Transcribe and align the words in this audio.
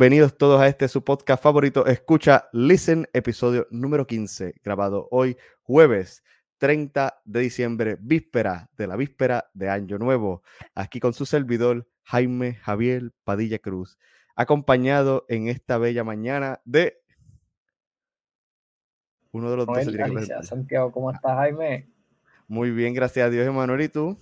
Bienvenidos 0.00 0.38
todos 0.38 0.58
a 0.62 0.66
este 0.66 0.88
su 0.88 1.04
podcast 1.04 1.42
favorito, 1.42 1.84
Escucha 1.84 2.48
Listen, 2.54 3.06
episodio 3.12 3.66
número 3.70 4.06
15, 4.06 4.54
grabado 4.64 5.08
hoy 5.10 5.36
jueves 5.60 6.24
30 6.56 7.20
de 7.26 7.40
diciembre, 7.40 7.98
víspera 8.00 8.70
de 8.78 8.86
la 8.86 8.96
víspera 8.96 9.50
de 9.52 9.68
Año 9.68 9.98
Nuevo, 9.98 10.42
aquí 10.74 11.00
con 11.00 11.12
su 11.12 11.26
servidor 11.26 11.86
Jaime 12.04 12.54
Javier 12.54 13.12
Padilla 13.24 13.58
Cruz, 13.58 13.98
acompañado 14.36 15.26
en 15.28 15.48
esta 15.48 15.76
bella 15.76 16.02
mañana 16.02 16.62
de 16.64 17.02
uno 19.32 19.50
de 19.50 19.56
los 19.58 19.66
dos. 19.66 20.46
Santiago, 20.46 20.92
¿cómo 20.92 21.10
estás, 21.10 21.36
Jaime? 21.36 21.90
Muy 22.48 22.70
bien, 22.70 22.94
gracias 22.94 23.26
a 23.26 23.28
Dios, 23.28 23.46
Emanuel, 23.46 23.82
¿y 23.82 23.88
tú? 23.90 24.16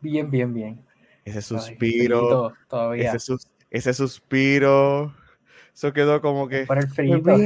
Bien, 0.00 0.28
bien, 0.28 0.52
bien. 0.52 0.86
Ese 1.26 1.42
suspiro. 1.42 2.54
todavía. 2.68 3.12
Ese, 3.70 3.92
suspiro. 3.92 5.12
Eso 5.74 5.92
quedó 5.92 6.20
como 6.22 6.48
que. 6.48 6.64
Por 6.64 6.78
el 6.78 6.88
frito. 6.88 7.36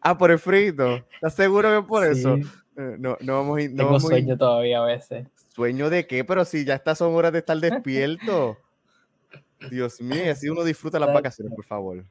Ah, 0.00 0.16
por 0.16 0.30
el 0.30 0.38
frito. 0.38 1.06
¿Estás 1.14 1.34
seguro 1.34 1.82
que 1.82 1.86
por 1.86 2.04
eso? 2.06 2.34
Eh, 2.34 2.96
no, 2.98 3.18
no 3.20 3.34
vamos 3.34 3.58
a 3.58 3.76
Tengo 3.76 4.00
sueño 4.00 4.36
todavía 4.38 4.78
a 4.78 4.86
veces. 4.86 5.26
¿Sueño 5.54 5.90
de 5.90 6.06
qué? 6.06 6.24
Pero 6.24 6.46
si 6.46 6.64
ya 6.64 6.74
estas 6.74 6.98
son 6.98 7.14
horas 7.14 7.32
de 7.32 7.40
estar 7.40 7.56
despierto. 7.60 8.56
Dios 9.70 10.00
mío, 10.00 10.32
así 10.32 10.48
uno 10.48 10.64
disfruta 10.64 10.98
las 10.98 11.12
vacaciones, 11.12 11.54
por 11.54 11.66
favor. 11.66 12.04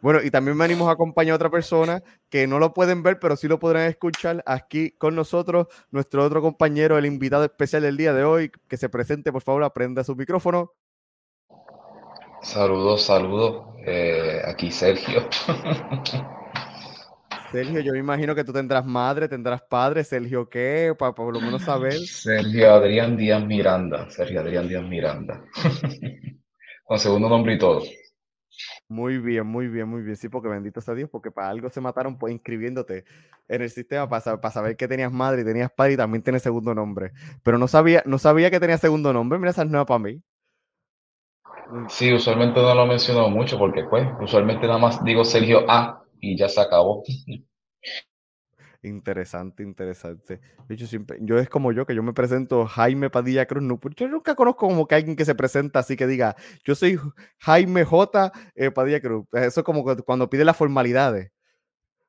Bueno, 0.00 0.20
y 0.22 0.30
también 0.30 0.56
venimos 0.58 0.88
a 0.88 0.92
acompañar 0.92 1.32
a 1.32 1.36
otra 1.36 1.50
persona 1.50 2.02
que 2.28 2.46
no 2.46 2.58
lo 2.58 2.74
pueden 2.74 3.02
ver, 3.02 3.18
pero 3.18 3.36
sí 3.36 3.48
lo 3.48 3.58
podrán 3.58 3.88
escuchar 3.88 4.42
aquí 4.46 4.92
con 4.92 5.14
nosotros, 5.14 5.68
nuestro 5.90 6.24
otro 6.24 6.42
compañero, 6.42 6.98
el 6.98 7.06
invitado 7.06 7.44
especial 7.44 7.82
del 7.82 7.96
día 7.96 8.12
de 8.12 8.24
hoy, 8.24 8.50
que 8.68 8.76
se 8.76 8.88
presente, 8.88 9.32
por 9.32 9.42
favor, 9.42 9.64
aprenda 9.64 10.04
su 10.04 10.14
micrófono. 10.16 10.72
Saludos, 12.42 13.02
saludos. 13.02 13.64
Eh, 13.86 14.42
aquí 14.46 14.70
Sergio. 14.70 15.28
Sergio, 17.54 17.80
yo 17.80 17.92
me 17.92 18.00
imagino 18.00 18.34
que 18.34 18.42
tú 18.42 18.52
tendrás 18.52 18.84
madre, 18.84 19.28
tendrás 19.28 19.62
padre. 19.62 20.04
Sergio, 20.04 20.48
¿qué? 20.48 20.92
Para 20.98 21.14
por 21.14 21.32
lo 21.32 21.40
menos 21.40 21.62
saber. 21.62 21.94
Sergio 21.94 22.74
Adrián 22.74 23.16
Díaz 23.16 23.44
Miranda. 23.46 24.10
Sergio 24.10 24.40
Adrián 24.40 24.68
Díaz 24.68 24.82
Miranda. 24.82 25.44
Con 26.84 26.98
segundo 26.98 27.28
nombre 27.28 27.54
y 27.54 27.58
todo. 27.58 27.82
Muy 28.88 29.18
bien, 29.18 29.46
muy 29.46 29.68
bien, 29.68 29.88
muy 29.88 30.02
bien. 30.02 30.16
Sí, 30.16 30.28
porque 30.28 30.48
bendito 30.48 30.80
sea 30.80 30.94
Dios, 30.94 31.08
porque 31.10 31.30
para 31.30 31.48
algo 31.50 31.68
se 31.70 31.80
mataron 31.80 32.18
pues 32.18 32.32
inscribiéndote 32.32 33.04
en 33.48 33.62
el 33.62 33.70
sistema 33.70 34.08
para, 34.08 34.40
para 34.40 34.52
saber 34.52 34.76
que 34.76 34.88
tenías 34.88 35.12
madre 35.12 35.42
y 35.42 35.44
tenías 35.44 35.70
padre 35.72 35.94
y 35.94 35.96
también 35.96 36.22
tienes 36.22 36.42
segundo 36.42 36.74
nombre. 36.74 37.12
Pero 37.42 37.58
no 37.58 37.68
sabía, 37.68 38.02
no 38.06 38.18
sabía 38.18 38.50
que 38.50 38.60
tenías 38.60 38.80
segundo 38.80 39.12
nombre. 39.12 39.38
Mira, 39.38 39.50
esa 39.50 39.62
es 39.62 39.70
nueva 39.70 39.86
para 39.86 39.98
mí. 39.98 40.22
Sí, 41.88 42.12
usualmente 42.12 42.60
no 42.60 42.74
lo 42.74 42.84
he 42.84 42.86
mencionado 42.86 43.28
mucho 43.30 43.58
porque 43.58 43.84
pues, 43.84 44.06
usualmente 44.20 44.66
nada 44.66 44.78
más 44.78 45.02
digo 45.04 45.24
Sergio 45.24 45.64
A 45.68 46.02
y 46.20 46.36
ya 46.36 46.48
se 46.48 46.60
acabó. 46.60 47.02
Interesante, 48.84 49.62
interesante. 49.62 50.40
Yo, 50.68 50.86
siempre, 50.86 51.16
yo 51.22 51.38
es 51.38 51.48
como 51.48 51.72
yo, 51.72 51.86
que 51.86 51.94
yo 51.94 52.02
me 52.02 52.12
presento 52.12 52.66
Jaime 52.66 53.08
Padilla 53.08 53.46
Cruz. 53.46 53.62
No, 53.62 53.80
yo 53.96 54.08
nunca 54.08 54.34
conozco 54.34 54.68
como 54.68 54.86
que 54.86 54.94
alguien 54.94 55.16
que 55.16 55.24
se 55.24 55.34
presenta 55.34 55.78
así 55.78 55.96
que 55.96 56.06
diga, 56.06 56.36
yo 56.64 56.74
soy 56.74 57.00
Jaime 57.38 57.84
J. 57.84 58.30
Eh, 58.54 58.70
Padilla 58.70 59.00
Cruz. 59.00 59.26
Eso 59.32 59.60
es 59.60 59.64
como 59.64 59.84
cuando 60.04 60.28
pide 60.28 60.44
las 60.44 60.58
formalidades. 60.58 61.32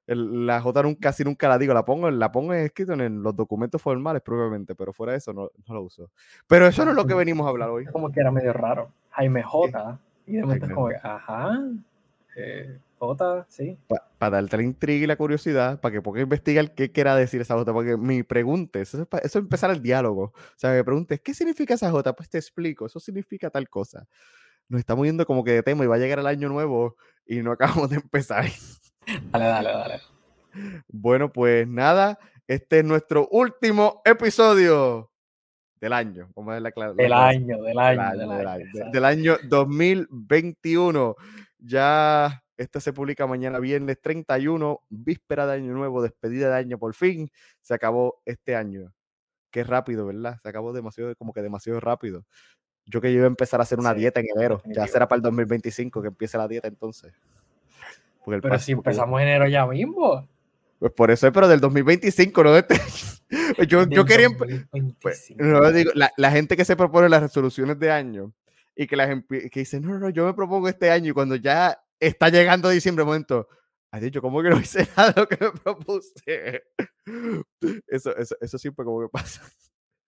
la 0.06 0.60
J 0.60 0.84
nunca, 0.84 1.00
casi 1.00 1.24
nunca 1.24 1.48
la 1.48 1.58
digo, 1.58 1.74
la 1.74 1.86
pongo, 1.86 2.12
la 2.12 2.30
pongo 2.34 2.54
escrito 2.54 2.92
en 2.92 3.24
los 3.24 3.34
documentos 3.34 3.82
formales 3.82 4.22
probablemente, 4.22 4.76
pero 4.76 4.92
fuera 4.92 5.14
de 5.14 5.20
eso 5.20 5.32
no, 5.32 5.50
no, 5.68 5.74
lo 5.76 5.82
uso. 5.82 6.12
Pero 6.46 6.68
eso 6.68 6.84
no 6.84 6.92
es 6.92 6.98
lo 6.98 7.08
que 7.08 7.14
venimos 7.14 7.48
a 7.48 7.52
hablar 7.52 7.70
hoy. 7.70 7.86
Como 7.86 8.12
que 8.12 8.20
era 8.20 8.32
medio 8.32 8.52
raro. 8.52 8.92
Jaime 9.12 9.44
J. 9.44 9.98
Y 10.28 10.34
de 10.34 10.42
momento 10.42 10.66
es 10.66 10.74
como, 10.74 10.90
ajá. 10.90 11.58
Eh, 12.36 12.80
J, 13.06 13.46
sí. 13.50 13.78
Para 14.18 14.42
darte 14.42 14.58
la 14.58 14.64
intriga 14.64 15.04
y 15.04 15.08
la 15.08 15.16
curiosidad, 15.16 15.80
para 15.80 15.94
que 15.94 16.02
pueda 16.02 16.24
investigar 16.24 16.74
qué 16.74 16.92
quiera 16.92 17.16
decir 17.16 17.42
esa 17.42 17.56
J, 17.56 17.72
porque 17.74 17.98
me 17.98 18.24
pregunte, 18.24 18.82
eso 18.82 19.02
es, 19.02 19.08
eso 19.24 19.40
empezar 19.40 19.72
el 19.72 19.82
diálogo. 19.82 20.34
O 20.36 20.54
sea, 20.58 20.72
me 20.72 20.84
preguntes, 20.84 21.22
¿qué 21.22 21.34
significa 21.34 21.74
esa 21.74 21.92
J? 21.92 22.14
Pues 22.14 22.30
te 22.30 22.38
explico, 22.38 22.86
eso 22.86 23.00
significa 23.00 23.50
tal 23.50 23.70
cosa. 23.70 24.08
Nos 24.68 24.80
estamos 24.80 25.06
yendo 25.06 25.26
como 25.26 25.44
que 25.44 25.52
de 25.52 25.64
tema 25.64 25.84
y 25.84 25.88
va 25.88 25.96
a 25.96 26.00
llegar 26.00 26.20
el 26.20 26.28
año 26.28 26.50
nuevo 26.50 26.96
y 27.26 27.42
no 27.42 27.52
acabamos 27.54 27.90
de 27.90 27.98
empezar. 27.98 28.46
Dale, 29.32 29.46
dale, 29.46 29.70
dale. 29.70 30.02
Bueno, 30.88 31.32
pues 31.32 31.68
nada, 31.68 32.18
este 32.48 32.80
es 32.80 32.86
nuestro 32.86 33.28
último 33.30 34.02
episodio 34.06 35.12
del 35.80 35.94
año. 35.94 36.30
Vamos 36.36 36.52
a 36.52 36.60
ver 36.60 36.74
la, 36.76 36.94
del, 36.94 37.14
año, 37.14 37.62
del 37.62 37.80
año, 37.80 38.18
del 38.18 38.48
año, 38.48 38.92
del 38.92 39.06
año 39.06 39.38
2021. 39.44 41.16
Ya 41.60 42.44
este 42.58 42.80
se 42.80 42.94
publica 42.94 43.28
mañana 43.28 43.60
viernes 43.60 44.02
31, 44.02 44.82
víspera 44.90 45.46
de 45.46 45.54
Año 45.54 45.74
Nuevo, 45.74 46.02
despedida 46.02 46.50
de 46.50 46.56
año 46.56 46.78
por 46.78 46.94
fin. 46.94 47.30
Se 47.62 47.74
acabó 47.74 48.22
este 48.26 48.56
año. 48.56 48.94
Qué 49.52 49.64
rápido, 49.64 50.06
¿verdad? 50.06 50.40
Se 50.42 50.50
acabó 50.50 50.74
demasiado, 50.74 51.16
como 51.16 51.34
que 51.34 51.42
demasiado 51.42 51.80
rápido. 51.80 52.26
Yo 52.86 53.02
que 53.02 53.12
yo 53.12 53.18
iba 53.18 53.26
a 53.26 53.28
empezar 53.28 53.60
a 53.60 53.64
hacer 53.64 53.80
una 53.80 53.94
dieta 53.94 54.20
en 54.20 54.28
enero. 54.36 54.62
Ya 54.66 54.88
será 54.88 55.08
para 55.08 55.18
el 55.18 55.24
2025 55.24 56.02
que 56.02 56.08
empiece 56.10 56.38
la 56.38 56.48
dieta 56.48 56.68
entonces. 56.68 57.14
pero 58.26 58.60
si 58.60 58.74
empezamos 58.74 59.22
en 59.22 59.28
enero 59.28 59.48
ya 59.48 59.66
mismo. 59.66 60.28
Pues 60.80 60.92
por 60.92 61.10
eso 61.10 61.28
es, 61.28 61.34
pero 61.34 61.48
del 61.48 61.62
2025, 61.62 62.44
no 62.44 62.52
de 62.54 62.60
este. 62.60 62.76
yo, 63.68 63.88
yo 63.88 64.06
quería. 64.06 64.28
Pues, 65.02 65.34
no, 65.38 65.72
digo, 65.72 65.92
la, 65.96 66.12
la, 66.18 66.32
gente 66.32 66.58
que 66.58 66.66
se 66.66 66.76
propone 66.76 67.10
las 67.10 67.22
resoluciones 67.22 67.80
de 67.80 67.92
año 67.92 68.34
y 68.76 68.88
que, 68.88 68.96
las 68.96 69.10
que 69.28 69.60
dice, 69.60 69.80
no, 69.80 69.92
no, 69.92 70.00
no, 70.00 70.10
yo 70.10 70.26
me 70.26 70.34
propongo 70.34 70.68
este 70.68 70.92
año 70.92 71.12
y 71.12 71.14
cuando 71.14 71.38
ya 71.38 71.82
está 72.00 72.30
llegando 72.30 72.70
diciembre, 72.70 73.06
momento, 73.06 73.48
has 73.92 74.02
dicho, 74.02 74.22
¿cómo 74.22 74.42
que 74.42 74.50
no 74.50 74.60
hice 74.60 74.88
nada 74.98 75.12
de 75.12 75.22
lo 75.22 75.28
que 75.28 75.38
me 75.44 75.52
propuse? 75.52 76.64
Eso, 77.88 78.16
eso, 78.16 78.36
eso 78.40 78.58
siempre 78.58 78.86
como 78.86 79.02
que 79.02 79.10
pasa. 79.10 79.42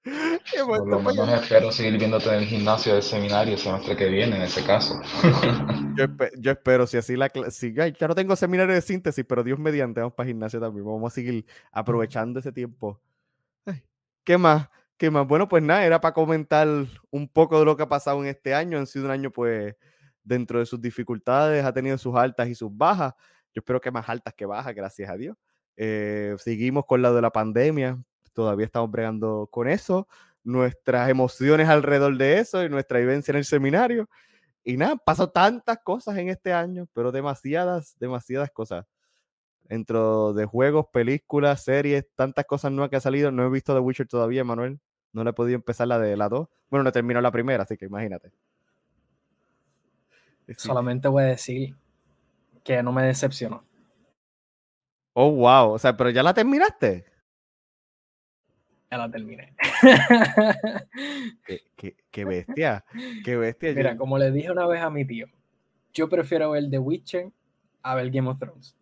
Por 0.66 0.88
lo 0.88 1.00
menos 1.02 1.30
espero 1.30 1.72
seguir 1.72 1.98
viéndote 1.98 2.30
en 2.30 2.36
el 2.36 2.46
gimnasio 2.46 2.94
del 2.94 3.04
seminario 3.04 3.54
el 3.54 3.60
semestre 3.60 3.96
que 3.96 4.08
viene, 4.08 4.38
en 4.38 4.42
ese 4.44 4.64
caso. 4.64 5.00
yo, 6.38 6.52
espero, 6.52 6.88
si 6.88 6.98
así 6.98 7.16
la 7.16 7.32
si, 7.50 7.74
ya, 7.74 7.92
no 8.08 8.16
tengo 8.16 8.36
seminario 8.36 8.74
de 8.74 8.82
síntesis, 8.82 9.26
pero 9.28 9.44
Dios 9.44 9.60
mediante, 9.60 10.00
vamos 10.00 10.14
para 10.14 10.28
gimnasio 10.28 10.60
también. 10.60 10.86
Vamos 10.86 11.12
a 11.12 11.16
seguir 11.16 11.46
aprovechando 11.72 12.40
ese 12.40 12.52
tiempo. 12.52 13.02
¿Qué 14.24 14.38
más? 14.38 14.70
¿Qué 14.98 15.10
más? 15.10 15.28
Bueno, 15.28 15.48
pues 15.48 15.64
nada, 15.64 15.86
era 15.86 16.02
para 16.02 16.14
comentar 16.14 16.68
un 17.12 17.28
poco 17.28 17.60
de 17.60 17.66
lo 17.66 17.78
que 17.78 17.84
ha 17.84 17.90
pasado 17.90 18.22
en 18.22 18.30
este 18.30 18.54
año. 18.54 18.78
Han 18.78 18.88
sido 18.88 19.06
un 19.06 19.12
año, 19.12 19.32
pues, 19.32 19.76
dentro 20.28 20.60
de 20.60 20.66
sus 20.66 20.82
dificultades, 20.82 21.64
ha 21.64 21.74
tenido 21.74 21.98
sus 21.98 22.16
altas 22.16 22.48
y 22.50 22.56
sus 22.56 22.76
bajas. 22.76 23.14
Yo 23.54 23.60
espero 23.62 23.80
que 23.80 23.92
más 23.92 24.08
altas 24.10 24.34
que 24.34 24.46
bajas, 24.46 24.76
gracias 24.76 25.10
a 25.10 25.16
Dios. 25.16 25.38
Eh, 25.78 26.36
seguimos 26.40 26.86
con 26.86 27.02
la 27.02 27.12
de 27.12 27.22
la 27.22 27.32
pandemia, 27.32 28.02
todavía 28.34 28.66
estamos 28.66 28.92
bregando 28.92 29.48
con 29.52 29.68
eso, 29.68 30.08
nuestras 30.44 31.10
emociones 31.10 31.70
alrededor 31.70 32.18
de 32.18 32.40
eso 32.40 32.64
y 32.64 32.70
nuestra 32.70 33.00
vivencia 33.00 33.32
en 33.32 33.38
el 33.38 33.46
seminario. 33.46 34.10
Y 34.64 34.78
nada, 34.78 34.98
pasó 34.98 35.30
tantas 35.30 35.80
cosas 35.84 36.18
en 36.18 36.30
este 36.30 36.52
año, 36.52 36.88
pero 36.94 37.12
demasiadas, 37.12 37.96
demasiadas 38.00 38.52
cosas. 38.52 38.86
Dentro 39.64 40.34
de 40.34 40.46
juegos, 40.46 40.88
películas, 40.92 41.64
series, 41.64 42.06
tantas 42.16 42.46
cosas 42.46 42.72
nuevas 42.72 42.90
que 42.90 42.98
han 42.98 43.02
salido. 43.02 43.32
No 43.32 43.46
he 43.46 43.50
visto 43.50 43.74
The 43.74 43.80
Witcher 43.80 44.08
todavía, 44.08 44.44
Manuel. 44.44 44.80
No 45.14 45.24
le 45.24 45.32
he 45.32 45.34
podido 45.34 45.56
empezar 45.56 45.88
la 45.88 46.00
de 46.00 46.16
la 46.18 46.30
2. 46.30 46.48
Bueno, 46.70 46.84
no 46.84 46.92
terminó 46.92 47.22
la 47.22 47.32
primera, 47.32 47.64
así 47.64 47.78
que 47.78 47.86
imagínate. 47.86 48.32
Solamente 50.56 51.08
voy 51.08 51.24
a 51.24 51.28
decir 51.28 51.76
que 52.64 52.82
no 52.82 52.92
me 52.92 53.04
decepcionó. 53.04 53.64
Oh, 55.14 55.32
wow. 55.32 55.72
O 55.72 55.80
sea, 55.80 55.98
pero 55.98 56.10
ya 56.10 56.24
la 56.24 56.34
terminaste. 56.34 57.06
Ya 58.90 58.98
la 58.98 59.12
terminé. 59.12 59.54
qué, 62.12 62.26
bestia. 62.26 62.86
Qué 63.26 63.36
bestia. 63.36 63.74
Mira, 63.74 63.98
como 63.98 64.18
le 64.18 64.32
dije 64.32 64.52
una 64.52 64.66
vez 64.68 64.82
a 64.82 64.90
mi 64.90 65.06
tío, 65.06 65.28
yo 65.94 66.08
prefiero 66.08 66.52
ver 66.52 66.70
The 66.70 66.80
Witcher 66.80 67.32
a 67.82 67.96
ver 67.96 68.12
Game 68.12 68.30
of 68.30 68.40
Thrones. 68.40 68.78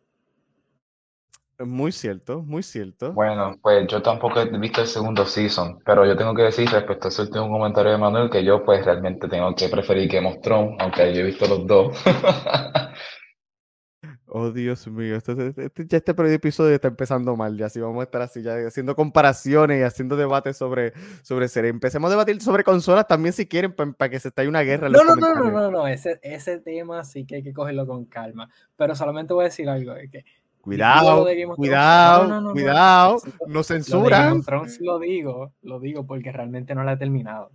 Muy 1.59 1.93
cierto, 1.93 2.41
muy 2.41 2.63
cierto. 2.63 3.13
Bueno, 3.13 3.57
pues 3.61 3.87
yo 3.87 4.01
tampoco 4.01 4.41
he 4.41 4.57
visto 4.57 4.81
el 4.81 4.87
segundo 4.87 5.25
season, 5.25 5.79
pero 5.85 6.05
yo 6.05 6.17
tengo 6.17 6.35
que 6.35 6.43
decir 6.43 6.69
respecto 6.69 7.07
a 7.07 7.09
ese 7.09 7.21
último 7.21 7.49
comentario 7.49 7.93
de 7.93 7.97
Manuel 7.97 8.29
que 8.29 8.43
yo 8.43 8.65
pues 8.65 8.83
realmente 8.83 9.29
tengo 9.29 9.55
que 9.55 9.69
preferir 9.69 10.11
Game 10.11 10.27
of 10.27 10.41
Thrones, 10.41 10.75
aunque 10.79 11.13
yo 11.13 11.21
he 11.21 11.23
visto 11.23 11.47
los 11.47 11.65
dos. 11.65 11.95
oh, 14.27 14.51
Dios 14.51 14.85
mío, 14.89 15.15
este, 15.15 15.31
este, 15.31 15.65
este, 15.65 15.87
ya 15.87 15.97
este 15.97 16.33
episodio 16.33 16.75
está 16.75 16.89
empezando 16.89 17.37
mal, 17.37 17.57
ya 17.57 17.69
si 17.69 17.79
vamos 17.79 18.01
a 18.01 18.03
estar 18.03 18.21
así, 18.21 18.43
ya 18.43 18.57
haciendo 18.67 18.93
comparaciones 18.93 19.79
y 19.79 19.83
haciendo 19.83 20.17
debates 20.17 20.57
sobre, 20.57 20.91
sobre 21.21 21.47
series. 21.47 21.73
Empecemos 21.73 22.09
a 22.09 22.11
debatir 22.11 22.41
sobre 22.41 22.65
consolas 22.65 23.07
también 23.07 23.31
si 23.31 23.47
quieren, 23.47 23.73
para 23.73 24.09
que 24.09 24.19
se 24.19 24.27
estalle 24.27 24.49
una 24.49 24.63
guerra. 24.63 24.89
no, 24.89 25.05
no, 25.05 25.15
no, 25.15 25.35
no, 25.35 25.51
no, 25.51 25.71
no, 25.71 25.87
ese, 25.87 26.19
ese 26.21 26.59
tema 26.59 27.05
sí 27.05 27.25
que 27.25 27.35
hay 27.35 27.43
que 27.43 27.53
cogerlo 27.53 27.87
con 27.87 28.03
calma, 28.07 28.49
pero 28.75 28.93
solamente 28.93 29.33
voy 29.33 29.43
a 29.43 29.45
decir 29.45 29.69
algo, 29.69 29.93
que 30.11 30.25
Cuidado, 30.65 31.27
cuidado, 31.55 32.51
cuidado, 32.51 33.17
no 33.45 33.61
censuran. 33.63 34.41
Lo, 34.47 34.65
lo 34.79 34.99
digo, 34.99 35.51
lo 35.61 35.79
digo 35.79 36.07
porque 36.07 36.31
realmente 36.31 36.73
no 36.73 36.83
la 36.83 36.93
he 36.93 36.97
terminado. 36.97 37.51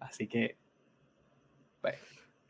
Así 0.00 0.26
que. 0.28 0.58
Pues. 1.80 1.94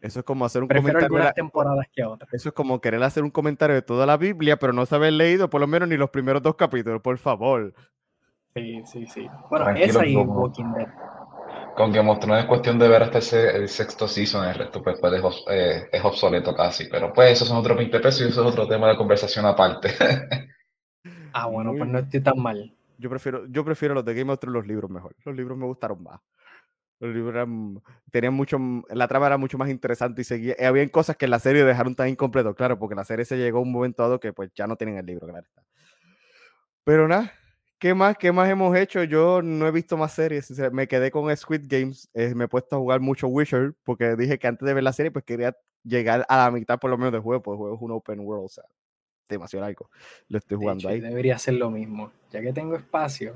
Eso 0.00 0.18
es 0.18 0.26
como 0.26 0.44
hacer 0.44 0.62
un 0.62 0.66
Prefiero 0.68 0.94
comentario. 0.94 1.16
algunas 1.18 1.34
temporadas 1.34 1.86
que 1.94 2.02
otras. 2.04 2.34
Eso 2.34 2.48
es 2.48 2.52
como 2.54 2.80
querer 2.80 3.00
hacer 3.04 3.22
un 3.22 3.30
comentario 3.30 3.76
de 3.76 3.82
toda 3.82 4.06
la 4.06 4.16
Biblia, 4.16 4.58
pero 4.58 4.72
no 4.72 4.86
saber 4.86 5.12
leído 5.12 5.48
por 5.48 5.60
lo 5.60 5.68
menos 5.68 5.88
ni 5.88 5.96
los 5.96 6.10
primeros 6.10 6.42
dos 6.42 6.56
capítulos, 6.56 7.00
por 7.00 7.16
favor. 7.16 7.72
Sí, 8.56 8.82
sí, 8.86 9.06
sí. 9.06 9.28
Bueno, 9.50 9.66
Tranquilo, 9.66 9.86
esa 10.00 10.06
y 10.06 10.16
Walking 10.16 10.72
Dead. 10.76 10.88
Con 11.76 11.92
que 11.92 12.02
mostró 12.02 12.36
es 12.36 12.44
cuestión 12.46 12.78
de 12.78 12.88
ver 12.88 13.02
hasta 13.02 13.18
ese, 13.18 13.56
el 13.56 13.68
sexto 13.68 14.06
season, 14.06 14.46
el 14.48 14.54
resto 14.54 14.82
pues, 14.82 14.98
pues, 15.00 15.12
es, 15.14 15.22
obs- 15.22 15.44
eh, 15.50 15.88
es 15.92 16.04
obsoleto 16.04 16.54
casi. 16.54 16.86
Pero 16.88 17.12
pues 17.12 17.32
esos 17.32 17.48
son 17.48 17.58
otros 17.58 17.76
20 17.76 17.98
pesos 18.00 18.20
y 18.22 18.28
eso 18.28 18.42
es 18.42 18.52
otro 18.52 18.68
tema 18.68 18.88
de 18.88 18.96
conversación 18.96 19.44
aparte. 19.46 19.88
Ah, 21.34 21.46
bueno, 21.46 21.70
Muy 21.70 21.78
pues 21.80 21.90
no 21.90 21.98
estoy 21.98 22.20
tan 22.20 22.38
mal. 22.40 22.72
Yo 22.96 23.10
prefiero, 23.10 23.46
yo 23.48 23.64
prefiero 23.64 23.94
los 23.94 24.04
de 24.04 24.14
Game 24.14 24.32
of 24.32 24.38
Thrones 24.38 24.54
los 24.54 24.66
libros 24.66 24.90
mejor. 24.90 25.14
Los 25.24 25.34
libros 25.36 25.58
me 25.58 25.66
gustaron 25.66 26.02
más. 26.02 26.20
Los 27.00 27.14
libros 27.14 27.34
eran- 27.34 27.82
tenían 28.10 28.34
mucho, 28.34 28.58
la 28.90 29.08
trama 29.08 29.26
era 29.26 29.36
mucho 29.36 29.58
más 29.58 29.68
interesante 29.68 30.22
y 30.22 30.24
seguía. 30.24 30.56
y 30.58 30.64
habían 30.64 30.88
cosas 30.88 31.16
que 31.16 31.26
en 31.26 31.32
la 31.32 31.40
serie 31.40 31.64
dejaron 31.64 31.94
tan 31.96 32.08
incompleto, 32.08 32.54
claro, 32.54 32.78
porque 32.78 32.94
la 32.94 33.04
serie 33.04 33.24
se 33.24 33.36
llegó 33.36 33.58
a 33.58 33.62
un 33.62 33.72
momento 33.72 34.02
dado 34.04 34.20
que 34.20 34.32
pues 34.32 34.50
ya 34.54 34.66
no 34.66 34.76
tienen 34.76 34.98
el 34.98 35.06
libro, 35.06 35.26
claro. 35.28 35.46
Pero 36.84 37.08
nada, 37.08 37.32
¿qué 37.84 37.92
más? 37.92 38.16
¿Qué 38.16 38.32
más 38.32 38.48
hemos 38.48 38.74
hecho? 38.74 39.04
Yo 39.04 39.42
no 39.42 39.66
he 39.66 39.70
visto 39.70 39.98
más 39.98 40.14
series. 40.14 40.50
o 40.50 40.54
sea, 40.54 40.70
Me 40.70 40.88
quedé 40.88 41.10
con 41.10 41.34
Squid 41.36 41.66
Games. 41.68 42.08
eh, 42.14 42.34
me 42.34 42.44
he 42.44 42.48
puesto 42.48 42.76
a 42.76 42.78
jugar 42.78 43.00
mucho 43.00 43.28
Witcher 43.28 43.74
porque 43.84 44.16
dije 44.16 44.38
que 44.38 44.46
antes 44.46 44.66
de 44.66 44.72
ver 44.72 44.82
la 44.82 44.94
serie 44.94 45.10
pues 45.10 45.22
quería 45.26 45.54
llegar 45.82 46.24
a 46.30 46.36
la 46.38 46.50
mitad 46.50 46.78
por 46.78 46.88
lo 46.88 46.96
menos 46.96 47.12
del 47.12 47.20
juego, 47.20 47.42
porque 47.42 47.56
el 47.56 47.58
juego 47.58 47.76
es 47.76 47.82
un 47.82 47.90
open 47.90 48.20
world, 48.20 48.46
o 48.46 48.48
sea, 48.48 48.64
demasiado 49.28 49.66
largo. 49.66 49.90
Lo 50.28 50.38
estoy 50.38 50.56
De 50.56 50.62
jugando 50.62 50.88
hecho, 50.88 50.88
ahí. 50.88 51.00
debería 51.00 51.34
hacer 51.34 51.54
lo 51.54 51.70
mismo. 51.70 52.10
Ya 52.32 52.40
que 52.40 52.54
tengo 52.54 52.74
espacio, 52.74 53.34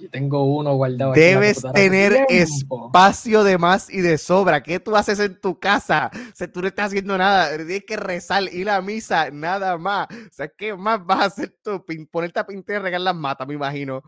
yo 0.00 0.10
tengo 0.10 0.42
uno 0.44 0.74
guardado 0.74 1.12
Debes 1.12 1.62
tener 1.74 2.24
espacio 2.28 3.44
de 3.44 3.58
más 3.58 3.88
y 3.92 4.00
de 4.00 4.18
sobra. 4.18 4.62
¿Qué 4.62 4.80
tú 4.80 4.96
haces 4.96 5.20
en 5.20 5.40
tu 5.40 5.58
casa? 5.58 6.10
O 6.14 6.34
sea, 6.34 6.50
tú 6.50 6.60
no 6.62 6.68
estás 6.68 6.86
haciendo 6.86 7.16
nada. 7.18 7.56
Tienes 7.56 7.84
que 7.84 7.96
rezar, 7.96 8.42
ir 8.52 8.68
a 8.70 8.80
misa, 8.80 9.30
nada 9.30 9.76
más. 9.78 10.08
O 10.10 10.32
sea, 10.32 10.48
¿qué 10.48 10.74
más 10.74 11.04
vas 11.04 11.20
a 11.20 11.24
hacer 11.26 11.54
tú? 11.62 11.84
Ponerte 12.10 12.40
a 12.40 12.46
pintar 12.46 12.76
y 12.76 12.78
regar 12.80 13.00
las 13.00 13.14
matas, 13.14 13.46
me 13.46 13.54
imagino. 13.54 14.02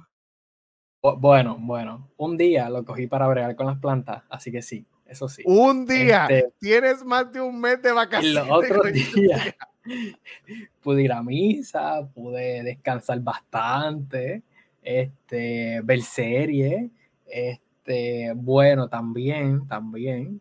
Bu- 1.02 1.18
Bueno, 1.20 1.56
bueno, 1.60 2.08
un 2.16 2.36
día 2.36 2.68
lo 2.70 2.84
cogí 2.84 3.06
para 3.06 3.26
bregar 3.28 3.54
con 3.56 3.66
las 3.66 3.78
plantas, 3.78 4.22
así 4.30 4.52
que 4.52 4.62
sí, 4.62 4.86
eso 5.06 5.28
sí. 5.28 5.42
Un 5.46 5.84
día. 5.86 6.26
Este, 6.28 6.52
Tienes 6.60 7.04
más 7.04 7.30
de 7.32 7.40
un 7.40 7.60
mes 7.60 7.82
de 7.82 7.90
y 7.90 7.92
vacaciones. 7.92 8.34
los 8.34 8.48
otros 8.50 8.92
días 8.92 9.54
pude 10.82 11.02
ir 11.02 11.12
a 11.12 11.22
misa, 11.22 12.06
pude 12.14 12.62
descansar 12.62 13.20
bastante, 13.20 14.42
este, 14.82 15.80
ver 15.82 16.02
series, 16.02 16.90
este, 17.26 18.32
bueno, 18.36 18.88
también, 18.88 19.66
también 19.68 20.40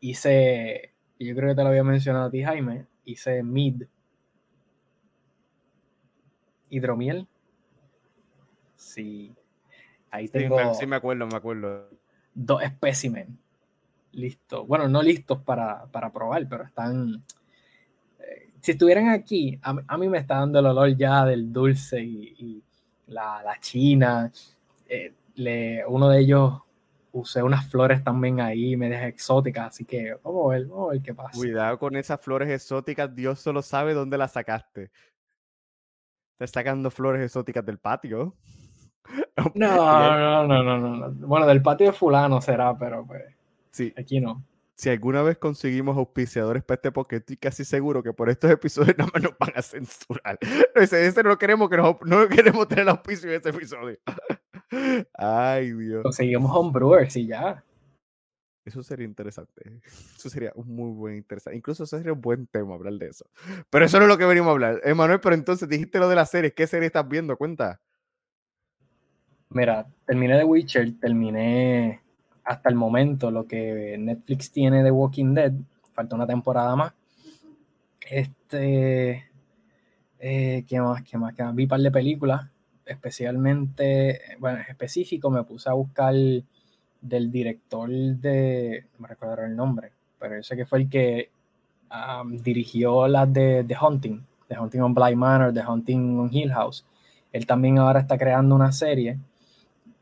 hice, 0.00 0.92
yo 1.18 1.34
creo 1.36 1.50
que 1.50 1.56
te 1.56 1.62
lo 1.64 1.68
había 1.70 1.84
mencionado 1.84 2.26
a 2.26 2.30
ti, 2.30 2.42
Jaime, 2.42 2.86
hice 3.04 3.42
mid, 3.42 3.84
hidromiel. 6.70 7.26
Sí, 8.76 9.34
ahí 10.10 10.28
Sí, 10.32 10.48
tengo 10.48 10.50
me, 10.50 10.72
sí, 10.74 10.86
me 10.86 10.96
acuerdo, 10.96 11.26
me 11.26 11.36
acuerdo. 11.36 11.90
dos 12.34 12.62
espécimen 12.62 13.38
listos. 14.12 14.66
Bueno, 14.68 14.88
no 14.88 15.02
listos 15.02 15.42
para, 15.42 15.86
para 15.86 16.12
probar, 16.12 16.48
pero 16.48 16.64
están. 16.64 17.22
eh, 18.20 18.50
si 18.60 18.72
estuvieran 18.72 19.08
aquí, 19.08 19.58
a, 19.62 19.72
mí- 19.74 19.82
a 19.86 19.98
mí 19.98 20.08
me 20.08 20.18
está 20.18 20.36
dando 20.36 20.58
el 20.60 20.66
olor 20.66 20.96
ya 20.96 21.24
del 21.24 21.52
dulce 21.52 22.02
y, 22.02 22.34
y 22.38 22.62
la, 23.08 23.42
la 23.42 23.58
china. 23.60 24.30
Eh, 24.88 25.12
le, 25.34 25.84
uno 25.86 26.08
de 26.08 26.20
ellos 26.20 26.60
usé 27.12 27.42
unas 27.42 27.68
flores 27.70 28.02
también 28.04 28.40
ahí, 28.40 28.76
medias 28.76 29.04
exóticas, 29.04 29.68
así 29.68 29.84
que 29.84 30.14
vamos 30.22 30.46
a 30.46 30.56
ver, 30.56 30.66
vamos 30.66 30.90
a 30.90 30.92
ver 30.92 31.02
qué 31.02 31.14
pasa. 31.14 31.38
Cuidado 31.38 31.78
con 31.78 31.96
esas 31.96 32.20
flores 32.20 32.48
exóticas. 32.48 33.14
Dios 33.14 33.40
solo 33.40 33.62
sabe 33.62 33.94
dónde 33.94 34.18
las 34.18 34.32
sacaste. 34.32 34.90
Estás 36.34 36.50
sacando 36.52 36.90
flores 36.90 37.22
exóticas 37.22 37.64
del 37.64 37.78
patio. 37.78 38.36
No, 39.36 39.52
no, 39.54 40.46
no, 40.46 40.62
no, 40.62 40.78
no, 40.78 40.96
no. 41.08 41.26
Bueno, 41.26 41.46
del 41.46 41.62
patio 41.62 41.88
de 41.88 41.92
fulano 41.92 42.40
será, 42.40 42.76
pero 42.76 43.04
pues 43.06 43.24
Sí, 43.70 43.92
aquí 43.96 44.20
no. 44.20 44.42
Si 44.78 44.90
alguna 44.90 45.22
vez 45.22 45.36
conseguimos 45.38 45.96
auspiciadores 45.96 46.62
para 46.62 46.76
este 46.76 46.92
podcast, 46.92 47.22
estoy 47.22 47.36
casi 47.36 47.64
seguro 47.64 48.00
que 48.00 48.12
por 48.12 48.30
estos 48.30 48.48
episodios 48.48 48.96
nada 48.98 49.10
más 49.12 49.22
nos 49.24 49.36
van 49.36 49.52
a 49.56 49.60
censurar. 49.60 50.38
Ese, 50.76 51.04
ese 51.04 51.22
no 51.24 51.36
queremos 51.36 51.68
que 51.68 51.76
nos, 51.76 51.96
no 52.02 52.28
queremos 52.28 52.68
tener 52.68 52.88
auspicio 52.88 53.28
en 53.28 53.36
este 53.36 53.50
episodio. 53.50 53.98
Ay, 55.14 55.72
Dios. 55.72 56.04
Conseguimos 56.04 56.52
homebrewers 56.54 57.16
y 57.16 57.26
ya. 57.26 57.64
Eso 58.64 58.84
sería 58.84 59.04
interesante. 59.04 59.80
Eso 60.16 60.30
sería 60.30 60.52
un 60.54 60.68
muy 60.68 60.92
buen 60.92 61.16
interesante. 61.16 61.56
Incluso 61.56 61.82
eso 61.82 61.96
sería 61.96 62.12
un 62.12 62.20
buen 62.20 62.46
tema 62.46 62.74
hablar 62.74 62.92
de 62.92 63.08
eso. 63.08 63.26
Pero 63.70 63.84
eso 63.84 63.98
no 63.98 64.04
es 64.04 64.08
lo 64.08 64.18
que 64.18 64.26
venimos 64.26 64.48
a 64.48 64.52
hablar. 64.52 64.80
Emanuel, 64.84 65.18
pero 65.18 65.34
entonces 65.34 65.68
dijiste 65.68 65.98
lo 65.98 66.08
de 66.08 66.14
las 66.14 66.30
series. 66.30 66.54
¿Qué 66.54 66.68
serie 66.68 66.86
estás 66.86 67.08
viendo? 67.08 67.36
Cuenta. 67.36 67.80
Mira, 69.48 69.88
terminé 70.06 70.38
The 70.38 70.44
Witcher, 70.44 71.00
terminé 71.00 72.00
hasta 72.48 72.70
el 72.70 72.76
momento 72.76 73.30
lo 73.30 73.46
que 73.46 73.96
Netflix 73.98 74.50
tiene 74.50 74.82
de 74.82 74.90
Walking 74.90 75.34
Dead. 75.34 75.52
Falta 75.92 76.16
una 76.16 76.26
temporada 76.26 76.74
más. 76.74 76.94
Este. 78.10 79.26
eh, 80.18 80.64
¿Qué 80.66 80.80
más? 80.80 81.02
¿Qué 81.02 81.18
más? 81.18 81.34
¿Qué 81.34 81.42
más? 81.42 81.54
Vi 81.54 81.64
un 81.64 81.68
par 81.68 81.80
de 81.80 81.90
películas. 81.90 82.48
Especialmente, 82.86 84.18
bueno, 84.38 84.60
en 84.60 84.64
específico 84.64 85.30
me 85.30 85.44
puse 85.44 85.68
a 85.68 85.74
buscar 85.74 86.14
del 86.14 87.30
director 87.30 87.90
de. 87.90 88.86
No 88.94 89.00
me 89.00 89.08
recuerdo 89.08 89.44
el 89.44 89.54
nombre, 89.54 89.92
pero 90.18 90.36
yo 90.36 90.42
sé 90.42 90.56
que 90.56 90.64
fue 90.64 90.78
el 90.80 90.88
que 90.88 91.30
um, 91.92 92.38
dirigió 92.38 93.06
las 93.08 93.30
de 93.30 93.62
The 93.68 93.76
Hunting, 93.78 94.24
The 94.48 94.58
Hunting 94.58 94.80
on 94.80 94.94
Bly 94.94 95.16
Manor, 95.16 95.52
The 95.52 95.66
Hunting 95.66 96.18
on 96.18 96.32
Hill 96.32 96.50
House. 96.52 96.86
Él 97.30 97.44
también 97.44 97.78
ahora 97.78 98.00
está 98.00 98.16
creando 98.16 98.54
una 98.54 98.72
serie 98.72 99.18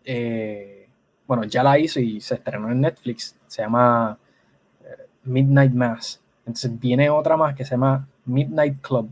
eh, 0.04 0.85
bueno, 1.26 1.44
ya 1.44 1.62
la 1.62 1.78
hizo 1.78 2.00
y 2.00 2.20
se 2.20 2.36
estrenó 2.36 2.70
en 2.70 2.80
Netflix, 2.80 3.36
se 3.46 3.62
llama 3.62 4.18
eh, 4.84 5.06
Midnight 5.24 5.72
Mass. 5.72 6.20
Entonces 6.40 6.78
viene 6.78 7.10
otra 7.10 7.36
más 7.36 7.54
que 7.54 7.64
se 7.64 7.72
llama 7.72 8.06
Midnight 8.24 8.80
Club. 8.80 9.10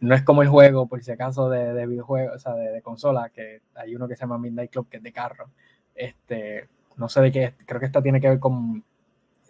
No 0.00 0.14
es 0.14 0.22
como 0.22 0.42
el 0.42 0.48
juego, 0.48 0.86
por 0.86 1.02
si 1.02 1.10
acaso, 1.10 1.50
de, 1.50 1.74
de 1.74 1.86
videojuego, 1.86 2.34
o 2.34 2.38
sea, 2.38 2.54
de, 2.54 2.80
consola, 2.80 3.28
que 3.30 3.60
hay 3.74 3.94
uno 3.94 4.08
que 4.08 4.16
se 4.16 4.20
llama 4.20 4.38
Midnight 4.38 4.70
Club, 4.70 4.88
que 4.88 4.96
es 4.98 5.02
de 5.02 5.12
carro. 5.12 5.50
Este, 5.94 6.68
no 6.96 7.08
sé 7.08 7.20
de 7.20 7.32
qué, 7.32 7.44
es, 7.44 7.54
creo 7.66 7.80
que 7.80 7.86
esta 7.86 8.02
tiene 8.02 8.20
que 8.20 8.28
ver 8.28 8.38
con 8.38 8.82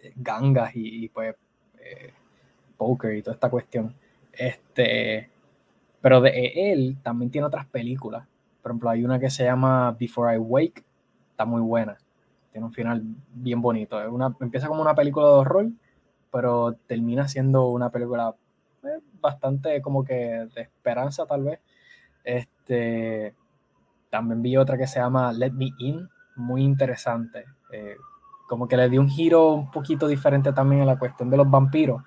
eh, 0.01 0.13
gangas 0.15 0.71
y, 0.75 1.07
pues 1.09 1.35
eh, 1.79 2.13
poker 2.75 3.15
y 3.15 3.21
toda 3.21 3.35
esta 3.35 3.49
cuestión. 3.49 3.95
Este, 4.33 5.29
pero 6.01 6.19
de 6.21 6.51
él 6.55 6.97
también 7.03 7.31
tiene 7.31 7.47
otras 7.47 7.65
películas. 7.67 8.27
Por 8.61 8.71
ejemplo, 8.71 8.89
hay 8.89 9.03
una 9.05 9.19
que 9.19 9.29
se 9.29 9.43
llama 9.43 9.95
Before 9.99 10.35
I 10.35 10.37
Wake, 10.37 10.83
muy 11.45 11.61
buena. 11.61 11.97
Tiene 12.51 12.67
un 12.67 12.73
final 12.73 13.03
bien 13.33 13.61
bonito. 13.61 14.01
Es 14.01 14.09
una, 14.09 14.35
empieza 14.39 14.67
como 14.67 14.81
una 14.81 14.95
película 14.95 15.27
de 15.27 15.33
horror, 15.33 15.69
pero 16.31 16.73
termina 16.87 17.27
siendo 17.27 17.67
una 17.67 17.89
película 17.89 18.35
eh, 18.83 18.99
bastante 19.21 19.81
como 19.81 20.03
que 20.03 20.47
de 20.53 20.61
esperanza, 20.61 21.25
tal 21.25 21.43
vez. 21.43 21.59
Este, 22.23 23.35
también 24.09 24.41
vi 24.41 24.57
otra 24.57 24.77
que 24.77 24.87
se 24.87 24.99
llama 24.99 25.31
Let 25.31 25.51
Me 25.51 25.69
In, 25.79 26.07
muy 26.35 26.63
interesante. 26.63 27.45
Eh, 27.71 27.95
como 28.47 28.67
que 28.67 28.75
le 28.75 28.89
dio 28.89 28.99
un 28.99 29.09
giro 29.09 29.53
un 29.53 29.71
poquito 29.71 30.07
diferente 30.07 30.51
también 30.51 30.81
a 30.81 30.85
la 30.85 30.99
cuestión 30.99 31.29
de 31.29 31.37
los 31.37 31.49
vampiros. 31.49 32.03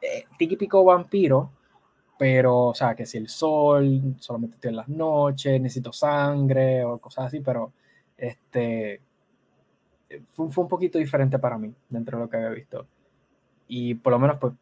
Eh, 0.00 0.24
típico 0.36 0.84
vampiro, 0.84 1.52
pero, 2.18 2.66
o 2.66 2.74
sea, 2.74 2.96
que 2.96 3.06
si 3.06 3.18
el 3.18 3.28
sol, 3.28 4.16
solamente 4.18 4.56
estoy 4.56 4.70
en 4.70 4.76
las 4.76 4.88
noches, 4.88 5.60
necesito 5.60 5.92
sangre 5.92 6.84
o 6.84 6.98
cosas 6.98 7.26
así, 7.26 7.40
pero 7.40 7.72
este 8.18 9.00
fue, 10.32 10.50
fue, 10.50 10.64
un 10.64 10.68
poquito 10.68 10.98
diferente 10.98 11.38
para 11.38 11.58
mí 11.58 11.72
dentro 11.88 12.18
de 12.18 12.24
lo 12.24 12.30
que 12.30 12.36
había 12.36 12.50
visto. 12.50 12.86
Y 13.66 13.94
por 13.94 14.12
lo 14.12 14.18
menos, 14.18 14.38
pues, 14.38 14.54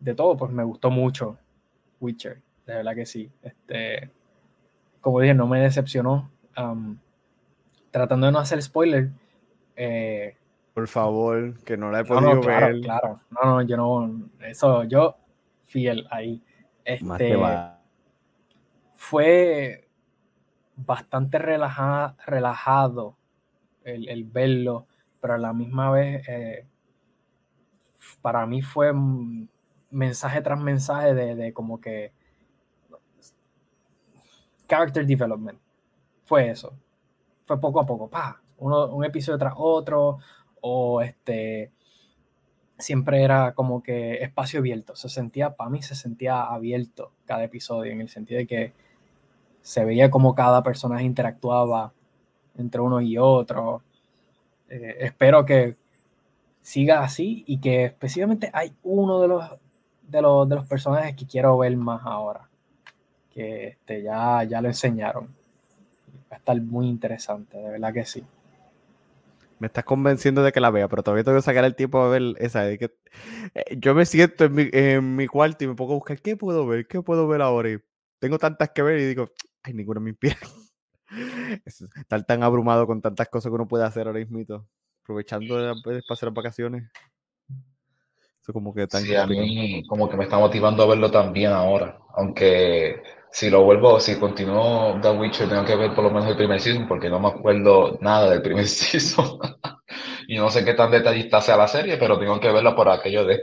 de 0.00 0.14
todo, 0.14 0.36
pues 0.36 0.50
me 0.52 0.64
gustó 0.64 0.90
mucho 0.90 1.38
Witcher, 2.00 2.40
de 2.66 2.74
verdad 2.74 2.94
que 2.94 3.06
sí. 3.06 3.30
Este, 3.42 4.10
como 5.00 5.20
dije, 5.20 5.34
no 5.34 5.46
me 5.46 5.60
decepcionó. 5.60 6.30
Um, 6.56 6.98
tratando 7.90 8.26
de 8.26 8.32
no 8.32 8.38
hacer 8.38 8.62
spoiler. 8.62 9.10
Eh, 9.76 10.34
por 10.74 10.88
favor, 10.88 11.58
que 11.64 11.76
no 11.76 11.90
la 11.90 12.00
he 12.00 12.02
no, 12.02 12.08
podido 12.08 12.34
no, 12.34 12.40
claro, 12.40 12.66
ver. 12.66 12.80
Claro, 12.80 13.20
no, 13.30 13.44
no, 13.44 13.62
yo 13.62 13.76
no, 13.76 14.28
eso, 14.40 14.84
yo 14.84 15.16
fiel 15.64 16.06
ahí. 16.10 16.42
Este, 16.84 17.36
fue 18.94 19.85
bastante 20.76 21.38
relaja, 21.38 22.16
relajado 22.26 23.16
el, 23.84 24.24
verlo, 24.24 24.86
pero 25.20 25.34
a 25.34 25.38
la 25.38 25.52
misma 25.52 25.90
vez 25.90 26.28
eh, 26.28 26.66
para 28.20 28.46
mí 28.46 28.62
fue 28.62 28.92
mensaje 29.90 30.40
tras 30.42 30.60
mensaje 30.60 31.14
de, 31.14 31.52
como 31.52 31.80
que 31.80 32.12
character 34.66 35.06
development. 35.06 35.60
Fue 36.24 36.50
eso. 36.50 36.74
Fue 37.44 37.60
poco 37.60 37.80
a 37.80 37.86
poco, 37.86 38.10
pa, 38.10 38.40
un 38.58 39.04
episodio 39.04 39.38
tras 39.38 39.54
otro, 39.56 40.18
o 40.60 41.00
este 41.00 41.70
siempre 42.78 43.22
era 43.22 43.54
como 43.54 43.82
que 43.82 44.22
espacio 44.22 44.60
abierto. 44.60 44.96
Se 44.96 45.08
sentía, 45.08 45.54
para 45.54 45.70
mí 45.70 45.82
se 45.82 45.94
sentía 45.94 46.42
abierto 46.42 47.12
cada 47.24 47.44
episodio, 47.44 47.92
en 47.92 48.00
el 48.00 48.08
sentido 48.08 48.38
de 48.38 48.46
que 48.46 48.72
se 49.66 49.84
veía 49.84 50.12
como 50.12 50.32
cada 50.32 50.62
personaje 50.62 51.02
interactuaba 51.02 51.92
entre 52.56 52.80
uno 52.80 53.00
y 53.00 53.18
otro. 53.18 53.82
Eh, 54.68 54.98
espero 55.00 55.44
que 55.44 55.74
siga 56.62 57.00
así 57.00 57.42
y 57.48 57.58
que 57.58 57.86
específicamente 57.86 58.48
hay 58.52 58.72
uno 58.84 59.20
de 59.20 59.26
los, 59.26 59.44
de 60.02 60.22
los, 60.22 60.48
de 60.48 60.54
los 60.54 60.66
personajes 60.68 61.16
que 61.16 61.26
quiero 61.26 61.58
ver 61.58 61.76
más 61.76 62.02
ahora, 62.04 62.48
que 63.34 63.66
este, 63.66 64.04
ya, 64.04 64.44
ya 64.44 64.60
lo 64.60 64.68
enseñaron. 64.68 65.34
Va 66.30 66.36
a 66.36 66.38
estar 66.38 66.60
muy 66.60 66.86
interesante, 66.86 67.58
de 67.58 67.68
verdad 67.68 67.92
que 67.92 68.04
sí. 68.04 68.24
Me 69.58 69.66
estás 69.66 69.84
convenciendo 69.84 70.44
de 70.44 70.52
que 70.52 70.60
la 70.60 70.70
vea, 70.70 70.86
pero 70.86 71.02
todavía 71.02 71.24
tengo 71.24 71.38
que 71.38 71.42
sacar 71.42 71.64
el 71.64 71.74
tiempo 71.74 71.98
a 71.98 72.08
ver 72.08 72.22
esa. 72.38 72.62
De 72.62 72.78
que, 72.78 72.94
eh, 73.54 73.76
yo 73.78 73.96
me 73.96 74.06
siento 74.06 74.44
en 74.44 74.54
mi, 74.54 74.68
en 74.72 75.16
mi, 75.16 75.26
cuarto 75.26 75.64
y 75.64 75.66
me 75.66 75.74
pongo 75.74 75.94
a 75.94 75.96
buscar 75.96 76.20
qué 76.20 76.36
puedo 76.36 76.68
ver, 76.68 76.86
qué 76.86 77.02
puedo 77.02 77.26
ver 77.26 77.42
ahora. 77.42 77.70
Y 77.70 77.78
tengo 78.20 78.38
tantas 78.38 78.70
que 78.70 78.82
ver 78.82 79.00
y 79.00 79.06
digo, 79.06 79.30
ay, 79.66 79.74
ninguna 79.74 80.00
me 80.00 80.10
inspira. 80.10 80.36
Estar 81.64 82.24
tan 82.24 82.42
abrumado 82.42 82.86
con 82.86 83.02
tantas 83.02 83.28
cosas 83.28 83.50
que 83.50 83.54
uno 83.54 83.68
puede 83.68 83.84
hacer 83.84 84.06
ahora 84.06 84.20
mismo, 84.24 84.64
aprovechando 85.02 85.56
de 85.58 86.02
pasar 86.08 86.30
vacaciones. 86.32 86.90
Eso 88.40 88.52
como 88.52 88.72
que 88.72 88.86
tan 88.86 89.02
sí, 89.02 89.14
a 89.14 89.26
mí 89.26 89.82
como 89.88 90.08
que 90.08 90.16
me 90.16 90.24
está 90.24 90.38
motivando 90.38 90.84
a 90.84 90.86
verlo 90.86 91.10
también 91.10 91.50
ahora, 91.50 91.98
aunque 92.14 93.02
si 93.30 93.50
lo 93.50 93.64
vuelvo, 93.64 93.98
si 93.98 94.18
continúo 94.18 95.00
The 95.02 95.10
Witcher, 95.10 95.48
tengo 95.48 95.64
que 95.64 95.76
ver 95.76 95.94
por 95.94 96.04
lo 96.04 96.10
menos 96.10 96.28
el 96.28 96.36
primer 96.36 96.60
season, 96.60 96.86
porque 96.86 97.10
no 97.10 97.18
me 97.18 97.28
acuerdo 97.28 97.98
nada 98.00 98.30
del 98.30 98.42
primer 98.42 98.66
season. 98.68 99.38
y 100.28 100.36
no 100.36 100.48
sé 100.48 100.64
qué 100.64 100.74
tan 100.74 100.90
detallista 100.90 101.40
sea 101.40 101.56
la 101.56 101.68
serie, 101.68 101.96
pero 101.96 102.18
tengo 102.18 102.38
que 102.40 102.52
verlo 102.52 102.74
por 102.76 102.88
aquello 102.88 103.24
de. 103.24 103.42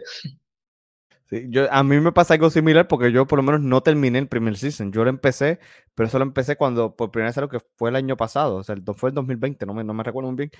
Sí, 1.33 1.47
yo, 1.49 1.71
a 1.71 1.83
mí 1.83 1.99
me 1.99 2.11
pasa 2.11 2.35
algo 2.35 2.49
similar 2.51 2.87
porque 2.87 3.11
yo 3.11 3.25
por 3.25 3.39
lo 3.39 3.43
menos 3.43 3.61
no 3.61 3.81
terminé 3.81 4.19
el 4.19 4.27
primer 4.27 4.55
season. 4.55 4.91
Yo 4.91 5.03
lo 5.03 5.09
empecé, 5.09 5.59
pero 5.95 6.07
eso 6.07 6.19
lo 6.19 6.25
empecé 6.25 6.55
cuando 6.57 6.95
por 6.95 7.09
primera 7.11 7.29
vez 7.29 7.37
lo 7.37 7.49
que 7.49 7.59
fue 7.75 7.89
el 7.89 7.95
año 7.95 8.15
pasado, 8.17 8.57
o 8.57 8.63
sea, 8.63 8.75
fue 8.95 9.09
el 9.09 9.15
2020, 9.15 9.65
no 9.65 9.73
me, 9.73 9.83
no 9.83 9.93
me 9.93 10.03
recuerdo 10.03 10.29
muy 10.31 10.37
bien, 10.37 10.51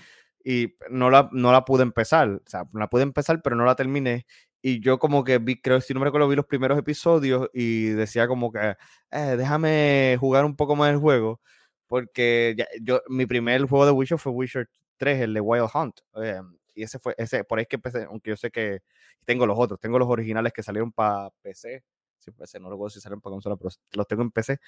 y 0.44 0.75
no 0.89 1.10
la, 1.12 1.30
no 1.32 1.51
la 1.51 1.63
pude 1.65 1.84
empezar, 1.84 2.30
o 2.30 2.42
sea, 2.46 2.63
la 2.74 2.89
pude 2.89 3.03
empezar, 3.03 3.42
pero 3.44 3.56
no 3.56 3.65
la 3.65 3.75
terminé 3.75 4.25
y 4.65 4.80
yo 4.80 4.98
como 4.98 5.24
que 5.25 5.39
vi, 5.39 5.62
creo, 5.62 5.82
si 5.82 5.94
no 5.94 6.00
me 6.00 6.06
recuerdo, 6.06 6.27
vi 6.30 6.38
los 6.38 6.46
primeros 6.46 6.80
episodios 6.80 7.50
y 7.53 7.88
decía 7.89 8.27
como 8.27 8.51
que, 8.51 8.75
eh, 9.12 9.36
déjame 9.38 10.15
jugar 10.20 10.46
un 10.46 10.56
poco 10.56 10.75
más 10.77 10.89
el 10.92 10.98
juego, 11.00 11.42
porque 11.88 12.56
yo, 12.82 13.01
mi 13.10 13.25
primer 13.25 13.63
juego 13.65 13.86
de 13.86 13.92
Witcher 13.92 14.18
fue 14.18 14.32
Witcher 14.32 14.70
3, 14.98 15.22
el 15.22 15.34
de 15.34 15.42
Wild 15.42 15.70
Hunt, 15.74 16.00
eh, 16.24 16.39
y 16.74 16.84
ese 16.84 17.00
fue, 17.00 17.15
ese, 17.18 17.44
por 17.44 17.58
ahí 17.58 17.63
es 17.63 17.68
que 17.68 17.75
empecé, 17.75 18.03
aunque 18.03 18.32
yo 18.32 18.36
sé 18.36 18.51
que 18.51 18.82
tengo 19.25 19.46
los 19.46 19.58
otros, 19.58 19.80
tengo 19.80 20.00
los 20.00 20.08
originales 20.08 20.53
que 20.53 20.63
salieron 20.63 20.92
para 20.92 21.30
PC, 21.42 21.84
sí, 22.18 22.32
PC, 22.32 22.60
no 22.60 22.70
recuerdo 22.70 22.92
si 22.92 23.01
salieron 23.01 23.22
para 23.22 23.34
consola, 23.34 23.56
pero 23.56 23.70
los 23.94 24.08
tengo 24.08 24.22
en 24.22 24.32
PC, 24.32 24.60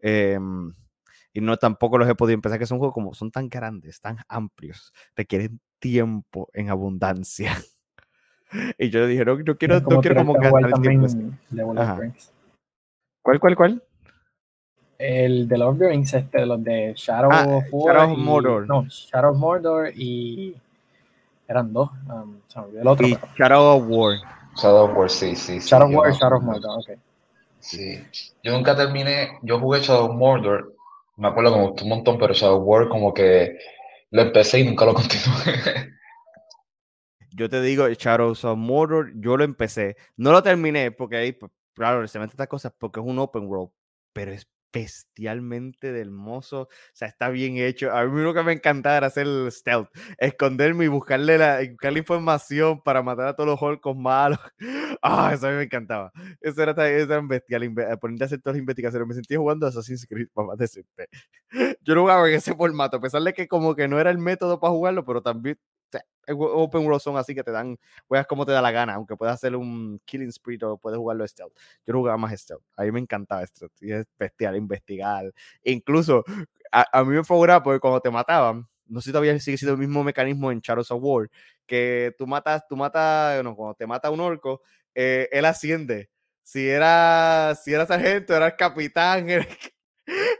em, 0.00 0.72
y 1.32 1.40
no 1.40 1.56
tampoco 1.56 1.98
los 1.98 2.08
he 2.08 2.14
podido 2.14 2.34
empezar, 2.34 2.58
que 2.58 2.66
son 2.66 2.78
juegos 2.78 2.94
como, 2.94 3.14
son 3.14 3.30
tan 3.30 3.48
grandes, 3.48 4.00
tan 4.00 4.18
amplios, 4.28 4.92
requieren 5.16 5.60
tiempo 5.78 6.48
en 6.52 6.70
abundancia. 6.70 7.52
Y 8.78 8.88
yo 8.88 9.04
dije, 9.08 9.24
no, 9.24 9.40
yo 9.40 9.58
quiero, 9.58 9.80
no 9.80 10.00
quiero 10.00 10.14
como 10.14 10.34
gastar 10.34 10.66
el 10.66 10.80
tiempo. 10.80 11.08
¿Cuál, 13.20 13.40
cuál, 13.40 13.56
cuál? 13.56 13.82
El 14.98 15.48
de 15.48 15.56
the 15.56 15.88
Rings, 15.88 16.14
este, 16.14 16.46
los 16.46 16.62
de 16.62 16.92
Shadow 16.94 17.30
ah, 17.32 17.46
of 17.46 17.64
War. 17.72 17.96
Shadow 17.96 18.12
of 18.12 18.18
Mordor. 18.18 18.66
No, 18.66 18.86
Shadow 18.88 19.32
of 19.32 19.38
Mordor 19.38 19.92
y. 19.94 20.54
Eran 21.48 21.72
dos. 21.72 21.90
Um, 22.08 22.40
el 22.78 22.86
otro. 22.86 23.06
Y 23.06 23.18
Shadow 23.36 23.76
of 23.76 23.84
War. 23.88 24.16
Shadow 24.56 24.84
of 24.84 24.96
War, 24.96 25.10
sí, 25.10 25.36
sí. 25.36 25.58
Shadow 25.58 25.88
of 25.88 25.94
War 25.94 26.10
y 26.10 26.14
Shadow 26.14 26.38
of 26.38 26.44
Mordor, 26.44 26.78
ok. 26.78 26.98
Sí. 27.60 28.02
Yo 28.42 28.52
nunca 28.52 28.76
terminé. 28.76 29.38
Yo 29.42 29.58
jugué 29.58 29.80
Shadow 29.80 30.10
of 30.10 30.16
Mordor. 30.16 30.74
Me 31.16 31.28
acuerdo 31.28 31.52
que 31.52 31.58
me 31.58 31.66
gustó 31.66 31.84
un 31.84 31.90
montón, 31.90 32.18
pero 32.18 32.34
Shadow 32.34 32.60
of 32.60 32.64
War 32.66 32.88
como 32.88 33.12
que 33.12 33.58
lo 34.10 34.22
empecé 34.22 34.60
y 34.60 34.64
nunca 34.64 34.84
lo 34.84 34.94
continué 34.94 35.94
yo 37.34 37.48
te 37.48 37.60
digo, 37.60 37.88
Shadows 37.88 38.44
of 38.44 38.56
Mordor, 38.56 39.12
yo 39.16 39.36
lo 39.36 39.44
empecé. 39.44 39.96
No 40.16 40.32
lo 40.32 40.42
terminé 40.42 40.92
porque 40.92 41.16
ahí, 41.16 41.32
pues, 41.32 41.50
claro, 41.74 42.06
se 42.06 42.18
meten 42.18 42.32
estas 42.32 42.48
cosas 42.48 42.72
porque 42.78 43.00
es 43.00 43.06
un 43.06 43.18
open 43.18 43.46
world, 43.46 43.70
pero 44.12 44.32
es 44.32 44.46
bestialmente 44.74 45.88
hermoso. 45.98 46.62
O 46.62 46.68
sea, 46.92 47.08
está 47.08 47.28
bien 47.28 47.56
hecho. 47.56 47.92
A 47.92 48.04
mí 48.04 48.22
lo 48.22 48.34
que 48.34 48.42
me 48.42 48.52
encantaba 48.52 48.96
era 48.96 49.06
hacer 49.06 49.26
el 49.26 49.50
stealth, 49.52 49.88
esconderme 50.18 50.86
y 50.86 50.88
buscarle 50.88 51.38
la, 51.38 51.60
buscar 51.70 51.96
información 51.96 52.82
para 52.82 53.02
matar 53.02 53.28
a 53.28 53.36
todos 53.36 53.48
los 53.48 53.62
orcos 53.62 53.96
malos. 53.96 54.40
Ah, 55.06 55.32
eso 55.34 55.48
a 55.48 55.50
mí 55.50 55.56
me 55.56 55.64
encantaba. 55.64 56.10
Eso 56.40 56.62
era, 56.62 56.72
eso 56.88 57.12
era 57.12 57.20
bestial, 57.20 57.62
eh, 57.64 57.96
ponerte 58.00 58.24
a 58.24 58.26
hacer 58.26 58.40
todas 58.40 58.54
las 58.54 58.60
investigaciones. 58.60 59.06
Me 59.06 59.14
sentía 59.14 59.36
jugando 59.38 59.66
Assassin's 59.66 60.06
Creed, 60.06 60.28
para 60.32 60.56
decirte. 60.56 61.08
Yo 61.82 61.94
no 61.94 62.02
jugaba 62.02 62.26
en 62.28 62.34
ese 62.36 62.54
formato, 62.54 62.96
a 62.96 63.00
pesar 63.00 63.22
de 63.22 63.34
que 63.34 63.46
como 63.46 63.74
que 63.74 63.86
no 63.86 64.00
era 64.00 64.10
el 64.10 64.18
método 64.18 64.58
para 64.60 64.72
jugarlo, 64.72 65.04
pero 65.04 65.20
también 65.20 65.58
open 66.28 66.86
world 66.86 67.00
son 67.00 67.16
así 67.16 67.34
que 67.34 67.42
te 67.42 67.50
dan, 67.50 67.78
juegas 68.08 68.26
como 68.26 68.46
te 68.46 68.52
da 68.52 68.62
la 68.62 68.70
gana, 68.70 68.94
aunque 68.94 69.16
puedas 69.16 69.34
hacer 69.34 69.56
un 69.56 70.00
killing 70.04 70.32
spree 70.32 70.58
o 70.62 70.78
puedes 70.78 70.98
jugarlo 70.98 71.26
stealth. 71.26 71.52
Yo 71.86 71.94
jugaba 71.94 72.16
más 72.16 72.38
stealth. 72.38 72.62
A 72.76 72.84
mí 72.84 72.92
me 72.92 73.00
encantaba 73.00 73.46
stealth. 73.46 73.74
Y 73.80 73.92
es 73.92 74.06
bestial, 74.18 74.56
investigar. 74.56 75.32
incluso 75.62 76.24
a, 76.72 77.04
mí 77.04 77.14
me 77.14 77.24
fue 77.24 77.62
porque 77.62 77.80
cuando 77.80 78.00
te 78.00 78.10
mataban, 78.10 78.66
no 78.86 79.00
sé 79.00 79.06
si 79.06 79.12
todavía 79.12 79.38
sigue 79.38 79.56
siendo 79.56 79.74
el 79.74 79.78
mismo 79.78 80.02
mecanismo 80.02 80.50
en 80.50 80.60
Shadows 80.60 80.90
of 80.90 81.00
War, 81.02 81.30
que 81.66 82.14
tú 82.18 82.26
matas, 82.26 82.66
tú 82.68 82.76
matas, 82.76 83.42
no, 83.44 83.54
cuando 83.54 83.74
te 83.74 83.86
mata 83.86 84.10
un 84.10 84.20
orco, 84.20 84.62
eh, 84.94 85.28
él 85.32 85.44
asciende. 85.44 86.10
Si 86.42 86.68
era, 86.68 87.54
si 87.62 87.72
era 87.72 87.86
sargento, 87.86 88.34
era 88.34 88.46
el 88.48 88.56
capitán, 88.56 89.26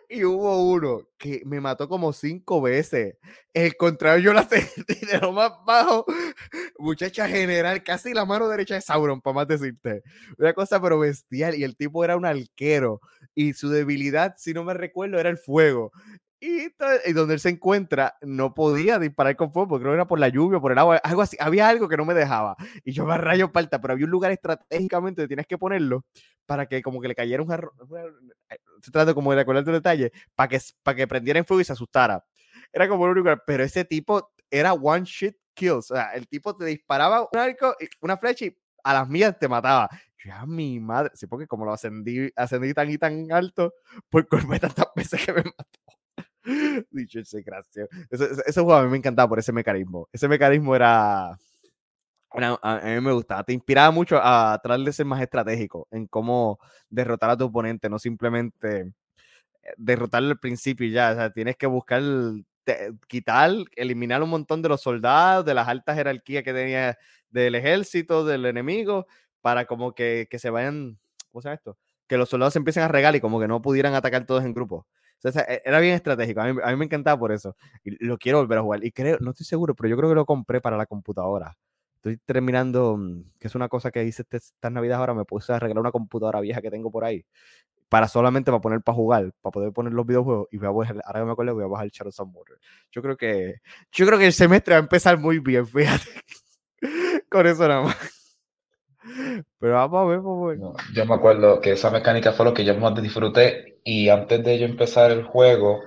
y 0.08 0.24
hubo 0.24 0.70
uno 0.70 1.08
que 1.18 1.42
me 1.44 1.60
mató 1.60 1.88
como 1.88 2.12
cinco 2.12 2.60
veces. 2.60 3.16
El 3.52 3.76
contrario, 3.76 4.22
yo 4.22 4.32
la 4.32 4.42
sentí 4.48 5.06
de 5.06 5.18
lo 5.18 5.32
más 5.32 5.52
bajo. 5.66 6.04
Muchacha 6.78 7.28
general, 7.28 7.82
casi 7.82 8.12
la 8.14 8.24
mano 8.24 8.48
derecha 8.48 8.74
de 8.74 8.80
Sauron, 8.80 9.20
para 9.20 9.34
más 9.34 9.48
decirte. 9.48 10.02
Una 10.38 10.52
cosa 10.54 10.80
pero 10.80 10.98
bestial. 10.98 11.54
Y 11.54 11.64
el 11.64 11.76
tipo 11.76 12.04
era 12.04 12.16
un 12.16 12.26
arquero. 12.26 13.00
Y 13.34 13.54
su 13.54 13.68
debilidad, 13.68 14.34
si 14.38 14.54
no 14.54 14.64
me 14.64 14.74
recuerdo, 14.74 15.18
era 15.18 15.30
el 15.30 15.38
fuego. 15.38 15.92
Y, 16.46 17.12
donde 17.14 17.34
él 17.34 17.40
se 17.40 17.48
encuentra, 17.48 18.18
no 18.20 18.52
podía 18.52 18.98
disparar 18.98 19.34
con 19.34 19.50
fuego, 19.50 19.66
porque 19.66 19.84
creo 19.84 19.92
que 19.92 19.96
era 19.96 20.06
por 20.06 20.18
la 20.18 20.28
lluvia, 20.28 20.60
por 20.60 20.72
el 20.72 20.78
agua, 20.78 20.96
algo 21.02 21.22
así. 21.22 21.38
Había 21.40 21.68
algo 21.68 21.88
que 21.88 21.96
no 21.96 22.04
me 22.04 22.12
dejaba. 22.12 22.54
Y 22.84 22.92
yo 22.92 23.06
me 23.06 23.16
rayo 23.16 23.50
palta, 23.50 23.80
pero 23.80 23.94
había 23.94 24.04
un 24.04 24.10
lugar 24.10 24.30
estratégicamente 24.30 25.22
donde 25.22 25.28
tienes 25.28 25.46
que 25.46 25.56
ponerlo 25.56 26.04
para 26.44 26.66
que 26.66 26.82
como 26.82 27.00
que 27.00 27.08
le 27.08 27.14
cayera 27.14 27.42
un 27.42 27.48
jarrón. 27.48 27.72
Se 28.82 28.90
trata 28.90 29.14
como 29.14 29.30
de 29.30 29.38
recordar 29.38 29.64
el 29.66 29.72
detalle, 29.72 30.12
para 30.34 30.48
que, 30.48 30.60
para 30.82 30.96
que 30.96 31.08
prendiera 31.08 31.38
en 31.38 31.46
fuego 31.46 31.62
y 31.62 31.64
se 31.64 31.72
asustara. 31.72 32.22
Era 32.74 32.88
como 32.88 33.04
un 33.04 33.14
lugar, 33.14 33.42
pero 33.46 33.64
ese 33.64 33.86
tipo 33.86 34.30
era 34.50 34.74
one 34.74 35.04
shit 35.06 35.36
kills. 35.54 35.90
O 35.92 35.94
sea, 35.94 36.10
el 36.12 36.28
tipo 36.28 36.54
te 36.54 36.66
disparaba 36.66 37.22
un 37.22 37.38
arco, 37.38 37.74
una 38.02 38.18
flecha 38.18 38.44
y 38.44 38.58
a 38.84 38.92
las 38.92 39.08
mías 39.08 39.38
te 39.38 39.48
mataba. 39.48 39.88
Yo 40.22 40.34
a 40.34 40.46
mi 40.46 40.78
madre, 40.78 41.10
sí, 41.14 41.26
porque 41.26 41.46
como 41.46 41.64
lo 41.64 41.72
ascendí, 41.72 42.30
ascendí 42.36 42.74
tan 42.74 42.90
y 42.90 42.98
tan 42.98 43.32
alto, 43.32 43.72
pues 44.10 44.26
colmé 44.30 44.60
tantas 44.60 44.88
veces 44.94 45.24
que 45.24 45.32
me 45.32 45.42
mató. 45.42 45.83
Dicho 46.90 47.20
ese 47.20 47.42
gracias. 47.42 47.88
Ese, 48.10 48.60
juego 48.60 48.74
a 48.74 48.82
mí 48.84 48.90
me 48.90 48.98
encantaba 48.98 49.28
por 49.28 49.38
ese 49.38 49.52
mecanismo. 49.52 50.08
Ese 50.12 50.28
mecanismo 50.28 50.76
era. 50.76 51.30
a, 51.30 52.80
mí 52.84 53.00
me 53.00 53.12
gustaba. 53.12 53.44
Te 53.44 53.52
inspiraba 53.52 53.90
mucho 53.90 54.18
a 54.22 54.58
tratar 54.62 54.84
de 54.84 54.92
ser 54.92 55.06
más 55.06 55.22
estratégico 55.22 55.88
en 55.90 56.06
cómo 56.06 56.58
derrotar 56.90 57.30
a 57.30 57.36
tu 57.36 57.44
oponente, 57.44 57.88
no 57.88 57.98
simplemente 57.98 58.80
eh, 59.62 59.74
derrotarlo 59.76 60.30
al 60.30 60.38
principio 60.38 60.86
y 60.86 60.92
ya. 60.92 61.12
O 61.12 61.14
sea, 61.14 61.30
tienes 61.30 61.56
que 61.56 61.66
buscar, 61.66 62.02
quitar, 63.08 63.50
eliminar 63.76 64.22
un 64.22 64.30
montón 64.30 64.60
de 64.62 64.68
los 64.68 64.82
soldados, 64.82 65.44
de 65.46 65.54
las 65.54 65.68
altas 65.68 65.96
jerarquías 65.96 66.44
que 66.44 66.52
tenía 66.52 66.98
del 67.30 67.54
ejército, 67.54 68.24
del 68.24 68.46
enemigo, 68.46 69.06
para 69.40 69.64
como 69.64 69.94
que, 69.94 70.28
que 70.30 70.38
se 70.38 70.50
vayan. 70.50 70.98
¿Cómo 71.30 71.40
se 71.42 71.48
llama 71.48 71.56
esto? 71.56 71.78
Que 72.06 72.18
los 72.18 72.28
soldados 72.28 72.52
se 72.52 72.58
empiecen 72.58 72.82
a 72.82 72.88
regar 72.88 73.16
y 73.16 73.20
como 73.20 73.40
que 73.40 73.48
no 73.48 73.62
pudieran 73.62 73.94
atacar 73.94 74.26
todos 74.26 74.44
en 74.44 74.52
grupo. 74.52 74.86
E, 75.24 75.62
era 75.64 75.80
bien 75.80 75.94
estratégico. 75.94 76.40
A 76.40 76.52
mí, 76.52 76.76
me 76.76 76.84
encantaba 76.84 77.18
por 77.18 77.32
eso. 77.32 77.56
Y 77.84 78.04
lo 78.04 78.18
quiero 78.18 78.38
volver 78.38 78.58
a 78.58 78.62
jugar. 78.62 78.84
Y 78.84 78.92
creo, 78.92 79.18
no 79.20 79.30
estoy 79.30 79.46
seguro, 79.46 79.74
pero 79.74 79.88
yo 79.88 79.96
creo 79.96 80.08
que 80.08 80.14
lo 80.14 80.26
compré 80.26 80.60
para 80.60 80.76
la 80.76 80.86
computadora. 80.86 81.56
Estoy 81.96 82.18
terminando, 82.18 82.96
mm, 82.98 83.22
que 83.38 83.48
es 83.48 83.54
una 83.54 83.68
cosa 83.68 83.90
que 83.90 84.04
hice 84.04 84.22
este, 84.22 84.36
estas 84.36 84.72
navidades 84.72 85.00
ahora, 85.00 85.14
me 85.14 85.24
puse 85.24 85.52
a 85.52 85.56
arreglar 85.56 85.78
una 85.78 85.92
computadora 85.92 86.40
vieja 86.40 86.60
que 86.60 86.70
tengo 86.70 86.90
por 86.90 87.04
ahí. 87.04 87.24
Para 87.88 88.08
solamente 88.08 88.50
para 88.50 88.60
poner 88.60 88.82
para 88.82 88.96
jugar, 88.96 89.32
para 89.40 89.52
poder 89.52 89.72
poner 89.72 89.92
los 89.92 90.06
videojuegos. 90.06 90.48
Y 90.50 90.58
voy 90.58 90.68
a 90.68 90.70
bajar, 90.70 91.02
ahora 91.04 91.20
que 91.20 91.26
me 91.26 91.32
acuerdo, 91.32 91.54
voy 91.54 91.64
a 91.64 91.68
bajar 91.68 91.88
Shadow 91.88 92.12
of 92.16 92.28
Mordor. 92.28 92.58
Yo 92.92 93.02
creo 93.02 93.16
que, 93.16 93.60
yo 93.92 94.06
creo 94.06 94.18
que 94.18 94.26
el 94.26 94.32
semestre 94.32 94.74
va 94.74 94.80
a 94.80 94.82
empezar 94.82 95.18
muy 95.18 95.38
bien, 95.38 95.66
fíjate. 95.66 96.10
Con 97.30 97.46
eso 97.46 97.66
nada 97.66 97.82
más. 97.82 97.96
Pero 99.58 99.74
vamos 99.74 100.02
a 100.02 100.04
ver, 100.04 100.18
vamos 100.18 100.44
a 100.44 100.48
ver. 100.48 100.58
yo 100.94 101.06
me 101.06 101.14
acuerdo 101.14 101.60
que 101.60 101.72
esa 101.72 101.90
mecánica 101.90 102.32
fue 102.32 102.46
lo 102.46 102.54
que 102.54 102.64
yo 102.64 102.74
más 102.78 103.00
disfruté 103.02 103.73
y 103.84 104.08
antes 104.08 104.42
de 104.42 104.58
yo 104.58 104.64
empezar 104.64 105.10
el 105.10 105.24
juego 105.24 105.80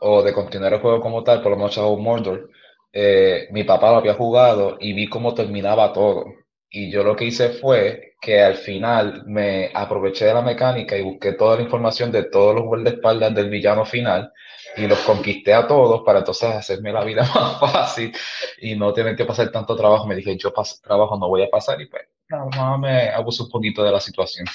o 0.00 0.22
de 0.22 0.32
continuar 0.32 0.72
el 0.72 0.80
juego 0.80 1.00
como 1.00 1.22
tal, 1.22 1.42
por 1.42 1.52
lo 1.52 1.56
menos 1.58 1.74
Shadow 1.74 1.98
Mordor, 1.98 2.50
eh, 2.92 3.48
mi 3.50 3.64
papá 3.64 3.90
lo 3.90 3.98
había 3.98 4.14
jugado 4.14 4.78
y 4.80 4.94
vi 4.94 5.06
cómo 5.08 5.34
terminaba 5.34 5.92
todo. 5.92 6.24
Y 6.70 6.90
yo 6.90 7.04
lo 7.04 7.14
que 7.14 7.26
hice 7.26 7.50
fue 7.50 8.14
que 8.20 8.42
al 8.42 8.54
final 8.54 9.24
me 9.26 9.70
aproveché 9.74 10.24
de 10.24 10.34
la 10.34 10.42
mecánica 10.42 10.96
y 10.96 11.02
busqué 11.02 11.32
toda 11.32 11.56
la 11.56 11.62
información 11.62 12.10
de 12.10 12.24
todos 12.24 12.54
los 12.54 12.64
guardaespaldas 12.64 13.34
del 13.34 13.50
villano 13.50 13.84
final 13.84 14.32
y 14.76 14.86
los 14.86 14.98
conquisté 15.00 15.54
a 15.54 15.66
todos 15.66 16.02
para 16.04 16.20
entonces 16.20 16.50
hacerme 16.54 16.92
la 16.92 17.04
vida 17.04 17.22
más 17.34 17.60
fácil 17.60 18.12
y 18.60 18.74
no 18.74 18.92
tener 18.92 19.14
que 19.14 19.24
pasar 19.26 19.50
tanto 19.52 19.76
trabajo. 19.76 20.06
Me 20.06 20.16
dije, 20.16 20.36
yo 20.36 20.52
trabajo 20.82 21.18
no 21.18 21.28
voy 21.28 21.42
a 21.42 21.50
pasar 21.50 21.80
y 21.80 21.86
pues 21.86 22.02
nada 22.28 22.78
me 22.78 23.10
abusé 23.10 23.42
un 23.42 23.50
poquito 23.50 23.84
de 23.84 23.92
la 23.92 24.00
situación. 24.00 24.46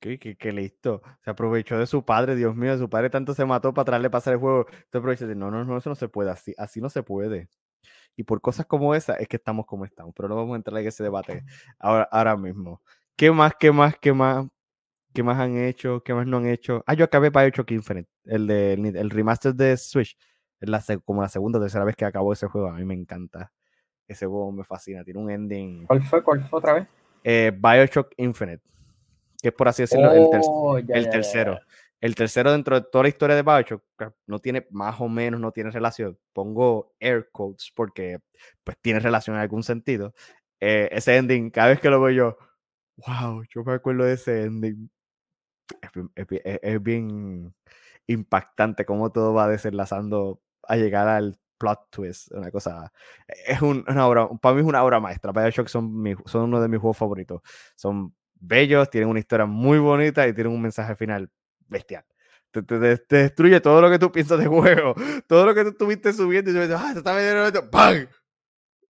Qué, 0.00 0.18
qué, 0.18 0.52
listo. 0.52 1.02
Se 1.24 1.30
aprovechó 1.30 1.76
de 1.76 1.86
su 1.86 2.04
padre, 2.04 2.36
Dios 2.36 2.54
mío, 2.54 2.78
su 2.78 2.88
padre 2.88 3.10
tanto 3.10 3.34
se 3.34 3.44
mató 3.44 3.74
para 3.74 3.86
traerle 3.86 4.10
pasar 4.10 4.34
el 4.34 4.38
juego. 4.38 4.66
Te 4.90 4.98
aprovechas 4.98 5.28
de, 5.28 5.34
no, 5.34 5.50
no, 5.50 5.64
no, 5.64 5.76
eso 5.76 5.90
no 5.90 5.96
se 5.96 6.08
puede, 6.08 6.30
así, 6.30 6.54
así 6.56 6.80
no 6.80 6.88
se 6.88 7.02
puede. 7.02 7.48
Y 8.14 8.22
por 8.22 8.40
cosas 8.40 8.66
como 8.66 8.94
esa 8.94 9.14
es 9.14 9.26
que 9.26 9.36
estamos 9.36 9.66
como 9.66 9.84
estamos, 9.84 10.14
pero 10.14 10.28
no 10.28 10.36
vamos 10.36 10.54
a 10.54 10.56
entrar 10.56 10.80
en 10.80 10.86
ese 10.86 11.02
debate 11.02 11.44
ahora, 11.78 12.08
ahora 12.12 12.36
mismo. 12.36 12.80
¿Qué 13.16 13.32
más, 13.32 13.54
qué 13.58 13.72
más, 13.72 13.96
qué 13.98 14.12
más, 14.12 14.46
qué 15.12 15.22
más 15.24 15.38
han 15.38 15.56
hecho, 15.56 16.02
qué 16.04 16.14
más 16.14 16.26
no 16.26 16.36
han 16.36 16.46
hecho? 16.46 16.84
Ah, 16.86 16.94
yo 16.94 17.04
acabé 17.04 17.30
Bioshock 17.30 17.70
Infinite, 17.72 18.08
el, 18.24 18.46
de, 18.46 18.74
el 18.74 19.10
remaster 19.10 19.54
de 19.54 19.76
Switch. 19.76 20.16
Es 20.60 20.68
la, 20.68 20.82
como 21.04 21.22
la 21.22 21.28
segunda 21.28 21.58
o 21.58 21.62
tercera 21.62 21.84
vez 21.84 21.96
que 21.96 22.04
acabó 22.04 22.32
ese 22.32 22.46
juego. 22.46 22.68
A 22.68 22.74
mí 22.74 22.84
me 22.84 22.94
encanta. 22.94 23.52
Ese 24.06 24.26
juego 24.26 24.50
me 24.52 24.64
fascina. 24.64 25.04
Tiene 25.04 25.20
un 25.20 25.30
ending. 25.30 25.86
¿Cuál 25.86 26.02
fue? 26.02 26.22
¿Cuál 26.22 26.40
fue 26.40 26.58
otra 26.58 26.72
vez? 26.72 26.88
Eh, 27.22 27.52
Bioshock 27.56 28.12
Infinite 28.16 28.62
que 29.40 29.48
es 29.48 29.54
por 29.54 29.68
así 29.68 29.82
decirlo 29.82 30.12
el, 30.12 30.28
oh, 30.44 30.78
tercero. 31.10 31.60
El 32.00 32.14
tercero 32.14 32.52
dentro 32.52 32.80
de 32.80 32.86
toda 32.86 33.02
la 33.02 33.08
historia 33.08 33.34
de 33.34 33.42
Bioshock 33.42 33.82
no 34.26 34.38
tiene 34.38 34.66
más 34.70 35.00
o 35.00 35.08
menos, 35.08 35.40
no 35.40 35.50
tiene 35.50 35.70
relación. 35.70 36.16
Pongo 36.32 36.94
air 37.00 37.28
quotes 37.32 37.72
porque 37.74 38.20
pues 38.62 38.76
tiene 38.80 39.00
relación 39.00 39.36
en 39.36 39.42
algún 39.42 39.64
sentido. 39.64 40.14
Eh, 40.60 40.88
ese 40.92 41.16
ending, 41.16 41.50
cada 41.50 41.68
vez 41.68 41.80
que 41.80 41.90
lo 41.90 42.00
veo 42.00 42.10
yo, 42.10 42.38
wow, 43.06 43.42
yo 43.52 43.64
me 43.64 43.74
acuerdo 43.74 44.04
de 44.04 44.14
ese 44.14 44.44
ending. 44.44 44.90
Es, 46.14 46.82
bien 46.82 47.54
impactante 48.06 48.86
cómo 48.86 49.12
todo 49.12 49.34
va 49.34 49.48
desenlazando 49.48 50.40
a 50.62 50.76
llegar 50.76 51.08
al 51.08 51.38
plot 51.58 51.90
twist, 51.90 52.32
una 52.32 52.50
cosa, 52.50 52.92
es 53.26 53.60
una 53.60 54.06
obra, 54.06 54.28
para 54.40 54.54
mí 54.54 54.62
es 54.62 54.66
una 54.66 54.82
obra 54.84 55.00
maestra, 55.00 55.32
Bioshock 55.32 55.68
son, 55.68 55.92
son 56.24 56.44
uno 56.44 56.60
de 56.60 56.68
mis 56.68 56.80
juegos 56.80 56.96
favoritos, 56.96 57.42
son 57.74 58.14
bellos, 58.40 58.90
tienen 58.90 59.08
una 59.08 59.20
historia 59.20 59.46
muy 59.46 59.78
bonita 59.78 60.26
y 60.26 60.32
tienen 60.32 60.52
un 60.52 60.62
mensaje 60.62 60.94
final 60.96 61.30
bestial. 61.68 62.04
Te, 62.50 62.62
destruye 63.08 63.60
todo 63.60 63.80
lo 63.82 63.90
que 63.90 63.98
tú 63.98 64.10
piensas 64.10 64.38
de 64.38 64.46
juego, 64.46 64.94
todo 65.28 65.46
lo 65.46 65.54
que 65.54 65.62
tú 65.64 65.68
estuviste 65.70 66.12
subiendo 66.12 66.50
y 66.50 66.54
dices, 66.54 66.76
ah, 66.78 66.92
se 66.92 66.98
está 66.98 67.14
vendiendo 67.14 67.70
¡pam! 67.70 68.06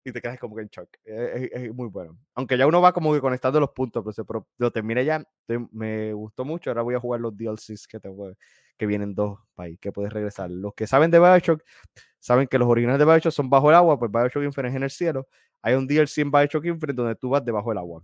Y 0.05 0.11
te 0.11 0.21
quedas 0.21 0.39
como 0.39 0.57
que 0.57 0.63
en 0.63 0.69
shock. 0.69 0.89
Es, 1.05 1.73
muy 1.73 1.89
bueno. 1.89 2.19
Aunque 2.35 2.59
ya 2.59 2.67
uno 2.67 2.81
va 2.81 2.93
como 2.93 3.13
que 3.13 3.21
conectando 3.21 3.61
los 3.61 3.71
puntos, 3.71 4.05
pero, 4.27 4.49
lo 4.59 4.71
terminé 4.73 5.05
ya, 5.05 5.25
me 5.71 6.13
gustó 6.13 6.45
mucho. 6.45 6.71
Ahora 6.71 6.83
voy 6.83 6.95
a 6.97 7.01
jugar 7.01 7.21
los 7.21 7.37
DLCs 7.37 7.87
que, 7.87 8.01
te, 8.01 8.11
que 8.77 8.87
vienen 8.87 9.15
dos 9.15 9.39
para 9.55 9.71
que 9.81 9.93
puedes 9.93 10.13
regresar. 10.13 10.51
Los 10.51 10.75
que 10.75 10.89
saben 10.89 11.11
de 11.11 11.21
Bioshock 11.21 11.63
saben 12.19 12.49
que 12.49 12.59
los 12.59 12.69
originales 12.69 12.99
de 12.99 13.05
Bioshock 13.05 13.33
son 13.33 13.49
bajo 13.49 13.71
el 13.71 13.77
agua, 13.77 13.99
pues 13.99 14.11
Bioshock 14.11 14.43
Infinite 14.43 14.71
es 14.71 14.75
en 14.75 14.83
el 14.83 14.91
cielo. 14.91 15.29
Hay 15.63 15.75
un 15.75 15.87
DLC 15.87 16.19
en 16.19 16.33
Bioshock 16.33 16.65
Infinite 16.65 16.95
donde 16.95 17.15
tú 17.15 17.31
vas 17.31 17.45
debajo 17.45 17.71
del 17.71 17.79
agua. 17.79 18.03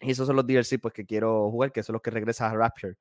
Y 0.00 0.10
esos 0.10 0.26
son 0.26 0.36
los 0.36 0.46
DLC 0.46 0.78
pues, 0.80 0.92
que 0.92 1.06
quiero 1.06 1.50
jugar, 1.50 1.72
que 1.72 1.82
son 1.82 1.94
los 1.94 2.02
que 2.02 2.10
regresan 2.10 2.52
a 2.52 2.56
Rapture. 2.56 2.96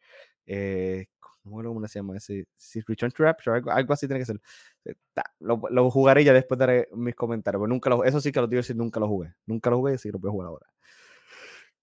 Eh, 0.45 1.07
¿Cómo 1.43 1.87
se 1.87 1.99
llama? 1.99 2.19
Si 2.19 2.45
Return 2.87 3.11
to 3.11 3.23
Rapture, 3.23 3.61
algo, 3.71 3.93
así 3.93 4.07
tiene 4.07 4.19
que 4.19 4.25
ser. 4.25 4.41
Eh, 4.85 4.95
lo, 5.39 5.61
lo, 5.69 5.91
jugaré 5.91 6.23
ya 6.23 6.33
después 6.33 6.57
daré 6.57 6.87
mis 6.93 7.13
comentarios. 7.13 7.59
Pero 7.61 7.67
nunca 7.67 7.89
lo, 7.89 8.03
eso 8.03 8.19
sí 8.19 8.31
que 8.31 8.41
los 8.41 8.49
DLC 8.49 8.73
nunca 8.75 8.99
lo 8.99 9.07
jugué. 9.07 9.33
Nunca 9.45 9.69
lo 9.69 9.77
jugué, 9.77 9.97
sí 9.97 10.09
lo 10.11 10.17
voy 10.17 10.29
a 10.29 10.31
jugar 10.31 10.47
ahora. 10.47 10.67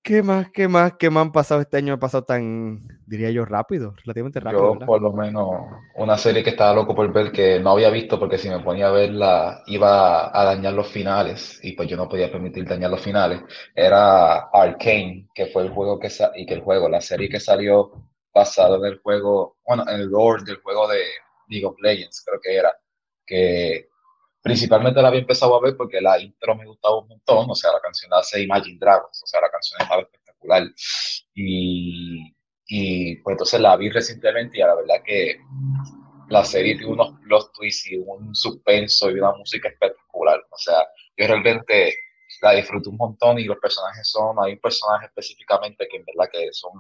¿Qué 0.05 0.21
más, 0.21 0.51
qué 0.51 0.67
más, 0.67 0.95
qué 0.99 1.11
más 1.11 1.27
han 1.27 1.33
pasado 1.33 1.61
este 1.61 1.77
año? 1.77 1.95
Ha 1.95 1.99
pasado 1.99 2.25
tan, 2.25 2.81
diría 3.07 3.31
yo, 3.31 3.45
rápido, 3.45 3.95
relativamente 4.03 4.41
rápido. 4.41 4.77
Yo, 4.81 4.85
por 4.85 5.01
lo 5.01 5.13
menos, 5.13 5.49
una 5.95 6.19
serie 6.19 6.43
que 6.43 6.51
estaba 6.51 6.75
loco 6.75 6.93
por 6.93 7.13
ver 7.13 7.31
que 7.31 7.61
no 7.61 7.71
había 7.71 7.89
visto 7.89 8.19
porque 8.19 8.37
si 8.37 8.49
me 8.49 8.59
ponía 8.59 8.89
a 8.89 8.91
verla 8.93 9.63
iba 9.67 10.37
a 10.37 10.45
dañar 10.45 10.73
los 10.73 10.89
finales 10.89 11.61
y 11.63 11.73
pues 11.73 11.89
yo 11.89 11.97
no 11.97 12.09
podía 12.09 12.33
permitir 12.33 12.67
dañar 12.67 12.91
los 12.91 13.01
finales. 13.01 13.43
Era 13.77 14.49
Arcane, 14.49 15.29
que 15.33 15.47
fue 15.47 15.63
el 15.63 15.71
juego 15.71 16.01
que 16.01 16.09
y 16.35 16.47
que 16.47 16.55
el 16.55 16.63
juego, 16.63 16.89
la 16.89 17.01
serie 17.01 17.29
que 17.29 17.39
salió 17.39 17.93
basada 18.35 18.79
en 18.79 18.85
el 18.87 18.99
juego, 18.99 19.59
bueno, 19.65 19.85
en 19.89 20.01
el 20.01 20.09
lore 20.09 20.43
del 20.45 20.57
juego 20.63 20.89
de 20.89 20.99
League 21.49 21.67
of 21.67 21.81
Legends, 21.81 22.25
creo 22.27 22.41
que 22.41 22.57
era, 22.57 22.75
que 23.25 23.89
Principalmente 24.43 25.01
la 25.01 25.09
había 25.09 25.21
empezado 25.21 25.55
a 25.57 25.61
ver 25.61 25.77
porque 25.77 26.01
la 26.01 26.19
intro 26.21 26.57
me 26.57 26.67
gustaba 26.67 26.99
un 26.99 27.09
montón, 27.09 27.49
o 27.49 27.55
sea, 27.55 27.73
la 27.73 27.81
canción 27.81 28.13
hace 28.13 28.43
Imagine 28.43 28.79
Dragons, 28.79 29.23
o 29.23 29.27
sea, 29.27 29.41
la 29.41 29.51
canción 29.51 29.81
estaba 29.81 30.03
espectacular. 30.03 30.65
Y, 31.35 32.35
y 32.67 33.17
pues 33.17 33.35
entonces 33.35 33.61
la 33.61 33.77
vi 33.77 33.89
recientemente 33.91 34.59
y 34.59 34.61
la 34.61 34.75
verdad 34.75 35.03
que 35.05 35.39
la 36.29 36.45
serie 36.45 36.77
tiene 36.77 36.93
unos 36.93 37.13
plot 37.21 37.53
twists 37.53 37.91
y 37.91 37.97
un 37.99 38.35
suspenso 38.35 39.11
y 39.11 39.15
una 39.15 39.33
música 39.33 39.69
espectacular. 39.69 40.41
O 40.51 40.57
sea, 40.57 40.87
yo 41.17 41.27
realmente 41.27 41.95
la 42.41 42.53
disfruto 42.53 42.91
un 42.91 42.97
montón 42.97 43.39
y 43.39 43.45
los 43.45 43.59
personajes 43.59 44.09
son, 44.09 44.37
hay 44.43 44.55
un 44.55 44.59
personaje 44.59 45.07
específicamente 45.07 45.87
que 45.89 45.99
en 45.99 46.05
verdad 46.05 46.31
que 46.33 46.49
son 46.53 46.73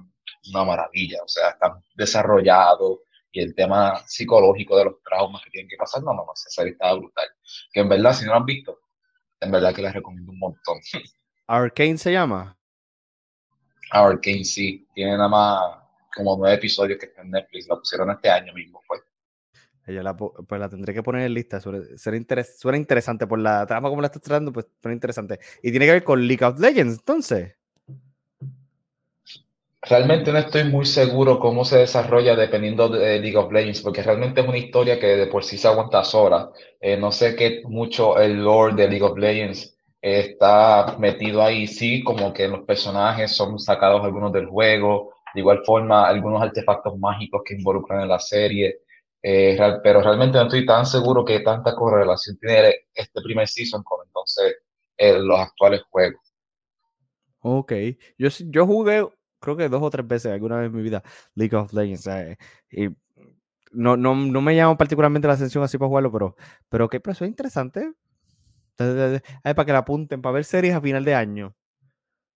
una 0.52 0.64
maravilla, 0.64 1.22
o 1.22 1.28
sea, 1.28 1.50
están 1.50 1.82
desarrollados, 1.94 3.00
y 3.32 3.40
el 3.40 3.54
tema 3.54 4.02
psicológico 4.06 4.76
de 4.76 4.84
los 4.84 5.02
traumas 5.02 5.42
que 5.42 5.50
tienen 5.50 5.68
que 5.68 5.76
pasar, 5.76 6.02
no, 6.02 6.12
no, 6.12 6.26
no, 6.26 6.32
esa 6.34 6.50
serie 6.50 6.72
está 6.72 6.92
brutal. 6.92 7.26
Que 7.72 7.80
en 7.80 7.88
verdad, 7.88 8.12
si 8.12 8.26
no 8.26 8.32
lo 8.32 8.36
han 8.38 8.44
visto, 8.44 8.78
en 9.40 9.50
verdad 9.50 9.74
que 9.74 9.82
les 9.82 9.92
recomiendo 9.92 10.30
un 10.30 10.38
montón. 10.38 10.78
¿Arcane 11.46 11.98
se 11.98 12.12
llama? 12.12 12.56
Arcane, 13.90 14.44
sí. 14.44 14.86
Tiene 14.94 15.16
nada 15.16 15.28
más 15.28 15.60
como 16.14 16.36
nueve 16.36 16.56
episodios 16.56 16.98
que 16.98 17.06
está 17.06 17.22
en 17.22 17.30
Netflix. 17.30 17.66
La 17.68 17.76
pusieron 17.76 18.10
este 18.10 18.30
año 18.30 18.52
mismo, 18.52 18.80
fue. 18.86 18.98
Ella 19.86 20.02
la, 20.02 20.16
pues 20.16 20.60
la 20.60 20.68
tendré 20.68 20.94
que 20.94 21.02
poner 21.02 21.22
en 21.22 21.34
lista. 21.34 21.60
Suena, 21.60 21.82
suena 21.96 22.76
interesante 22.76 23.26
por 23.26 23.38
la 23.38 23.66
trama 23.66 23.88
como 23.88 24.02
la 24.02 24.06
estás 24.06 24.22
tratando, 24.22 24.52
pues 24.52 24.66
suena 24.80 24.94
interesante. 24.94 25.40
Y 25.62 25.70
tiene 25.70 25.86
que 25.86 25.92
ver 25.92 26.04
con 26.04 26.26
League 26.26 26.44
of 26.44 26.60
Legends, 26.60 26.98
entonces. 26.98 27.56
Realmente 29.84 30.30
no 30.30 30.38
estoy 30.38 30.62
muy 30.64 30.84
seguro 30.86 31.40
cómo 31.40 31.64
se 31.64 31.78
desarrolla 31.78 32.36
dependiendo 32.36 32.88
de 32.88 33.18
League 33.18 33.36
of 33.36 33.50
Legends, 33.50 33.80
porque 33.80 34.02
realmente 34.02 34.40
es 34.40 34.46
una 34.46 34.58
historia 34.58 35.00
que 35.00 35.08
de 35.16 35.26
por 35.26 35.42
sí 35.42 35.58
se 35.58 35.66
aguanta 35.66 36.04
sola. 36.04 36.52
Eh, 36.80 36.96
no 36.96 37.10
sé 37.10 37.34
qué 37.34 37.62
mucho 37.64 38.16
el 38.16 38.44
lore 38.44 38.74
de 38.76 38.88
League 38.88 39.02
of 39.02 39.18
Legends 39.18 39.76
está 40.00 40.96
metido 40.98 41.42
ahí, 41.42 41.66
sí, 41.66 42.02
como 42.04 42.32
que 42.32 42.46
los 42.46 42.60
personajes 42.60 43.32
son 43.32 43.58
sacados 43.58 44.04
algunos 44.04 44.32
del 44.32 44.46
juego, 44.46 45.14
de 45.34 45.40
igual 45.40 45.62
forma 45.64 46.06
algunos 46.06 46.40
artefactos 46.40 46.96
mágicos 46.98 47.42
que 47.44 47.54
involucran 47.54 48.02
en 48.02 48.08
la 48.08 48.20
serie, 48.20 48.82
eh, 49.20 49.56
pero 49.82 50.00
realmente 50.00 50.38
no 50.38 50.44
estoy 50.44 50.64
tan 50.64 50.86
seguro 50.86 51.24
que 51.24 51.40
tanta 51.40 51.74
correlación 51.74 52.38
tiene 52.38 52.74
este 52.94 53.20
primer 53.20 53.48
season 53.48 53.82
con 53.82 54.06
entonces 54.06 54.58
eh, 54.96 55.18
los 55.18 55.40
actuales 55.40 55.82
juegos. 55.90 56.20
Ok, 57.40 57.72
yo, 58.16 58.28
yo 58.46 58.66
jugué 58.66 59.04
creo 59.42 59.56
que 59.56 59.68
dos 59.68 59.82
o 59.82 59.90
tres 59.90 60.06
veces 60.06 60.32
alguna 60.32 60.56
vez 60.56 60.68
en 60.68 60.76
mi 60.76 60.82
vida 60.82 61.02
League 61.34 61.54
of 61.54 61.72
Legends. 61.72 62.08
Y 62.70 62.88
no, 63.72 63.96
no, 63.96 64.14
no, 64.14 64.40
me 64.40 64.54
llama 64.54 64.76
particularmente 64.76 65.28
la 65.28 65.34
atención 65.34 65.64
así 65.64 65.78
para 65.78 65.88
jugarlo, 65.88 66.12
pero, 66.12 66.36
pero 66.68 66.88
que 66.88 67.00
pero 67.00 67.12
eso 67.12 67.24
es 67.24 67.30
interesante. 67.30 67.92
para 68.76 69.64
que 69.64 69.72
la 69.72 69.78
apunten, 69.78 70.22
para 70.22 70.34
ver 70.34 70.44
series 70.44 70.74
a 70.74 70.80
final 70.80 71.04
de 71.04 71.14
año. 71.14 71.54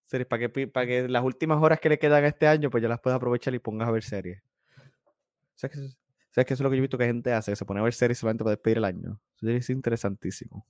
Series, 0.05 0.27
para 0.27 0.49
que, 0.49 0.67
para 0.67 0.85
que 0.85 1.07
las 1.07 1.23
últimas 1.23 1.61
horas 1.61 1.79
que 1.79 1.89
le 1.89 1.99
quedan 1.99 2.23
este 2.25 2.47
año, 2.47 2.69
pues 2.69 2.81
ya 2.81 2.89
las 2.89 2.99
puedas 2.99 3.17
aprovechar 3.17 3.53
y 3.53 3.59
pongas 3.59 3.87
a 3.87 3.91
ver 3.91 4.03
series. 4.03 4.41
¿Sabes 5.55 5.77
que, 5.77 5.87
¿Sabes 6.31 6.45
que 6.45 6.53
eso 6.53 6.61
es 6.61 6.65
lo 6.65 6.69
que 6.69 6.77
yo 6.77 6.81
he 6.81 6.81
visto 6.81 6.97
que 6.97 7.05
gente 7.05 7.33
hace? 7.33 7.55
Se 7.55 7.65
pone 7.65 7.79
a 7.79 7.83
ver 7.83 7.93
series 7.93 8.17
solamente 8.19 8.43
para 8.43 8.55
despedir 8.55 8.77
el 8.77 8.85
año. 8.85 9.19
Eso 9.41 9.49
es 9.49 9.69
interesantísimo. 9.69 10.65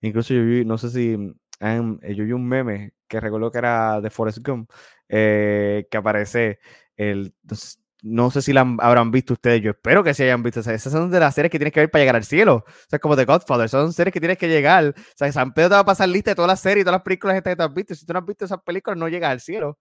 Incluso 0.00 0.34
yo 0.34 0.44
vi, 0.44 0.64
no 0.64 0.76
sé 0.78 0.90
si 0.90 1.34
eh, 1.60 2.14
yo 2.14 2.24
vi 2.24 2.32
un 2.32 2.46
meme 2.46 2.92
que 3.08 3.20
recordó 3.20 3.50
que 3.50 3.58
era 3.58 4.00
de 4.00 4.10
Forrest 4.10 4.46
Gump, 4.46 4.70
eh, 5.08 5.86
que 5.90 5.96
aparece 5.96 6.58
el... 6.96 7.34
No 8.02 8.30
sé 8.30 8.42
si 8.42 8.52
la 8.52 8.60
habrán 8.80 9.10
visto 9.10 9.32
ustedes, 9.32 9.62
yo 9.62 9.70
espero 9.70 10.04
que 10.04 10.12
se 10.12 10.24
hayan 10.24 10.42
visto. 10.42 10.60
esas 10.60 10.92
son 10.92 11.10
de 11.10 11.18
las 11.18 11.34
series 11.34 11.50
que 11.50 11.58
tienes 11.58 11.72
que 11.72 11.80
ver 11.80 11.90
para 11.90 12.02
llegar 12.02 12.16
al 12.16 12.24
cielo. 12.24 12.56
O 12.66 12.86
sea, 12.88 12.98
como 12.98 13.16
The 13.16 13.24
Godfather, 13.24 13.68
son 13.70 13.94
series 13.94 14.12
que 14.12 14.20
tienes 14.20 14.36
que 14.36 14.46
llegar. 14.46 14.94
O 14.96 15.02
sea, 15.16 15.32
San 15.32 15.54
Pedro 15.54 15.70
te 15.70 15.74
va 15.76 15.80
a 15.80 15.84
pasar 15.86 16.10
lista 16.10 16.32
de 16.32 16.34
todas 16.34 16.50
las 16.50 16.60
series 16.60 16.82
y 16.82 16.84
todas 16.84 16.98
las 16.98 17.02
películas 17.02 17.40
que 17.40 17.56
te 17.56 17.62
has 17.62 17.72
visto. 17.72 17.94
Si 17.94 18.04
tú 18.04 18.12
no 18.12 18.18
has 18.18 18.26
visto 18.26 18.44
esas 18.44 18.60
películas, 18.62 18.98
no 18.98 19.08
llegas 19.08 19.30
al 19.30 19.40
cielo. 19.40 19.78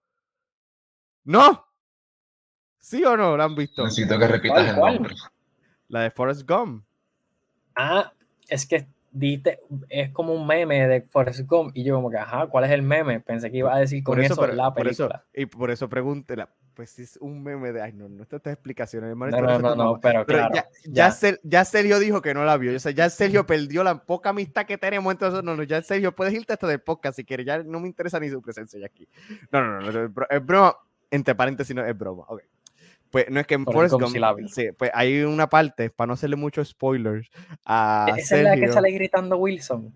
¡No! 1.25 1.65
¿Sí 2.79 3.03
o 3.03 3.17
no? 3.17 3.35
¿La 3.35 3.43
han 3.43 3.55
visto? 3.55 3.83
Necesito 3.83 4.17
que 4.17 4.27
repitas 4.27 4.69
el 4.69 4.75
nombre. 4.77 5.15
La 5.89 6.01
de 6.01 6.11
Forrest 6.11 6.49
Gump. 6.49 6.85
Ah, 7.75 8.13
es 8.47 8.65
que 8.65 8.87
diste, 9.13 9.59
es 9.89 10.09
como 10.09 10.33
un 10.33 10.45
meme 10.45 10.87
de 10.87 11.01
Forrest 11.03 11.41
Gump 11.47 11.71
y 11.75 11.83
yo 11.83 11.95
como 11.95 12.09
que, 12.09 12.17
ajá, 12.17 12.47
¿cuál 12.47 12.65
es 12.65 12.71
el 12.71 12.81
meme? 12.81 13.19
Pensé 13.21 13.49
que 13.51 13.57
iba 13.57 13.73
a 13.73 13.79
decir 13.79 14.03
con 14.03 14.19
eso, 14.19 14.45
la 14.47 14.73
película. 14.73 15.23
y 15.33 15.45
por 15.45 15.71
eso 15.71 15.87
pregúntela, 15.87 16.49
Pues 16.73 16.97
es 16.97 17.17
un 17.21 17.43
meme 17.43 17.71
de. 17.71 17.81
Ay, 17.83 17.93
no, 17.93 18.09
no 18.09 18.23
estas 18.23 18.41
explicaciones, 18.47 19.11
hermano. 19.11 19.37
No, 19.39 19.59
no, 19.59 19.59
no, 19.59 19.75
no, 19.75 19.99
pero 20.01 20.25
Pero 20.25 20.39
claro. 20.39 20.55
ya, 20.55 20.65
ya. 20.85 20.91
ya, 20.91 21.11
Ser- 21.11 21.39
ya 21.43 21.63
Sergio 21.65 21.99
dijo 21.99 22.21
que 22.23 22.33
no 22.33 22.43
la 22.45 22.57
vio. 22.57 22.75
O 22.75 22.79
sea, 22.79 22.91
ya 22.91 23.09
Sergio 23.11 23.45
perdió 23.45 23.83
la 23.83 24.03
poca 24.03 24.29
amistad 24.31 24.65
que 24.65 24.79
tenemos. 24.79 25.11
Entonces, 25.13 25.43
no, 25.43 25.55
no, 25.55 25.61
ya 25.63 25.83
Sergio, 25.83 26.15
puedes 26.15 26.33
irte 26.33 26.53
hasta 26.53 26.65
del 26.65 26.81
podcast 26.81 27.15
si 27.17 27.23
quieres. 27.25 27.45
Ya 27.45 27.61
no 27.61 27.79
me 27.79 27.87
interesa 27.87 28.19
ni 28.19 28.29
su 28.29 28.41
presencia 28.41 28.79
ya 28.79 28.87
aquí. 28.87 29.07
No, 29.51 29.61
no, 29.61 29.79
no, 29.81 29.91
no, 29.91 30.25
es 30.29 30.45
broma. 30.45 30.75
Entre 31.11 31.35
paréntesis, 31.35 31.75
no 31.75 31.85
es 31.85 31.95
broma. 31.95 32.23
Ok. 32.27 32.41
Pues 33.13 33.29
no 33.29 33.39
es 33.39 33.45
que 33.45 33.53
en 33.53 33.63
Forrest 33.63 33.93
Gump 33.93 34.47
sí 34.47 34.71
pues 34.75 34.89
hay 34.91 35.21
una 35.21 35.47
parte, 35.47 35.91
para 35.91 36.07
no 36.07 36.13
hacerle 36.13 36.35
muchos 36.35 36.69
spoilers 36.69 37.29
a 37.63 38.07
Esa 38.17 38.37
es 38.37 38.43
la 38.43 38.55
que 38.55 38.67
sale 38.69 38.89
gritando 38.89 39.37
Wilson. 39.37 39.93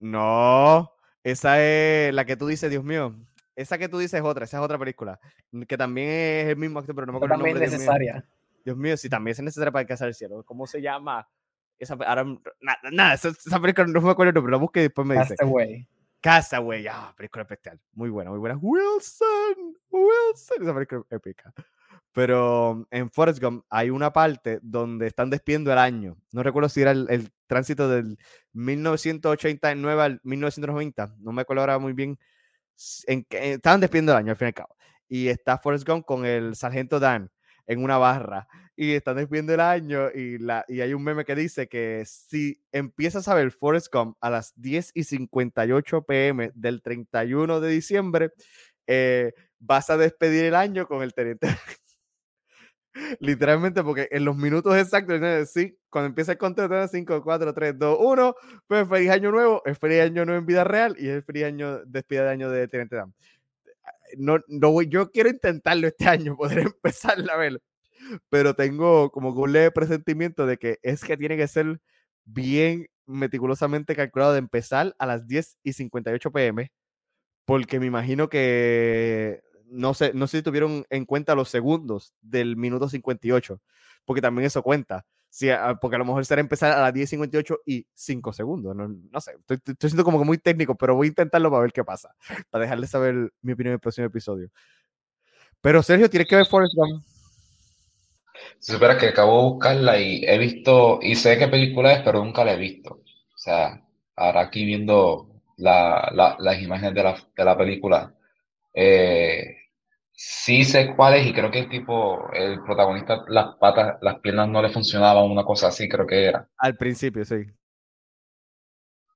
No, 0.00 0.90
esa 1.22 1.62
es 1.62 2.14
la 2.14 2.24
que 2.24 2.34
tú 2.38 2.46
dices, 2.46 2.70
Dios 2.70 2.82
mío. 2.84 3.14
Esa 3.54 3.76
que 3.76 3.86
tú 3.86 3.98
dices 3.98 4.18
es 4.18 4.24
otra, 4.24 4.46
esa 4.46 4.56
es 4.56 4.62
otra 4.62 4.78
película. 4.78 5.20
Que 5.68 5.76
también 5.76 6.08
es 6.08 6.46
el 6.46 6.56
mismo 6.56 6.78
actor, 6.78 6.94
pero 6.94 7.04
no 7.04 7.12
me 7.12 7.18
acuerdo 7.18 7.34
el 7.34 7.38
también 7.38 7.54
nombre. 7.56 7.66
es 7.66 7.70
Dios 7.70 7.80
mío. 7.82 7.92
necesaria. 7.92 8.24
Dios 8.64 8.76
mío, 8.78 8.96
sí, 8.96 9.10
también 9.10 9.32
es 9.32 9.40
necesaria 9.42 9.70
para 9.70 9.82
alcanzar 9.82 10.08
el 10.08 10.14
cielo. 10.14 10.42
¿Cómo 10.42 10.66
se 10.66 10.80
llama? 10.80 11.28
Esa, 11.78 11.98
ahora, 12.06 12.24
nada, 12.24 12.78
nada, 12.90 13.12
esa, 13.12 13.28
esa 13.28 13.60
película 13.60 13.86
no 13.86 14.00
me 14.00 14.10
acuerdo 14.10 14.30
el 14.30 14.34
nombre, 14.36 14.52
la 14.52 14.56
busqué 14.56 14.80
y 14.80 14.84
después 14.84 15.06
me 15.06 15.18
dice. 15.18 15.36
Castaway. 15.36 15.86
Castaway, 16.22 16.86
ah, 16.86 17.12
película 17.14 17.42
especial. 17.42 17.78
Muy 17.92 18.08
buena, 18.08 18.30
muy 18.30 18.38
buena. 18.38 18.56
Wilson, 18.56 19.76
Wilson, 19.90 20.62
esa 20.62 20.72
película 20.72 21.02
épica. 21.10 21.52
Pero 22.12 22.86
en 22.90 23.10
Forrest 23.10 23.42
Gump 23.42 23.64
hay 23.70 23.90
una 23.90 24.12
parte 24.12 24.58
donde 24.62 25.06
están 25.06 25.30
despidiendo 25.30 25.72
el 25.72 25.78
año. 25.78 26.16
No 26.32 26.42
recuerdo 26.42 26.68
si 26.68 26.82
era 26.82 26.90
el, 26.92 27.30
tránsito 27.46 27.88
del 27.88 28.18
1989 28.52 30.02
al 30.02 30.20
1990. 30.24 31.14
No 31.20 31.32
me 31.32 31.42
acuerdo 31.42 31.60
ahora 31.62 31.78
muy 31.78 31.92
bien. 31.92 32.18
s- 32.76 33.04
En, 33.06 33.24
qué- 33.24 33.54
estaban 33.54 33.80
despidiendo 33.80 34.12
el 34.12 34.18
año, 34.18 34.30
al 34.32 34.36
fin 34.36 34.46
y 34.46 34.50
al 34.50 34.54
cabo. 34.54 34.76
Y 35.08 35.28
está 35.28 35.58
Forrest 35.58 35.86
Gump 35.88 36.04
con 36.06 36.24
el 36.26 36.56
sargento 36.56 37.00
Dan 37.00 37.30
en 37.66 37.82
una 37.84 37.98
barra. 37.98 38.48
Y 38.76 38.92
están 38.92 39.16
despidiendo 39.16 39.54
el 39.54 39.60
año. 39.60 40.10
Y, 40.14 40.38
la, 40.38 40.64
y 40.68 40.80
hay 40.80 40.94
un 40.94 41.04
meme 41.04 41.24
que 41.24 41.34
dice 41.34 41.68
que 41.68 42.04
si 42.06 42.60
empiezas 42.72 43.28
a 43.28 43.34
ver 43.34 43.50
Forrest 43.52 43.88
Gump 43.92 44.16
a 44.20 44.30
las 44.30 44.52
10 44.56 44.90
y 44.94 45.04
58 45.04 46.02
pm 46.02 46.52
del 46.54 46.82
31 46.82 47.60
de 47.60 47.70
diciembre, 47.70 48.32
eh, 48.86 49.32
vas 49.58 49.90
a 49.90 49.96
despedir 49.96 50.44
el 50.46 50.54
año 50.54 50.86
con 50.86 51.02
el 51.02 51.14
teniente. 51.14 51.48
Literalmente, 53.20 53.82
porque 53.82 54.08
en 54.10 54.24
los 54.24 54.36
minutos 54.36 54.76
exactos, 54.76 55.20
sí, 55.50 55.78
cuando 55.88 56.08
empieza 56.08 56.32
el 56.32 56.38
conteo, 56.38 56.68
5, 56.86 57.22
4, 57.22 57.54
3, 57.54 57.78
2, 57.78 57.98
1, 58.00 58.34
pues 58.66 58.88
feliz 58.88 59.10
año 59.10 59.30
nuevo, 59.30 59.62
es 59.64 59.78
feliz 59.78 60.02
año 60.02 60.24
nuevo 60.24 60.38
en 60.38 60.46
vida 60.46 60.64
real 60.64 60.94
y 60.98 61.08
es 61.08 61.16
el 61.16 61.22
feliz 61.22 61.44
año, 61.44 61.84
despedida 61.86 62.24
de 62.24 62.30
año 62.30 62.50
de 62.50 62.68
Teniente 62.68 62.96
Dan. 62.96 63.14
No, 64.18 64.38
no 64.48 64.82
yo 64.82 65.10
quiero 65.10 65.30
intentarlo 65.30 65.86
este 65.88 66.06
año, 66.08 66.36
poder 66.36 66.58
empezar 66.60 67.18
a 67.30 67.36
verlo, 67.36 67.60
pero 68.30 68.54
tengo 68.54 69.10
como 69.10 69.34
que 69.34 69.40
un 69.40 69.52
leve 69.52 69.70
presentimiento 69.70 70.46
de 70.46 70.58
que 70.58 70.78
es 70.82 71.04
que 71.04 71.16
tiene 71.16 71.36
que 71.36 71.48
ser 71.48 71.80
bien 72.24 72.88
meticulosamente 73.06 73.96
calculado 73.96 74.32
de 74.32 74.38
empezar 74.38 74.94
a 74.98 75.06
las 75.06 75.26
10 75.26 75.58
y 75.62 75.72
58 75.72 76.30
pm, 76.30 76.70
porque 77.46 77.80
me 77.80 77.86
imagino 77.86 78.28
que 78.28 79.42
no 79.72 79.94
sé, 79.94 80.12
no 80.14 80.26
sé 80.26 80.38
si 80.38 80.42
tuvieron 80.42 80.84
en 80.90 81.04
cuenta 81.06 81.34
los 81.34 81.48
segundos 81.48 82.14
del 82.20 82.56
minuto 82.56 82.88
58, 82.88 83.60
porque 84.04 84.20
también 84.22 84.46
eso 84.46 84.62
cuenta. 84.62 85.04
Sí, 85.28 85.48
a- 85.48 85.76
porque 85.80 85.96
a 85.96 85.98
lo 85.98 86.04
mejor 86.04 86.26
será 86.26 86.40
empezar 86.42 86.72
a 86.72 86.82
las 86.82 86.92
10.58 86.92 87.56
y 87.64 87.86
5 87.94 88.32
segundos. 88.34 88.76
No, 88.76 88.86
no 88.88 89.20
sé, 89.20 89.32
estoy, 89.40 89.56
estoy- 89.64 89.88
siendo 89.90 90.04
como 90.04 90.18
que 90.18 90.26
muy 90.26 90.36
técnico, 90.38 90.74
pero 90.76 90.94
voy 90.94 91.06
a 91.06 91.08
intentarlo 91.08 91.50
para 91.50 91.62
ver 91.62 91.72
qué 91.72 91.82
pasa, 91.84 92.14
para 92.50 92.62
dejarles 92.64 92.90
saber 92.90 93.32
mi 93.40 93.52
opinión 93.52 93.70
en 93.72 93.74
el 93.74 93.80
próximo 93.80 94.06
episodio. 94.06 94.50
Pero 95.60 95.82
Sergio, 95.82 96.10
tienes 96.10 96.28
que 96.28 96.36
ver 96.36 96.46
Forrest 96.46 96.74
Gump. 96.76 97.02
Si 98.58 98.72
supieras 98.72 98.98
que 98.98 99.08
acabo 99.08 99.38
de 99.38 99.48
buscarla 99.54 100.00
y 100.00 100.24
he 100.24 100.38
visto, 100.38 100.98
y 101.02 101.14
sé 101.14 101.38
qué 101.38 101.48
película 101.48 101.92
es, 101.92 102.02
pero 102.02 102.24
nunca 102.24 102.44
la 102.44 102.54
he 102.54 102.56
visto. 102.58 102.94
O 102.94 103.38
sea, 103.38 103.82
ahora 104.16 104.40
aquí 104.42 104.64
viendo 104.64 105.28
la- 105.56 106.36
las 106.38 106.60
imágenes 106.60 106.94
de 106.94 107.02
la, 107.02 107.16
de 107.36 107.44
la 107.44 107.56
película, 107.56 108.14
eh, 108.74 109.56
sí 110.12 110.64
sé 110.64 110.94
cuál 110.96 111.14
es 111.14 111.26
y 111.26 111.32
creo 111.32 111.50
que 111.50 111.60
el 111.60 111.68
tipo, 111.68 112.30
el 112.32 112.62
protagonista, 112.62 113.24
las 113.28 113.56
patas, 113.56 113.96
las 114.02 114.20
piernas 114.20 114.48
no 114.48 114.62
le 114.62 114.70
funcionaban, 114.70 115.30
una 115.30 115.44
cosa 115.44 115.68
así, 115.68 115.88
creo 115.88 116.06
que 116.06 116.24
era. 116.26 116.48
Al 116.58 116.76
principio, 116.76 117.24
sí. 117.24 117.44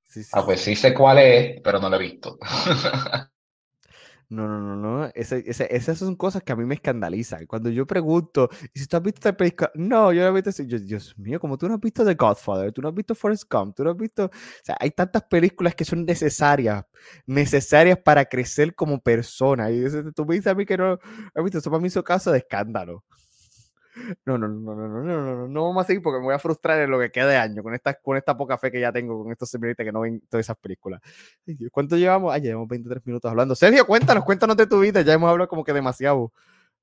Sí, 0.05 0.23
sí, 0.23 0.31
Ah, 0.33 0.45
pues 0.45 0.61
sí. 0.61 0.75
sé 0.77 0.95
cuál 0.95 1.19
es, 1.19 1.61
pero 1.63 1.79
no 1.79 1.89
la 1.89 1.97
he 1.97 2.01
visto. 2.01 2.39
No, 4.29 4.49
no, 4.49 4.59
no, 4.61 4.75
no. 4.77 5.05
Ese- 5.15 5.45
ese- 5.47 5.69
esas 5.75 5.99
son 5.99 6.17
cosas 6.17 6.43
que 6.43 6.53
a 6.53 6.57
mí 6.57 6.65
me 6.65 6.75
escandalizan. 6.75 7.47
Cuando 7.47 7.71
yo 7.71 7.87
pregunto, 7.87 8.49
¿y 8.75 8.81
si 8.81 8.87
tú 8.89 8.97
has 8.97 9.03
visto 9.03 9.19
esta 9.21 9.37
película? 9.37 9.71
No, 9.75 10.13
yo 10.13 10.23
no 10.23 10.29
he 10.29 10.33
visto 10.33 10.51
así. 10.51 10.67
Yo, 10.67 10.79
Dios 10.81 11.17
mío, 11.17 11.39
como 11.39 11.57
tú 11.57 11.69
no 11.69 11.75
has 11.75 11.81
visto 11.81 12.05
The 12.05 12.15
Godfather, 12.15 12.73
tú 12.73 12.83
no 12.83 12.89
has 12.89 12.95
visto 12.95 13.15
Forrest 13.15 13.45
Gump, 13.49 13.77
tú 13.77 13.85
no 13.85 13.91
has 13.91 13.97
visto. 13.97 14.25
O 14.27 14.31
sea, 14.65 14.77
hay 14.81 14.91
tantas 14.91 15.23
películas 15.25 15.77
que 15.77 15.85
son 15.85 16.05
necesarias, 16.05 16.85
necesarias 17.27 17.99
para 18.05 18.25
crecer 18.25 18.75
como 18.75 19.01
persona. 19.01 19.71
Y 19.71 19.85
tú 20.15 20.27
me 20.27 20.35
dices 20.35 20.49
a 20.53 20.55
mí 20.57 20.67
que 20.67 20.77
no 20.77 20.95
has 21.35 21.45
visto, 21.45 21.59
eso 21.59 21.71
para 21.71 21.81
mí 21.81 21.89
un 21.95 22.03
caso 22.03 22.33
de 22.33 22.39
escándalo. 22.39 23.05
No, 24.27 24.37
no, 24.37 24.47
no, 24.47 24.75
no, 24.75 24.89
no, 24.89 25.03
no, 25.03 25.23
no, 25.23 25.49
no, 25.49 25.65
vamos 25.65 25.85
a 25.85 25.87
seguir 25.87 26.03
porque 26.03 26.19
me 26.19 26.27
voy 26.27 26.35
a 26.35 26.39
frustrar 26.39 26.81
en 26.81 26.91
lo 26.91 26.99
que 26.99 27.11
queda 27.11 27.29
de 27.29 27.37
año 27.37 27.63
con 27.63 27.75
esta, 27.75 27.95
con 27.95 28.17
esta 28.17 28.37
poca 28.37 28.59
fe 28.59 28.71
que 28.71 28.79
ya 28.81 28.93
tengo 28.93 29.23
con 29.23 29.33
estos 29.33 29.49
seminarios 29.49 29.77
que 29.77 29.93
no 29.93 30.01
ven 30.01 30.21
todas 30.29 30.45
esas 30.45 30.57
películas. 30.59 31.01
¿Cuánto 31.73 31.97
llevamos? 31.97 32.35
Ah, 32.35 32.39
llevamos 32.39 32.69
23 32.69 33.07
minutos 33.07 33.31
hablando. 33.31 33.55
Sergio, 33.55 33.87
cuéntanos, 33.87 34.25
cuéntanos 34.25 34.57
de 34.57 34.67
tu 34.67 34.81
vida. 34.81 35.01
Ya 35.01 35.15
hemos 35.15 35.31
hablado 35.31 35.49
como 35.49 35.65
que 35.65 35.73
demasiado. 35.73 36.33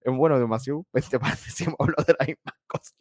Eh, 0.01 0.09
bueno, 0.09 0.39
demasiado. 0.39 0.85
Hemos 0.93 1.79
hablado 1.79 2.03
de 2.05 2.15
las 2.19 2.55
cosas. 2.67 2.95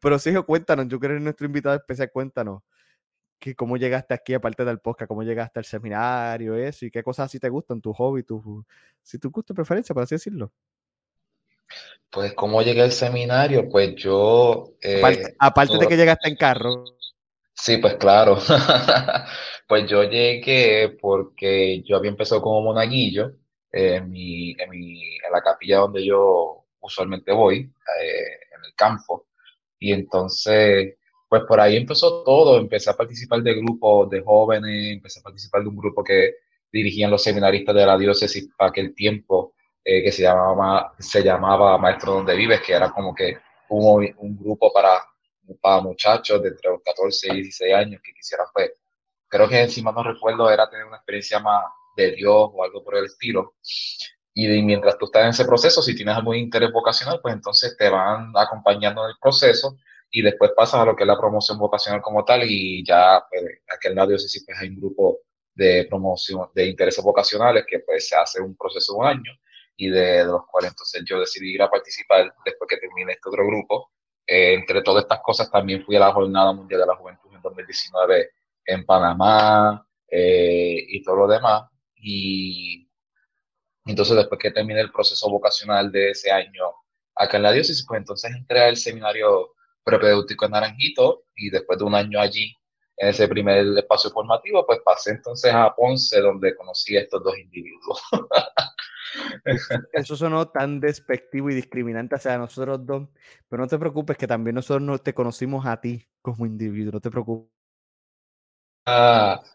Pero 0.00 0.18
Sergio, 0.18 0.44
cuéntanos. 0.46 0.86
Yo 0.88 1.00
creo 1.00 1.16
que 1.16 1.24
nuestro 1.24 1.46
invitado 1.46 1.76
especial, 1.76 2.10
cuéntanos. 2.12 2.62
Que 3.38 3.54
cómo 3.54 3.76
llegaste 3.78 4.14
aquí, 4.14 4.34
aparte 4.34 4.64
del 4.64 4.80
podcast, 4.80 5.08
cómo 5.08 5.22
llegaste 5.22 5.58
al 5.58 5.64
seminario, 5.64 6.56
eso, 6.56 6.84
y 6.84 6.90
qué 6.90 7.02
cosas 7.02 7.26
así 7.26 7.38
te 7.40 7.48
gustan, 7.48 7.80
tu 7.80 7.92
hobby, 7.94 8.22
tu, 8.22 8.66
si 9.02 9.18
tu 9.18 9.30
gusto 9.30 9.54
preferencia, 9.54 9.94
por 9.94 10.02
así 10.02 10.16
decirlo. 10.16 10.52
Pues, 12.10 12.32
¿cómo 12.34 12.62
llegué 12.62 12.82
al 12.82 12.92
seminario? 12.92 13.68
Pues 13.68 13.94
yo, 13.96 14.72
Aparte, 14.82 15.22
eh, 15.28 15.34
aparte 15.38 15.72
de 15.74 15.78
todo- 15.78 15.88
que 15.88 15.96
llegaste 15.96 16.28
en 16.28 16.36
carro. 16.36 16.84
Sí, 17.54 17.76
pues 17.78 17.94
claro. 17.96 18.36
Pues 19.68 19.88
yo 19.88 20.02
llegué 20.02 20.96
porque 21.00 21.82
yo 21.84 21.96
había 21.96 22.10
empezado 22.10 22.42
como 22.42 22.60
monaguillo 22.60 23.34
eh, 23.70 23.96
en 23.96 24.10
mi, 24.10 24.50
en 24.58 24.68
mi, 24.70 25.00
en 25.04 25.32
la 25.32 25.40
capilla 25.42 25.78
donde 25.78 26.04
yo 26.04 26.64
usualmente 26.80 27.30
voy, 27.32 27.58
eh, 27.58 28.24
en 28.56 28.64
el 28.64 28.74
campo. 28.74 29.28
Y 29.78 29.92
entonces, 29.92 30.96
pues 31.28 31.42
por 31.46 31.60
ahí 31.60 31.76
empezó 31.76 32.24
todo. 32.24 32.58
Empecé 32.58 32.90
a 32.90 32.96
participar 32.96 33.42
de 33.42 33.54
grupos 33.54 34.10
de 34.10 34.20
jóvenes, 34.22 34.92
empecé 34.94 35.20
a 35.20 35.22
participar 35.22 35.62
de 35.62 35.68
un 35.68 35.76
grupo 35.76 36.02
que 36.02 36.34
dirigían 36.72 37.10
los 37.12 37.22
seminaristas 37.22 37.74
de 37.76 37.86
la 37.86 37.96
diócesis 37.96 38.48
para 38.58 38.70
aquel 38.70 38.92
tiempo, 38.94 39.54
eh, 39.84 40.02
que 40.02 40.12
se 40.12 40.22
llamaba, 40.22 40.94
se 40.98 41.22
llamaba 41.22 41.78
Maestro 41.78 42.14
Donde 42.14 42.36
Vives, 42.36 42.60
que 42.60 42.72
era 42.74 42.90
como 42.90 43.14
que 43.14 43.38
un, 43.70 44.14
un 44.18 44.38
grupo 44.38 44.72
para, 44.72 45.02
para 45.60 45.80
muchachos 45.80 46.42
de 46.42 46.48
entre 46.50 46.70
los 46.70 46.82
14 46.84 47.28
y 47.32 47.36
16 47.42 47.74
años 47.74 48.00
que 48.02 48.12
quisieran, 48.12 48.46
pues, 48.52 48.72
creo 49.28 49.48
que 49.48 49.60
encima 49.60 49.92
no 49.92 50.02
recuerdo, 50.02 50.50
era 50.50 50.68
tener 50.68 50.86
una 50.86 50.96
experiencia 50.96 51.38
más 51.40 51.64
de 51.96 52.12
Dios 52.12 52.50
o 52.52 52.62
algo 52.64 52.82
por 52.84 52.96
el 52.96 53.06
estilo. 53.06 53.54
Y 54.34 54.46
de- 54.46 54.62
mientras 54.62 54.96
tú 54.98 55.06
estás 55.06 55.24
en 55.24 55.30
ese 55.30 55.44
proceso, 55.44 55.82
si 55.82 55.94
tienes 55.94 56.16
algún 56.16 56.36
interés 56.36 56.72
vocacional, 56.72 57.20
pues 57.20 57.34
entonces 57.34 57.76
te 57.76 57.88
van 57.88 58.32
acompañando 58.36 59.04
en 59.04 59.10
el 59.10 59.16
proceso 59.20 59.76
y 60.10 60.22
después 60.22 60.52
pasas 60.56 60.80
a 60.80 60.84
lo 60.84 60.96
que 60.96 61.04
es 61.04 61.06
la 61.08 61.18
promoción 61.18 61.58
vocacional 61.58 62.00
como 62.02 62.24
tal 62.24 62.42
y 62.44 62.84
ya 62.84 63.24
pues, 63.30 63.42
aquí 63.74 63.88
en 63.88 63.94
la 63.96 64.06
pues 64.06 64.58
hay 64.60 64.68
un 64.68 64.76
grupo 64.80 65.18
de 65.54 65.86
promoción 65.88 66.48
de 66.54 66.66
intereses 66.66 67.02
vocacionales 67.04 67.64
que 67.68 67.80
pues 67.80 68.08
se 68.08 68.16
hace 68.16 68.40
un 68.40 68.56
proceso 68.56 68.94
de 68.94 68.98
un 69.00 69.06
año 69.06 69.32
y 69.80 69.88
de, 69.88 70.00
de 70.00 70.24
los 70.24 70.42
cuales 70.46 70.72
entonces 70.72 71.02
yo 71.06 71.18
decidí 71.18 71.54
ir 71.54 71.62
a 71.62 71.70
participar 71.70 72.34
después 72.44 72.68
que 72.68 72.76
termine 72.76 73.12
este 73.12 73.30
otro 73.30 73.46
grupo. 73.46 73.90
Eh, 74.26 74.52
entre 74.52 74.82
todas 74.82 75.04
estas 75.04 75.20
cosas 75.22 75.50
también 75.50 75.82
fui 75.82 75.96
a 75.96 76.00
la 76.00 76.12
Jornada 76.12 76.52
Mundial 76.52 76.82
de 76.82 76.86
la 76.86 76.96
Juventud 76.96 77.30
en 77.34 77.40
2019 77.40 78.30
en 78.66 78.84
Panamá 78.84 79.86
eh, 80.06 80.84
y 80.86 81.02
todo 81.02 81.16
lo 81.16 81.28
demás. 81.28 81.62
Y 81.96 82.90
entonces 83.86 84.16
después 84.16 84.38
que 84.38 84.50
terminé 84.50 84.80
el 84.80 84.92
proceso 84.92 85.30
vocacional 85.30 85.90
de 85.90 86.10
ese 86.10 86.30
año 86.30 86.64
acá 87.14 87.38
en 87.38 87.44
la 87.44 87.52
diócesis, 87.52 87.86
pues 87.88 88.00
entonces 88.00 88.32
entré 88.36 88.60
al 88.60 88.76
seminario 88.76 89.54
propedéutico 89.82 90.44
en 90.44 90.50
Naranjito 90.50 91.24
y 91.34 91.48
después 91.48 91.78
de 91.78 91.84
un 91.86 91.94
año 91.94 92.20
allí 92.20 92.54
en 93.00 93.08
ese 93.08 93.26
primer 93.28 93.66
espacio 93.78 94.10
formativo, 94.10 94.64
pues 94.66 94.80
pasé 94.84 95.12
entonces 95.12 95.50
a 95.54 95.74
Ponce 95.74 96.20
donde 96.20 96.54
conocí 96.54 96.98
a 96.98 97.00
estos 97.00 97.24
dos 97.24 97.36
individuos. 97.38 97.98
Eso 99.92 100.16
sonó 100.16 100.48
tan 100.48 100.80
despectivo 100.80 101.48
y 101.48 101.54
discriminante 101.54 102.16
hacia 102.16 102.36
nosotros 102.36 102.84
dos, 102.84 103.08
pero 103.48 103.62
no 103.62 103.68
te 103.68 103.78
preocupes 103.78 104.18
que 104.18 104.26
también 104.26 104.54
nosotros 104.54 104.82
no 104.82 104.98
te 104.98 105.14
conocimos 105.14 105.64
a 105.64 105.80
ti 105.80 106.06
como 106.20 106.44
individuo, 106.44 106.92
no 106.92 107.00
te 107.00 107.10
preocupes. 107.10 107.50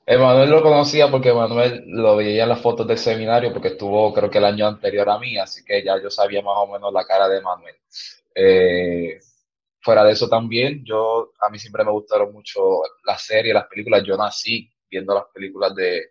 Emanuel 0.08 0.50
lo 0.50 0.64
conocía 0.64 1.12
porque 1.12 1.30
Emanuel 1.30 1.84
lo 1.88 2.16
veía 2.16 2.44
en 2.44 2.50
las 2.50 2.62
fotos 2.62 2.88
del 2.88 2.98
seminario 2.98 3.52
porque 3.54 3.70
estuvo 3.70 4.12
creo 4.12 4.30
que 4.30 4.40
el 4.40 4.46
año 4.46 4.66
anterior 4.66 5.08
a 5.10 5.20
mí, 5.20 5.38
así 5.38 5.64
que 5.64 5.84
ya 5.84 6.02
yo 6.02 6.10
sabía 6.10 6.42
más 6.42 6.56
o 6.58 6.68
menos 6.68 6.92
la 6.92 7.06
cara 7.06 7.30
de 7.30 7.38
Emanuel. 7.38 7.76
Eh, 8.34 9.20
fuera 9.86 10.04
de 10.04 10.14
eso 10.14 10.28
también, 10.28 10.84
yo 10.84 11.32
a 11.40 11.50
mí 11.50 11.60
siempre 11.60 11.86
me 11.86 11.92
gustaron 11.92 12.34
mucho 12.34 12.82
las 13.06 13.22
series, 13.24 13.54
las 13.54 13.68
películas. 13.68 14.04
Yo 14.04 14.18
nací 14.18 14.68
viendo 14.90 15.14
las 15.14 15.26
películas 15.34 15.76
de, 15.76 16.08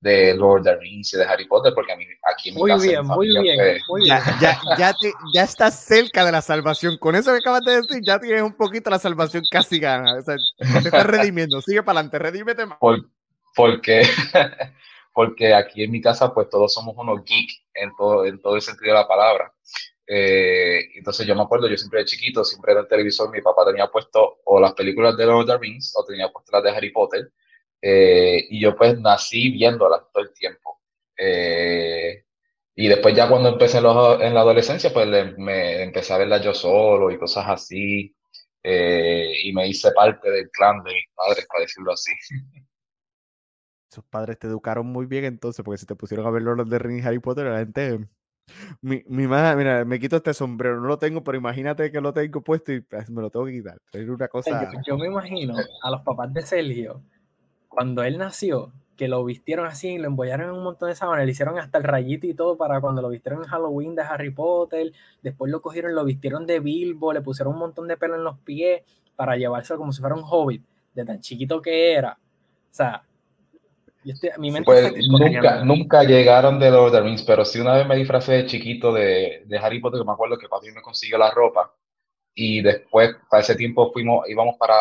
de 0.00 0.34
Lord 0.34 0.60
of 0.62 0.64
the 0.64 0.76
Rings 0.76 1.14
y 1.14 1.18
de 1.18 1.24
Harry 1.24 1.46
Potter, 1.46 1.72
porque 1.72 1.92
a 1.92 1.96
mí, 1.96 2.04
aquí 2.34 2.48
en 2.48 2.56
mi 2.56 2.60
Muy 2.62 2.70
casa, 2.72 2.82
bien, 2.84 3.06
muy 3.06 3.26
bien, 3.28 3.80
muy 3.88 4.02
bien. 4.02 4.18
Ya, 4.40 4.60
ya, 4.66 4.76
ya, 4.76 4.92
te- 4.94 5.14
ya 5.32 5.42
estás 5.44 5.78
cerca 5.84 6.24
de 6.24 6.32
la 6.32 6.42
salvación. 6.42 6.98
Con 6.98 7.14
eso 7.14 7.30
que 7.30 7.38
acabas 7.38 7.62
de 7.64 7.76
decir, 7.76 8.02
ya 8.04 8.18
tienes 8.18 8.42
un 8.42 8.56
poquito 8.56 8.90
la 8.90 8.98
salvación 8.98 9.44
casi 9.50 9.78
gana. 9.78 10.16
O 10.18 10.22
sea, 10.22 10.36
te 10.82 10.88
estás 10.88 11.06
redimiendo. 11.06 11.62
Sigue 11.62 11.82
para 11.84 12.00
adelante, 12.00 12.18
redímete 12.18 12.66
más. 12.66 12.78
por- 12.78 13.08
porque, 13.54 14.02
porque 15.14 15.54
aquí 15.54 15.84
en 15.84 15.90
mi 15.92 16.00
casa, 16.00 16.32
pues 16.34 16.48
todos 16.50 16.72
somos 16.74 16.94
unos 16.96 17.22
geeks 17.24 17.62
en 17.74 17.94
todo, 17.96 18.24
en 18.24 18.40
todo 18.40 18.56
el 18.56 18.62
sentido 18.62 18.94
de 18.94 19.00
la 19.00 19.06
palabra. 19.06 19.52
Eh, 20.14 20.90
entonces 20.98 21.26
yo 21.26 21.34
me 21.34 21.42
acuerdo, 21.42 21.68
yo 21.68 21.76
siempre 21.78 22.00
de 22.00 22.04
chiquito, 22.06 22.44
siempre 22.44 22.72
en 22.72 22.80
el 22.80 22.88
televisor, 22.88 23.30
mi 23.30 23.40
papá 23.40 23.64
tenía 23.66 23.88
puesto 23.88 24.40
o 24.44 24.60
las 24.60 24.74
películas 24.74 25.16
de 25.16 25.24
Lord 25.26 25.42
of 25.42 25.46
the 25.46 25.58
Rings 25.58 25.94
o 25.96 26.04
tenía 26.04 26.28
puesto 26.30 26.52
las 26.52 26.62
de 26.64 26.70
Harry 26.70 26.90
Potter. 26.92 27.32
eh, 27.82 28.46
y 28.50 28.60
yo 28.60 28.76
pues 28.76 28.98
nací 29.00 29.50
viéndolas 29.50 30.02
todo 30.12 30.22
el 30.24 30.32
tiempo. 30.32 30.80
Eh, 31.16 32.24
y 32.74 32.88
después 32.88 33.14
ya 33.16 33.28
cuando 33.28 33.48
empecé 33.50 33.78
en, 33.78 33.84
la 33.84 34.40
adolescencia, 34.40 34.92
pues 34.92 35.06
le- 35.08 35.36
me 35.38 35.82
empecé 35.82 36.12
a 36.14 36.18
verlas 36.18 36.42
yo 36.44 36.54
solo 36.54 37.10
y 37.10 37.18
cosas 37.18 37.46
así. 37.48 38.14
eh, 38.64 39.32
y 39.44 39.52
me 39.52 39.66
hice 39.68 39.90
parte 39.92 40.30
del 40.30 40.50
clan 40.50 40.82
de 40.84 40.92
mis 40.94 41.06
padres, 41.16 41.46
para 41.48 41.62
decirlo 41.62 41.92
así. 41.92 42.12
Sus 43.90 44.04
padres 44.04 44.38
te 44.38 44.46
educaron 44.48 44.86
muy 44.86 45.06
bien 45.06 45.24
entonces, 45.24 45.64
porque 45.64 45.78
si 45.78 45.86
te 45.86 45.94
pusieron 45.94 46.26
a 46.26 46.30
ver 46.30 46.42
Lord 46.42 46.60
of 46.60 46.70
the 46.70 46.78
Rings 46.78 47.04
y 47.04 47.06
Harry 47.06 47.18
Potter, 47.20 47.46
la 47.46 47.58
gente... 47.58 48.08
Mi, 48.80 49.02
mi 49.06 49.26
madre, 49.26 49.56
mira, 49.56 49.84
me 49.84 49.98
quito 49.98 50.16
este 50.16 50.34
sombrero, 50.34 50.80
no 50.80 50.86
lo 50.88 50.98
tengo, 50.98 51.22
pero 51.22 51.38
imagínate 51.38 51.90
que 51.90 52.00
lo 52.00 52.12
tengo 52.12 52.40
puesto 52.42 52.72
y 52.72 52.80
pues, 52.80 53.10
me 53.10 53.22
lo 53.22 53.30
tengo 53.30 53.46
que 53.46 53.52
quitar. 53.52 53.78
Es 53.92 54.08
una 54.08 54.28
cosa... 54.28 54.70
yo, 54.72 54.78
yo 54.86 54.98
me 54.98 55.06
imagino 55.06 55.54
a 55.82 55.90
los 55.90 56.02
papás 56.02 56.32
de 56.32 56.42
Sergio, 56.42 57.02
cuando 57.68 58.02
él 58.02 58.18
nació, 58.18 58.72
que 58.96 59.08
lo 59.08 59.24
vistieron 59.24 59.66
así, 59.66 59.98
lo 59.98 60.06
embollaron 60.06 60.50
en 60.50 60.54
un 60.54 60.64
montón 60.64 60.88
de 60.88 60.94
sábanas, 60.94 61.24
le 61.24 61.32
hicieron 61.32 61.58
hasta 61.58 61.78
el 61.78 61.84
rayito 61.84 62.26
y 62.26 62.34
todo 62.34 62.56
para 62.56 62.80
cuando 62.80 63.02
lo 63.02 63.08
vistieron 63.08 63.42
en 63.42 63.48
Halloween 63.48 63.94
de 63.94 64.02
Harry 64.02 64.30
Potter, 64.30 64.92
después 65.22 65.50
lo 65.50 65.62
cogieron, 65.62 65.94
lo 65.94 66.04
vistieron 66.04 66.46
de 66.46 66.60
Bilbo, 66.60 67.12
le 67.12 67.22
pusieron 67.22 67.54
un 67.54 67.60
montón 67.60 67.88
de 67.88 67.96
pelo 67.96 68.16
en 68.16 68.24
los 68.24 68.38
pies 68.38 68.82
para 69.16 69.36
llevárselo 69.36 69.78
como 69.78 69.92
si 69.92 70.00
fuera 70.00 70.14
un 70.14 70.24
hobbit, 70.24 70.64
de 70.94 71.04
tan 71.04 71.20
chiquito 71.20 71.62
que 71.62 71.94
era. 71.94 72.12
O 72.12 72.74
sea, 72.74 73.02
estoy, 74.10 74.30
mi 74.38 74.50
mente 74.50 74.64
Pues 74.64 74.92
nunca, 75.08 75.64
nunca 75.64 76.02
llegaron 76.02 76.58
de 76.58 76.70
Lord 76.70 76.86
of 76.86 76.92
the 76.92 77.00
Rings, 77.00 77.22
pero 77.22 77.44
sí 77.44 77.60
una 77.60 77.74
vez 77.74 77.86
me 77.86 77.96
disfracé 77.96 78.32
de 78.32 78.46
chiquito 78.46 78.92
de, 78.92 79.42
de 79.46 79.58
Harry 79.58 79.80
Potter, 79.80 80.00
que 80.00 80.06
me 80.06 80.12
acuerdo 80.12 80.38
que 80.38 80.48
papi 80.48 80.70
me 80.70 80.82
consiguió 80.82 81.18
la 81.18 81.30
ropa. 81.30 81.74
Y 82.34 82.62
después, 82.62 83.14
para 83.30 83.42
ese 83.42 83.54
tiempo, 83.54 83.92
fuimos, 83.92 84.28
íbamos 84.28 84.56
para 84.58 84.74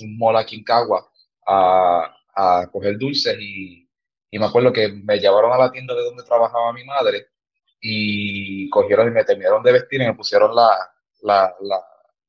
un 0.00 0.18
mall 0.18 0.36
aquí 0.36 0.56
en 0.56 0.64
Cagua 0.64 1.06
a, 1.46 2.14
a 2.34 2.66
coger 2.72 2.98
dulces 2.98 3.36
y, 3.38 3.88
y 4.30 4.38
me 4.38 4.46
acuerdo 4.46 4.72
que 4.72 4.88
me 4.88 5.18
llevaron 5.18 5.52
a 5.52 5.58
la 5.58 5.70
tienda 5.70 5.94
de 5.94 6.04
donde 6.04 6.24
trabajaba 6.24 6.72
mi 6.72 6.84
madre 6.84 7.28
y 7.80 8.68
cogieron 8.70 9.08
y 9.08 9.10
me 9.10 9.24
terminaron 9.24 9.62
de 9.62 9.72
vestir 9.72 10.00
y 10.00 10.06
me 10.06 10.14
pusieron 10.14 10.54
la, 10.54 10.70
la, 11.22 11.54
la, 11.60 11.80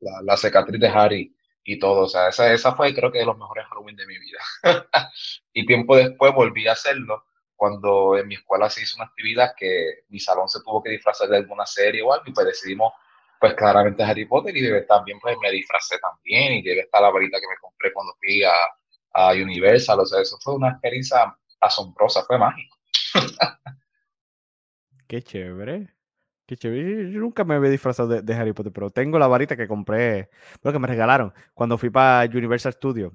la, 0.02 0.22
la 0.22 0.38
cicatriz 0.38 0.80
de 0.80 0.88
Harry 0.88 1.36
y 1.66 1.80
todo. 1.80 2.04
O 2.04 2.08
sea, 2.08 2.30
esa, 2.30 2.54
esa 2.54 2.76
fue 2.76 2.94
creo 2.96 3.12
que 3.12 3.20
de 3.20 3.26
los 3.26 3.38
mejores 3.38 3.66
Halloween 3.68 3.96
de 3.98 4.08
mi 4.08 4.18
vida. 4.20 4.40
y 5.54 5.66
tiempo 5.66 5.98
después 5.98 6.34
volví 6.34 6.68
a 6.68 6.74
hacerlo 6.74 7.26
cuando 7.56 8.18
en 8.18 8.28
mi 8.28 8.36
escuela 8.36 8.70
se 8.70 8.84
hizo 8.84 8.98
una 8.98 9.06
actividad 9.06 9.54
que 9.58 10.04
mi 10.10 10.20
salón 10.20 10.48
se 10.50 10.60
tuvo 10.62 10.84
que 10.84 10.92
disfrazar 10.92 11.30
de 11.30 11.38
alguna 11.38 11.66
serie 11.66 12.02
o 12.04 12.14
algo 12.14 12.26
y 12.28 12.34
pues 12.34 12.46
decidimos 12.48 12.94
pues 13.40 13.54
claramente 13.56 14.04
Harry 14.04 14.26
Potter 14.26 14.56
y 14.56 14.62
de- 14.62 14.82
también 14.84 15.20
pues 15.20 15.36
me 15.42 15.52
disfracé 15.52 15.98
también 16.00 16.54
y 16.54 16.64
llevé 16.64 16.82
esta 16.82 17.02
la 17.02 17.10
varita 17.12 17.40
que 17.40 17.48
me 17.48 17.58
compré 17.62 17.94
cuando 17.94 18.14
fui 18.20 18.44
a, 18.44 18.54
a 19.14 19.32
Universal, 19.34 20.00
o 20.00 20.06
sea, 20.06 20.22
eso 20.22 20.38
fue 20.42 20.56
una 20.56 20.72
experiencia 20.72 21.38
asombrosa, 21.62 22.24
fue 22.26 22.38
mágico. 22.38 22.78
Qué 25.08 25.22
chévere. 25.22 25.95
Qué 26.48 26.56
chévere. 26.58 27.12
Yo 27.12 27.20
nunca 27.20 27.44
me 27.44 27.56
había 27.56 27.72
disfrazado 27.72 28.22
de, 28.22 28.34
Harry 28.36 28.54
Potter, 28.54 28.72
pero 28.72 28.92
tengo 28.92 29.18
la 29.18 29.28
varita 29.28 29.58
que 29.58 29.68
compré, 29.68 30.30
bueno, 30.62 30.76
que 30.76 30.80
me 30.80 30.88
regalaron 30.88 31.34
cuando 31.56 31.78
fui 31.78 31.90
para 31.90 32.30
Universal 32.30 32.74
Studios. 32.74 33.14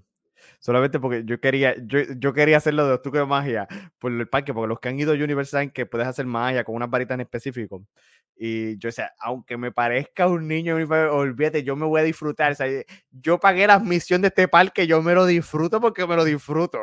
Solamente 0.61 1.01
porque 1.01 1.25
yo 1.25 1.41
quería, 1.41 1.75
yo, 1.87 2.01
yo 2.19 2.33
quería 2.35 2.59
hacerlo 2.59 2.85
de 2.85 2.91
los 2.93 3.03
trucos 3.03 3.21
de 3.21 3.27
magia 3.27 3.69
por 3.99 4.13
el 4.13 4.29
parque, 4.29 4.55
porque 4.55 4.69
los 4.69 4.81
que 4.81 4.89
han 4.89 4.99
ido 5.01 5.13
a 5.13 5.17
Universal 5.17 5.47
saben 5.51 5.71
que 5.71 5.87
puedes 5.87 6.07
hacer 6.09 6.27
magia 6.27 6.65
con 6.65 6.75
unas 6.77 6.91
varitas 6.91 7.15
en 7.17 7.23
específico. 7.23 7.87
Y 8.37 8.79
yo, 8.79 8.91
sea, 8.93 9.13
aunque 9.21 9.57
me 9.59 9.73
parezca 9.73 10.27
un 10.27 10.49
niño, 10.49 10.77
olvídate, 10.77 11.63
yo 11.63 11.77
me 11.77 11.87
voy 11.87 12.01
a 12.01 12.05
disfrutar. 12.05 12.53
O 12.53 12.55
sea, 12.55 12.67
yo 13.11 13.39
pagué 13.39 13.67
la 13.67 13.75
admisión 13.75 14.23
de 14.23 14.29
este 14.29 14.49
parque, 14.49 14.87
yo 14.87 15.03
me 15.03 15.15
lo 15.15 15.27
disfruto 15.27 15.81
porque 15.81 16.07
me 16.07 16.17
lo 16.17 16.25
disfruto. 16.25 16.79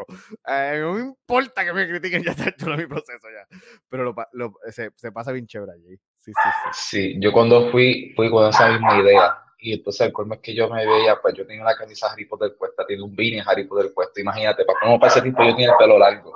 Eh, 0.48 0.78
no 0.82 0.94
me 0.94 1.02
importa 1.02 1.66
que 1.66 1.74
me 1.74 1.88
critiquen, 1.90 2.24
ya 2.26 2.32
está 2.32 2.50
hecho 2.50 2.68
mi 2.78 2.86
proceso 2.88 3.28
ya. 3.32 3.48
Pero 3.90 4.14
lo- 4.34 4.54
se, 4.72 4.92
se 4.96 5.12
pasa 5.12 5.32
bien 5.32 5.48
chévere 5.48 5.74
allí. 5.74 6.00
Sí, 6.28 6.34
sí, 6.34 6.50
sí. 6.74 7.14
Sí, 7.14 7.16
yo 7.22 7.32
cuando 7.32 7.72
fui, 7.72 8.12
fui 8.14 8.30
con 8.30 8.50
esa 8.50 8.68
misma 8.70 9.00
idea. 9.00 9.38
Y 9.60 9.74
entonces 9.74 10.08
el 10.08 10.14
colmo 10.14 10.34
es 10.34 10.42
que 10.42 10.54
yo 10.54 10.70
me 10.70 10.86
veía, 10.86 11.20
pues 11.22 11.34
yo 11.36 11.48
tenía 11.48 11.62
una 11.62 11.74
camisa 11.74 12.12
Harry 12.12 12.26
Potter 12.26 12.54
puesta, 12.58 12.86
tenía 12.86 13.06
un 13.06 13.16
beanie 13.16 13.42
Harry 13.46 13.66
Potter 13.66 13.94
puesto. 13.94 14.20
Imagínate, 14.20 14.66
para 14.66 14.78
como 14.80 15.00
para 15.00 15.12
ese 15.12 15.22
tiempo 15.22 15.42
yo 15.44 15.52
tenía 15.52 15.72
el 15.72 15.78
pelo 15.78 15.98
largo. 15.98 16.34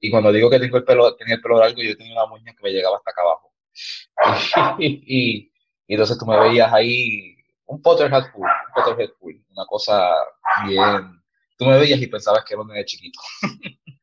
Y 0.00 0.10
cuando 0.10 0.32
digo 0.32 0.48
que 0.48 0.58
tengo 0.58 0.78
el 0.78 0.84
pelo, 0.84 1.14
tenía 1.16 1.34
el 1.34 1.42
pelo 1.42 1.58
largo, 1.58 1.82
yo 1.82 1.94
tenía 1.96 2.14
una 2.14 2.26
muñeca 2.26 2.54
que 2.56 2.62
me 2.62 2.70
llegaba 2.70 2.96
hasta 2.96 3.10
acá 3.10 3.20
abajo. 3.22 3.52
y, 4.78 5.52
y 5.86 5.92
entonces 5.94 6.18
tú 6.18 6.24
me 6.24 6.40
veías 6.40 6.72
ahí, 6.72 7.36
un 7.66 7.82
Potterhead 7.82 8.32
full, 8.32 8.42
un 8.44 8.72
Potterhead 8.74 9.10
full, 9.20 9.34
una 9.50 9.66
cosa 9.66 10.14
bien. 10.66 11.22
Tú 11.58 11.66
me 11.66 11.78
veías 11.78 12.00
y 12.00 12.06
pensabas 12.06 12.44
que 12.46 12.54
era 12.54 12.62
un 12.62 12.68
nene 12.68 12.84
chiquito. 12.86 13.20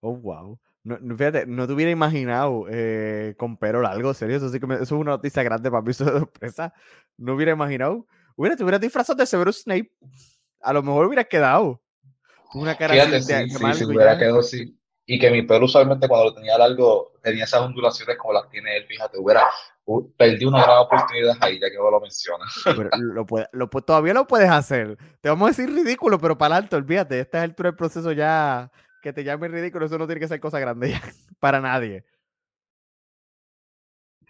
Oh, 0.00 0.12
wow. 0.12 0.58
No, 0.96 1.16
fíjate, 1.16 1.46
no 1.46 1.66
te 1.66 1.72
hubiera 1.72 1.90
imaginado 1.90 2.66
eh, 2.70 3.34
con 3.38 3.56
pelo 3.56 3.82
largo, 3.82 4.14
serio. 4.14 4.36
Eso 4.36 4.48
sí 4.48 4.58
que 4.60 4.66
me- 4.66 4.74
eso 4.76 4.82
es 4.84 4.92
una 4.92 5.12
noticia 5.12 5.42
grande 5.42 5.70
para 5.70 5.82
mí, 5.82 5.90
eso 5.92 6.04
de 6.04 6.12
sorpresa. 6.20 6.72
No 7.16 7.34
hubiera 7.34 7.52
imaginado. 7.52 8.06
Hubiera, 8.36 8.56
te 8.56 8.62
hubieras 8.62 8.80
disfrazado 8.80 9.16
de 9.16 9.26
Severus 9.26 9.62
Snape. 9.62 9.90
A 10.62 10.72
lo 10.72 10.82
mejor 10.82 11.06
hubieras 11.06 11.26
quedado. 11.26 11.82
Una 12.54 12.76
cara 12.76 12.94
Fíjate, 12.94 13.10
de, 13.12 13.22
sí, 13.22 13.32
de 13.32 13.48
sí, 13.74 13.82
y 13.82 13.84
hubiera 13.84 14.16
quedado 14.18 14.40
así. 14.40 14.74
Y 15.10 15.18
que 15.18 15.30
mi 15.30 15.42
pelo 15.42 15.64
usualmente 15.64 16.06
cuando 16.06 16.26
lo 16.26 16.34
tenía 16.34 16.58
largo 16.58 17.12
tenía 17.22 17.44
esas 17.44 17.62
ondulaciones 17.62 18.16
como 18.18 18.34
las 18.34 18.48
tiene 18.50 18.76
él, 18.76 18.84
fíjate, 18.86 19.18
hubiera, 19.18 19.42
hu- 19.86 20.12
perdí 20.16 20.44
una 20.44 20.62
gran 20.62 20.78
oportunidad 20.78 21.34
ahí, 21.40 21.58
ya 21.58 21.70
que 21.70 21.76
no 21.78 21.90
lo 21.90 22.00
menciona. 22.00 22.44
Pero 22.64 22.90
lo 22.98 23.26
lo 23.52 23.68
todavía 23.68 24.12
lo 24.14 24.26
puedes 24.26 24.50
hacer. 24.50 24.98
Te 25.22 25.28
vamos 25.30 25.46
a 25.46 25.50
decir 25.50 25.74
ridículo, 25.74 26.18
pero 26.18 26.36
para 26.36 26.56
alto, 26.56 26.76
olvídate. 26.76 27.20
Esta 27.20 27.40
altura 27.42 27.70
del 27.70 27.76
proceso 27.76 28.12
ya 28.12 28.70
que 29.02 29.12
te 29.12 29.24
llamen 29.24 29.52
ridículo, 29.52 29.86
eso 29.86 29.98
no 29.98 30.06
tiene 30.06 30.20
que 30.20 30.28
ser 30.28 30.40
cosa 30.40 30.58
grande 30.58 30.90
ya. 30.90 31.00
Para 31.40 31.60
nadie. 31.60 32.04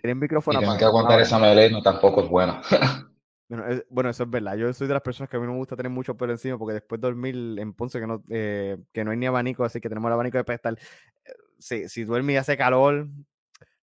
Tienes 0.00 0.16
Y 0.16 0.20
micrófono 0.20 0.60
tener 0.60 0.78
que 0.78 0.84
apagado. 0.84 0.98
aguantar 0.98 1.20
esa 1.20 1.38
melena 1.38 1.82
tampoco 1.82 2.22
es 2.22 2.28
buena. 2.28 2.62
Bueno, 3.50 3.66
es- 3.66 3.82
bueno, 3.88 4.10
eso 4.10 4.24
es 4.24 4.30
verdad. 4.30 4.56
Yo 4.56 4.70
soy 4.74 4.88
de 4.88 4.92
las 4.92 5.02
personas 5.02 5.30
que 5.30 5.38
a 5.38 5.40
mí 5.40 5.46
no 5.46 5.52
me 5.52 5.58
gusta 5.58 5.74
tener 5.74 5.90
mucho 5.90 6.14
pelo 6.18 6.32
encima 6.32 6.58
porque 6.58 6.74
después 6.74 7.00
de 7.00 7.08
dormir 7.08 7.34
en 7.58 7.72
Ponce, 7.72 7.98
que 7.98 8.06
no, 8.06 8.22
eh, 8.28 8.76
que 8.92 9.02
no 9.04 9.10
hay 9.10 9.16
ni 9.16 9.24
abanico, 9.24 9.64
así 9.64 9.80
que 9.80 9.88
tenemos 9.88 10.06
el 10.10 10.12
abanico 10.12 10.36
de 10.36 10.44
pedestal. 10.44 10.78
eh, 11.24 11.32
Si, 11.58 11.88
si 11.88 12.04
duerme 12.04 12.34
y 12.34 12.36
hace 12.36 12.58
calor, 12.58 13.08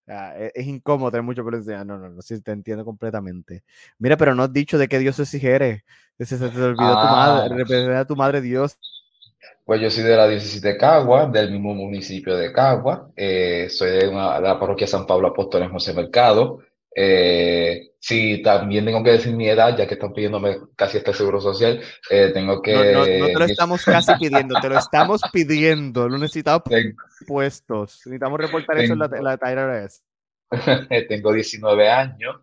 ah, 0.07 0.35
es, 0.37 0.51
es 0.53 0.67
incómodo 0.67 1.09
tener 1.09 1.23
mucho 1.23 1.43
pelo 1.43 1.57
encima. 1.57 1.83
No, 1.83 1.97
no, 1.97 2.09
no, 2.11 2.21
sí, 2.21 2.39
te 2.41 2.51
entiendo 2.51 2.85
completamente. 2.85 3.63
Mira, 3.97 4.17
pero 4.17 4.35
no 4.35 4.43
has 4.43 4.53
dicho 4.53 4.77
de 4.77 4.87
qué 4.87 4.99
Dios 4.99 5.17
eres. 5.43 5.83
Se, 6.19 6.25
se 6.27 6.37
te 6.37 6.45
olvidó 6.45 6.75
tu 6.75 7.07
madre, 7.07 7.45
Ah. 7.51 7.57
representar 7.57 7.95
a 7.95 8.05
tu 8.05 8.15
madre 8.15 8.41
Dios. 8.41 8.77
Pues 9.63 9.81
yo 9.81 9.89
soy 9.89 10.03
de 10.03 10.15
la 10.15 10.27
diócesis 10.27 10.61
de 10.61 10.77
Cagua, 10.77 11.25
del 11.27 11.51
mismo 11.51 11.73
municipio 11.73 12.35
de 12.37 12.51
Cagua. 12.53 13.09
eh, 13.15 13.67
soy 13.69 13.89
de, 13.91 14.07
una- 14.07 14.35
de 14.35 14.47
la 14.47 14.59
parroquia 14.59 14.85
San 14.87 15.05
Pablo 15.07 15.29
Apóstol 15.29 15.63
en 15.63 15.71
José 15.71 15.93
Mercado. 15.93 16.59
Eh, 16.97 17.91
sí, 17.99 18.41
también 18.43 18.85
tengo 18.85 19.03
que 19.03 19.11
decir 19.11 19.33
mi 19.35 19.49
edad, 19.49 19.75
ya 19.77 19.85
que 19.87 19.95
están 19.95 20.13
pidiéndome 20.13 20.57
casi 20.75 20.97
este 20.97 21.13
seguro 21.13 21.41
social. 21.41 21.81
eh, 22.09 22.31
tengo 22.33 22.61
que... 22.61 22.73
No, 22.73 22.83
no, 22.83 22.99
no 22.99 23.27
te 23.27 23.39
lo 23.39 23.45
estamos 23.45 23.83
casi 23.83 24.13
pidiendo, 24.15 24.55
te 24.61 24.69
lo 24.69 24.77
estamos 24.77 25.21
pidiendo. 25.33 26.07
Lo 26.07 26.17
necesitamos 26.19 26.63
ten- 26.69 26.95
puestos. 27.27 27.97
Necesitamos 28.05 28.39
reportar 28.39 28.77
eso 28.77 28.93
en 28.93 28.99
la, 28.99 29.07
la 29.07 29.51
IRS. 29.51 30.03
tengo 31.09 31.33
19 31.33 31.89
años 31.89 32.35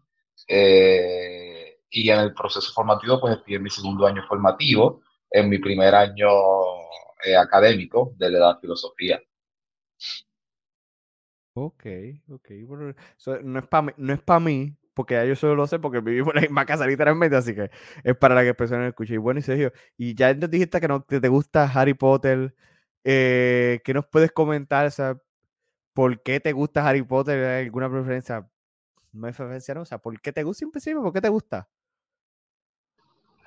eh, 0.49 1.79
y 1.91 2.11
en 2.11 2.19
el 2.19 2.35
proceso 2.35 2.73
formativo 2.73 3.21
pues 3.21 3.37
estoy 3.39 3.55
en 3.55 3.63
mi 3.63 3.71
segundo 3.71 4.07
año 4.07 4.23
formativo, 4.29 5.03
en 5.33 5.49
mi 5.49 5.59
primer 5.59 5.95
año 5.95 6.29
eh, 7.25 7.37
académico 7.37 8.15
de 8.17 8.31
la 8.31 8.39
edad 8.39 8.61
filosofía. 8.61 9.21
Ok, 11.55 11.85
ok. 12.31 12.51
Eso 13.19 13.41
no 13.43 13.59
es 13.59 13.67
para 13.67 13.95
no 13.99 14.17
para 14.19 14.41
mí, 14.41 14.75
porque 14.95 15.15
ya 15.15 15.25
yo 15.25 15.37
solo 15.37 15.55
lo 15.55 15.67
sé 15.67 15.79
porque 15.79 16.01
vivimos 16.01 16.31
en 16.31 16.37
la 16.37 16.41
misma 16.43 16.67
casa 16.67 16.87
literalmente, 16.87 17.37
así 17.37 17.55
que 17.55 17.71
es 18.05 18.17
para 18.17 18.35
la 18.35 18.43
que 18.43 18.55
personas 18.55 18.89
escuchen. 18.89 19.17
Y 19.17 19.19
bueno, 19.19 19.41
y 19.41 19.43
Sergio, 19.43 19.73
y 19.97 20.15
ya 20.15 20.33
nos 20.35 20.51
dijiste 20.51 20.81
que 20.81 20.89
no, 20.89 21.03
te, 21.03 21.21
te 21.21 21.29
gusta 21.29 21.65
Harry 21.65 21.95
Potter, 21.95 22.55
eh, 23.05 23.81
¿qué 23.85 23.95
nos 23.95 24.07
puedes 24.07 24.33
comentar? 24.33 24.87
O 24.87 24.91
sea, 24.91 25.19
¿por 25.95 26.23
qué 26.23 26.41
te 26.41 26.53
gusta 26.53 26.89
Harry 26.89 27.03
Potter? 27.03 27.45
¿Hay 27.45 27.65
alguna 27.67 27.91
preferencia? 27.91 28.49
No 29.13 29.27
hay 29.27 29.33
preferencia, 29.35 29.75
¿no? 29.75 29.83
O 29.83 29.85
sea, 29.87 29.99
¿por 29.99 30.21
qué 30.21 30.33
te 30.33 30.45
gusta 30.45 30.81
siempre? 30.81 31.03
¿Por 31.03 31.13
qué 31.13 31.21
te 31.23 31.29
gusta? 31.31 31.69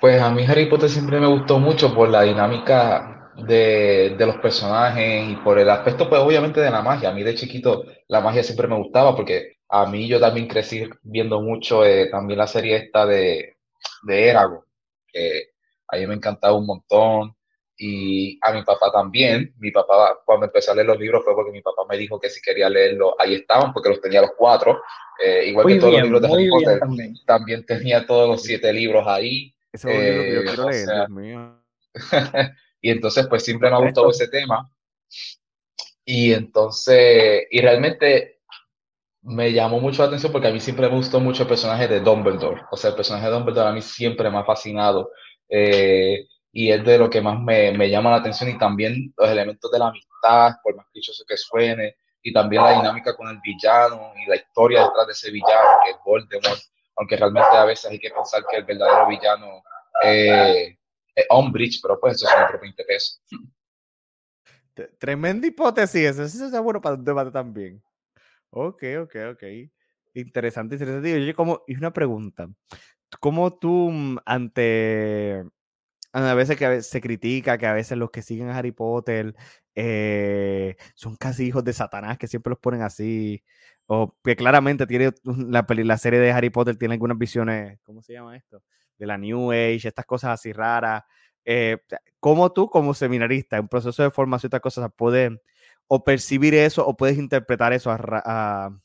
Pues 0.05 0.21
a 0.21 0.29
mí 0.29 0.45
Harry 0.47 0.67
Potter 0.67 0.87
siempre 0.87 1.19
me 1.19 1.25
gustó 1.25 1.57
mucho 1.57 1.95
por 1.95 2.09
la 2.09 2.21
dinámica 2.21 3.31
de, 3.37 4.13
de, 4.15 4.25
los 4.27 4.35
personajes 4.35 5.31
y 5.31 5.35
por 5.37 5.57
el 5.57 5.67
aspecto, 5.67 6.07
pues 6.07 6.21
obviamente 6.21 6.61
de 6.61 6.69
la 6.69 6.83
magia. 6.83 7.09
A 7.09 7.11
mí 7.11 7.23
de 7.23 7.33
chiquito 7.33 7.85
la 8.07 8.21
magia 8.21 8.43
siempre 8.43 8.67
me 8.67 8.77
gustaba 8.77 9.15
porque 9.15 9.57
a 9.67 9.87
mí 9.87 10.07
yo 10.07 10.19
también 10.19 10.47
crecí 10.47 10.87
viendo 11.01 11.41
mucho 11.41 11.83
eh, 11.83 12.07
también 12.11 12.37
la 12.37 12.45
serie 12.45 12.75
esta 12.75 13.07
de, 13.07 13.55
de 14.03 14.27
Erago, 14.27 14.65
que 15.07 15.45
a 15.87 15.97
mí 15.97 16.05
me 16.05 16.13
encantaba 16.13 16.53
un 16.53 16.67
montón. 16.67 17.35
Y 17.75 18.37
a 18.43 18.53
mi 18.53 18.61
papá 18.61 18.91
también. 18.91 19.55
Mi 19.57 19.71
papá, 19.71 20.19
cuando 20.23 20.45
empecé 20.45 20.69
a 20.69 20.75
leer 20.75 20.85
los 20.85 20.99
libros, 20.99 21.23
fue 21.25 21.33
porque 21.33 21.51
mi 21.51 21.63
papá 21.63 21.81
me 21.89 21.97
dijo 21.97 22.19
que 22.19 22.29
si 22.29 22.41
quería 22.43 22.69
leerlos, 22.69 23.13
ahí 23.17 23.33
estaban, 23.33 23.73
porque 23.73 23.89
los 23.89 23.99
tenía 23.99 24.21
los 24.21 24.33
cuatro. 24.37 24.83
Eh, 25.25 25.47
igual 25.47 25.65
que 25.65 25.79
todos 25.79 25.93
los 25.93 26.03
libros 26.03 26.21
de 26.21 26.27
Harry 26.27 26.49
Potter, 26.51 26.79
también. 26.79 27.15
también. 27.25 27.65
tenía 27.65 28.05
todos 28.05 28.29
los 28.29 28.43
siete 28.43 28.71
libros 28.71 29.03
ahí. 29.07 29.54
Ese 29.75 29.91
es 29.91 29.97
un 29.97 30.03
libro 30.03 30.23
que 30.23 30.33
yo 30.33 30.43
quiero 30.43 30.69
leer, 30.69 30.85
Dios 30.85 31.09
mío. 31.09 31.63
y 32.81 32.89
entonces, 32.89 33.27
pues 33.27 33.43
siempre 33.43 33.69
me 33.69 33.75
ha 33.75 33.79
gustado 33.79 34.09
ese 34.09 34.27
tema. 34.27 34.71
Y 36.05 36.33
entonces, 36.33 37.43
y 37.49 37.61
realmente 37.61 38.39
me 39.23 39.51
llamó 39.51 39.79
mucho 39.79 40.03
la 40.03 40.07
atención 40.07 40.31
porque 40.31 40.47
a 40.47 40.51
mí 40.51 40.59
siempre 40.59 40.87
me 40.87 40.95
gustó 40.95 41.19
mucho 41.19 41.43
el 41.43 41.49
personaje 41.49 41.87
de 41.87 41.99
Dumbledore. 41.99 42.61
O 42.71 42.77
sea, 42.77 42.91
el 42.91 42.95
personaje 42.95 43.25
de 43.25 43.31
Dumbledore 43.33 43.69
a 43.69 43.73
mí 43.73 43.81
siempre 43.81 44.29
me 44.29 44.37
ha 44.37 44.45
fascinado. 44.45 45.11
Eh, 45.49 46.27
y 46.53 46.71
es 46.71 46.85
de 46.85 46.97
lo 46.97 47.09
que 47.09 47.21
más 47.21 47.39
me, 47.39 47.71
me, 47.73 47.89
llama 47.89 48.11
la 48.11 48.17
atención 48.17 48.49
y 48.49 48.57
también 48.57 49.13
los 49.17 49.29
elementos 49.29 49.69
de 49.69 49.79
la 49.79 49.87
amistad, 49.87 50.53
por 50.63 50.75
más 50.75 50.85
dichoso 50.93 51.25
que 51.27 51.35
suene, 51.35 51.97
y 52.21 52.31
también 52.31 52.63
la 52.63 52.73
dinámica 52.73 53.15
con 53.15 53.27
el 53.27 53.39
villano 53.41 54.13
y 54.15 54.29
la 54.29 54.37
historia 54.37 54.83
detrás 54.83 55.07
de 55.07 55.13
ese 55.13 55.31
villano 55.31 55.79
que 55.83 55.91
es 55.91 55.97
Voldemort, 56.05 56.61
aunque 56.95 57.17
realmente 57.17 57.55
a 57.55 57.65
veces 57.65 57.91
hay 57.91 57.99
que 57.99 58.09
pensar 58.09 58.43
que 58.49 58.57
el 58.57 58.65
verdadero 58.65 59.07
villano 59.07 59.63
eh, 60.03 60.77
es 61.15 61.25
Umbridge, 61.29 61.79
pero 61.81 61.99
pues 61.99 62.15
eso 62.15 62.27
es 62.27 62.43
otro 62.43 62.59
20 62.59 62.83
pesos. 62.83 63.21
Tremenda 64.99 65.47
hipótesis, 65.47 66.17
eso 66.19 66.45
es 66.45 66.61
bueno 66.61 66.81
para 66.81 66.95
un 66.95 67.05
debate 67.05 67.31
también. 67.31 67.81
Ok, 68.49 68.83
ok, 69.01 69.15
ok. 69.33 69.43
Interesante, 70.13 70.75
interesante. 70.75 71.19
Y 71.19 71.33
como, 71.33 71.63
y 71.67 71.75
una 71.75 71.91
pregunta. 71.91 72.47
¿Cómo 73.19 73.57
tú 73.57 73.89
mm, 73.91 74.17
ante 74.25 75.45
a 76.23 76.33
veces 76.33 76.57
que 76.57 76.81
se 76.81 77.01
critica 77.01 77.57
que 77.57 77.65
a 77.65 77.73
veces 77.73 77.97
los 77.97 78.09
que 78.11 78.21
siguen 78.21 78.49
a 78.49 78.57
Harry 78.57 78.71
Potter 78.71 79.35
eh, 79.75 80.77
son 80.95 81.15
casi 81.17 81.45
hijos 81.45 81.63
de 81.63 81.73
Satanás, 81.73 82.17
que 82.17 82.27
siempre 82.27 82.51
los 82.51 82.59
ponen 82.59 82.81
así. 82.81 83.43
O 83.87 84.15
que 84.23 84.35
claramente 84.35 84.87
tiene 84.87 85.11
la, 85.23 85.97
serie 85.97 86.19
de 86.19 86.31
Harry 86.31 86.49
Potter 86.49 86.77
tiene 86.77 86.93
algunas 86.93 87.17
visiones, 87.17 87.79
¿cómo 87.83 88.01
se 88.01 88.13
llama 88.13 88.35
esto? 88.37 88.63
De 88.97 89.05
la 89.05 89.17
New 89.17 89.51
Age, 89.51 89.87
estas 89.87 90.05
cosas 90.05 90.31
así 90.31 90.53
raras. 90.53 91.03
Eh, 91.43 91.77
¿Cómo 92.19 92.51
tú, 92.51 92.69
como 92.69 92.93
seminarista, 92.93 93.57
en 93.57 93.67
proceso 93.67 94.01
de 94.01 94.09
formación, 94.09 94.47
estas 94.47 94.61
cosas, 94.61 94.89
puedes 94.95 95.31
o 95.87 96.03
percibir 96.03 96.55
eso 96.55 96.85
o 96.87 96.95
puedes 96.97 97.17
interpretar 97.17 97.73
eso 97.73 97.91
a, 97.91 97.97
a 98.25 98.79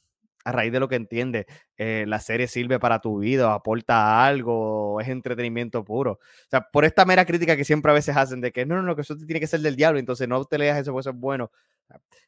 raíz 0.45 0.73
de 0.73 0.81
lo 0.81 0.89
que 0.89 0.97
entiende, 0.97 1.47
eh, 1.77 2.05
la 2.07 2.21
serie 2.21 2.49
sirve 2.49 2.79
para 2.79 3.01
tu 3.01 3.19
vida, 3.19 3.53
aporta 3.55 4.25
algo, 4.25 5.01
es 5.01 5.09
entretenimiento 5.09 5.85
puro. 5.85 6.13
O 6.13 6.49
sea, 6.49 6.63
por 6.73 6.85
esta 6.85 7.05
mera 7.05 7.25
crítica 7.25 7.57
que 7.57 7.65
siempre 7.65 7.91
a 7.91 7.95
veces 7.95 8.17
hacen 8.17 8.41
de 8.41 8.53
que 8.53 8.67
no, 8.67 8.77
no, 8.77 8.83
no, 8.83 8.97
que 8.97 9.03
eso 9.03 9.17
tiene 9.17 9.41
que 9.41 9.47
ser 9.47 9.61
del 9.61 9.77
diablo, 9.77 9.99
entonces 9.99 10.29
no 10.29 10.45
te 10.45 10.59
leas 10.59 10.79
eso, 10.79 10.93
porque 10.93 11.03
eso 11.03 11.11
es 11.11 11.17
bueno. 11.17 11.51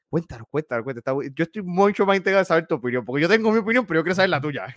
Cuéntanos, 0.08 0.46
cuéntanos, 0.50 0.84
cuéntanos. 0.84 1.24
Yo 1.34 1.44
estoy 1.44 1.62
mucho 1.62 2.04
más 2.04 2.16
interesado 2.16 2.40
en 2.40 2.46
saber 2.46 2.66
tu 2.66 2.74
opinión, 2.74 3.04
porque 3.04 3.22
yo 3.22 3.28
tengo 3.28 3.50
mi 3.52 3.58
opinión, 3.58 3.86
pero 3.86 4.00
yo 4.00 4.04
quiero 4.04 4.14
saber 4.14 4.30
la 4.30 4.40
tuya. 4.40 4.74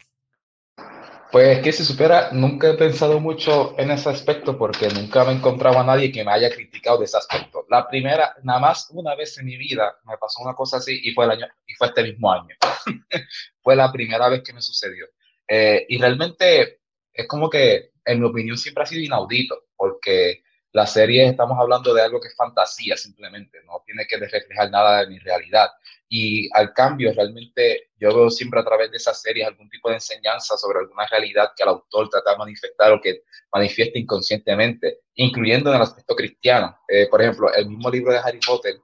Pues 1.31 1.59
que 1.61 1.71
si 1.71 1.83
supera, 1.83 2.29
nunca 2.31 2.69
he 2.69 2.73
pensado 2.75 3.19
mucho 3.19 3.77
en 3.77 3.91
ese 3.91 4.09
aspecto 4.09 4.57
porque 4.57 4.87
nunca 4.89 5.25
me 5.25 5.31
he 5.31 5.35
encontrado 5.35 5.79
a 5.79 5.83
nadie 5.83 6.11
que 6.11 6.23
me 6.23 6.31
haya 6.31 6.49
criticado 6.49 6.99
de 6.99 7.05
ese 7.05 7.17
aspecto. 7.17 7.65
La 7.69 7.87
primera, 7.87 8.35
nada 8.43 8.59
más 8.59 8.87
una 8.91 9.15
vez 9.15 9.37
en 9.37 9.45
mi 9.45 9.57
vida 9.57 9.97
me 10.05 10.17
pasó 10.17 10.41
una 10.43 10.53
cosa 10.53 10.77
así 10.77 10.99
y 11.03 11.13
fue 11.13 11.25
el 11.25 11.31
año 11.31 11.47
y 11.67 11.73
fue 11.73 11.87
este 11.87 12.03
mismo 12.03 12.31
año. 12.31 12.55
fue 13.61 13.75
la 13.75 13.91
primera 13.91 14.29
vez 14.29 14.43
que 14.43 14.53
me 14.53 14.61
sucedió. 14.61 15.07
Eh, 15.47 15.85
y 15.89 15.97
realmente 15.97 16.79
es 17.11 17.27
como 17.27 17.49
que, 17.49 17.91
en 18.05 18.19
mi 18.19 18.27
opinión, 18.27 18.57
siempre 18.57 18.83
ha 18.83 18.87
sido 18.87 19.01
inaudito 19.01 19.65
porque 19.75 20.43
la 20.71 20.85
serie 20.85 21.27
estamos 21.27 21.57
hablando 21.59 21.93
de 21.93 22.01
algo 22.01 22.19
que 22.19 22.27
es 22.27 22.35
fantasía 22.35 22.97
simplemente, 22.97 23.59
no 23.65 23.81
tiene 23.85 24.05
que 24.07 24.17
reflejar 24.17 24.69
nada 24.69 25.01
de 25.01 25.07
mi 25.07 25.19
realidad. 25.19 25.69
Y 26.07 26.49
al 26.53 26.73
cambio, 26.73 27.11
realmente 27.13 27.89
yo 27.97 28.09
veo 28.15 28.29
siempre 28.29 28.59
a 28.59 28.63
través 28.63 28.91
de 28.91 28.97
esas 28.97 29.21
series 29.21 29.47
algún 29.47 29.69
tipo 29.69 29.89
de 29.89 29.95
enseñanza 29.95 30.55
sobre 30.57 30.79
alguna 30.79 31.07
realidad 31.07 31.51
que 31.55 31.63
el 31.63 31.69
autor 31.69 32.09
trata 32.09 32.31
de 32.31 32.37
manifestar 32.37 32.93
o 32.93 33.01
que 33.01 33.23
manifiesta 33.51 33.97
inconscientemente, 33.97 34.99
incluyendo 35.15 35.69
en 35.69 35.77
el 35.77 35.81
aspecto 35.81 36.15
cristiano. 36.15 36.77
Eh, 36.87 37.07
por 37.09 37.21
ejemplo, 37.21 37.51
el 37.53 37.67
mismo 37.67 37.89
libro 37.89 38.11
de 38.13 38.19
Harry 38.19 38.39
Potter, 38.45 38.75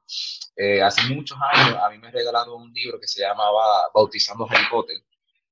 eh, 0.55 0.81
hace 0.81 1.13
muchos 1.13 1.37
años 1.53 1.77
a 1.81 1.89
mí 1.89 1.97
me 1.99 2.11
regalaron 2.11 2.61
un 2.61 2.73
libro 2.73 2.99
que 2.99 3.07
se 3.07 3.21
llamaba 3.21 3.89
Bautizando 3.93 4.47
Harry 4.49 4.65
Potter, 4.69 4.97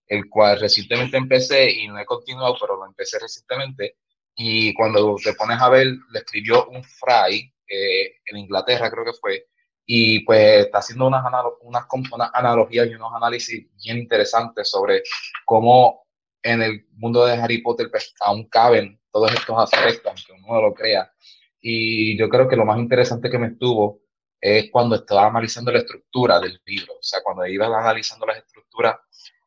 el 0.08 0.28
cual 0.30 0.60
recientemente 0.60 1.18
empecé 1.18 1.70
y 1.70 1.88
no 1.88 2.00
he 2.00 2.06
continuado, 2.06 2.58
pero 2.60 2.78
lo 2.78 2.86
empecé 2.86 3.20
recientemente 3.20 3.98
y 4.42 4.74
cuando 4.74 5.18
te 5.22 5.34
pones 5.34 5.60
a 5.62 5.68
ver, 5.68 5.88
le 5.88 6.20
escribió 6.20 6.66
un 6.70 6.82
fray 6.82 7.54
eh, 7.68 8.16
en 8.26 8.38
Inglaterra, 8.38 8.90
creo 8.90 9.04
que 9.04 9.12
fue, 9.12 9.48
y 9.92 10.20
pues 10.20 10.66
está 10.66 10.78
haciendo 10.78 11.08
unas, 11.08 11.26
unas, 11.62 11.86
unas 12.12 12.30
analogías 12.36 12.88
y 12.88 12.94
unos 12.94 13.12
análisis 13.12 13.66
bien 13.84 13.98
interesantes 13.98 14.70
sobre 14.70 15.02
cómo 15.44 16.06
en 16.44 16.62
el 16.62 16.86
mundo 16.92 17.26
de 17.26 17.34
Harry 17.34 17.64
Potter 17.64 17.90
pues, 17.90 18.14
aún 18.20 18.48
caben 18.50 19.02
todos 19.12 19.34
estos 19.34 19.58
aspectos, 19.58 20.06
aunque 20.06 20.44
uno 20.44 20.54
no 20.54 20.62
lo 20.62 20.74
crea. 20.76 21.12
Y 21.60 22.16
yo 22.20 22.30
creo 22.30 22.48
que 22.48 22.56
lo 22.56 22.66
más 22.66 22.78
interesante 22.78 23.32
que 23.32 23.40
me 23.40 23.48
estuvo 23.48 24.02
es 24.40 24.70
cuando 24.70 24.96
estaba 24.96 25.26
analizando 25.26 25.72
la 25.72 25.80
estructura 25.80 26.40
del 26.40 26.62
libro. 26.68 26.94
O 26.94 27.02
sea, 27.02 27.22
cuando 27.24 27.48
iba 27.48 27.66
analizando 27.66 28.28
las 28.28 28.38
estructuras, 28.38 28.96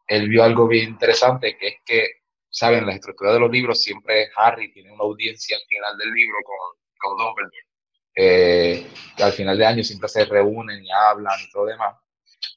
él 0.09 0.29
vio 0.29 0.43
algo 0.43 0.67
bien 0.67 0.89
interesante, 0.89 1.57
que 1.57 1.69
es 1.69 1.77
que 1.87 2.09
saben, 2.51 2.85
la 2.85 2.95
estructura 2.95 3.33
de 3.33 3.39
los 3.39 3.51
libros 3.51 3.81
siempre 3.81 4.29
Harry 4.35 4.73
tiene 4.73 4.91
una 4.91 5.05
audiencia 5.05 5.57
al 5.57 5.63
final 5.69 5.97
del 5.99 6.13
libro 6.13 6.39
con, 6.45 6.81
con 6.99 7.17
Dumbledore. 7.17 7.72
Eh, 8.15 8.87
que 9.17 9.23
al 9.23 9.33
final 9.33 9.57
de 9.57 9.67
año 9.67 9.85
siempre 9.85 10.09
se 10.09 10.25
reúnen 10.25 10.85
y 10.85 10.91
hablan 10.91 11.39
y 11.41 11.51
todo 11.51 11.67
demás. 11.67 11.97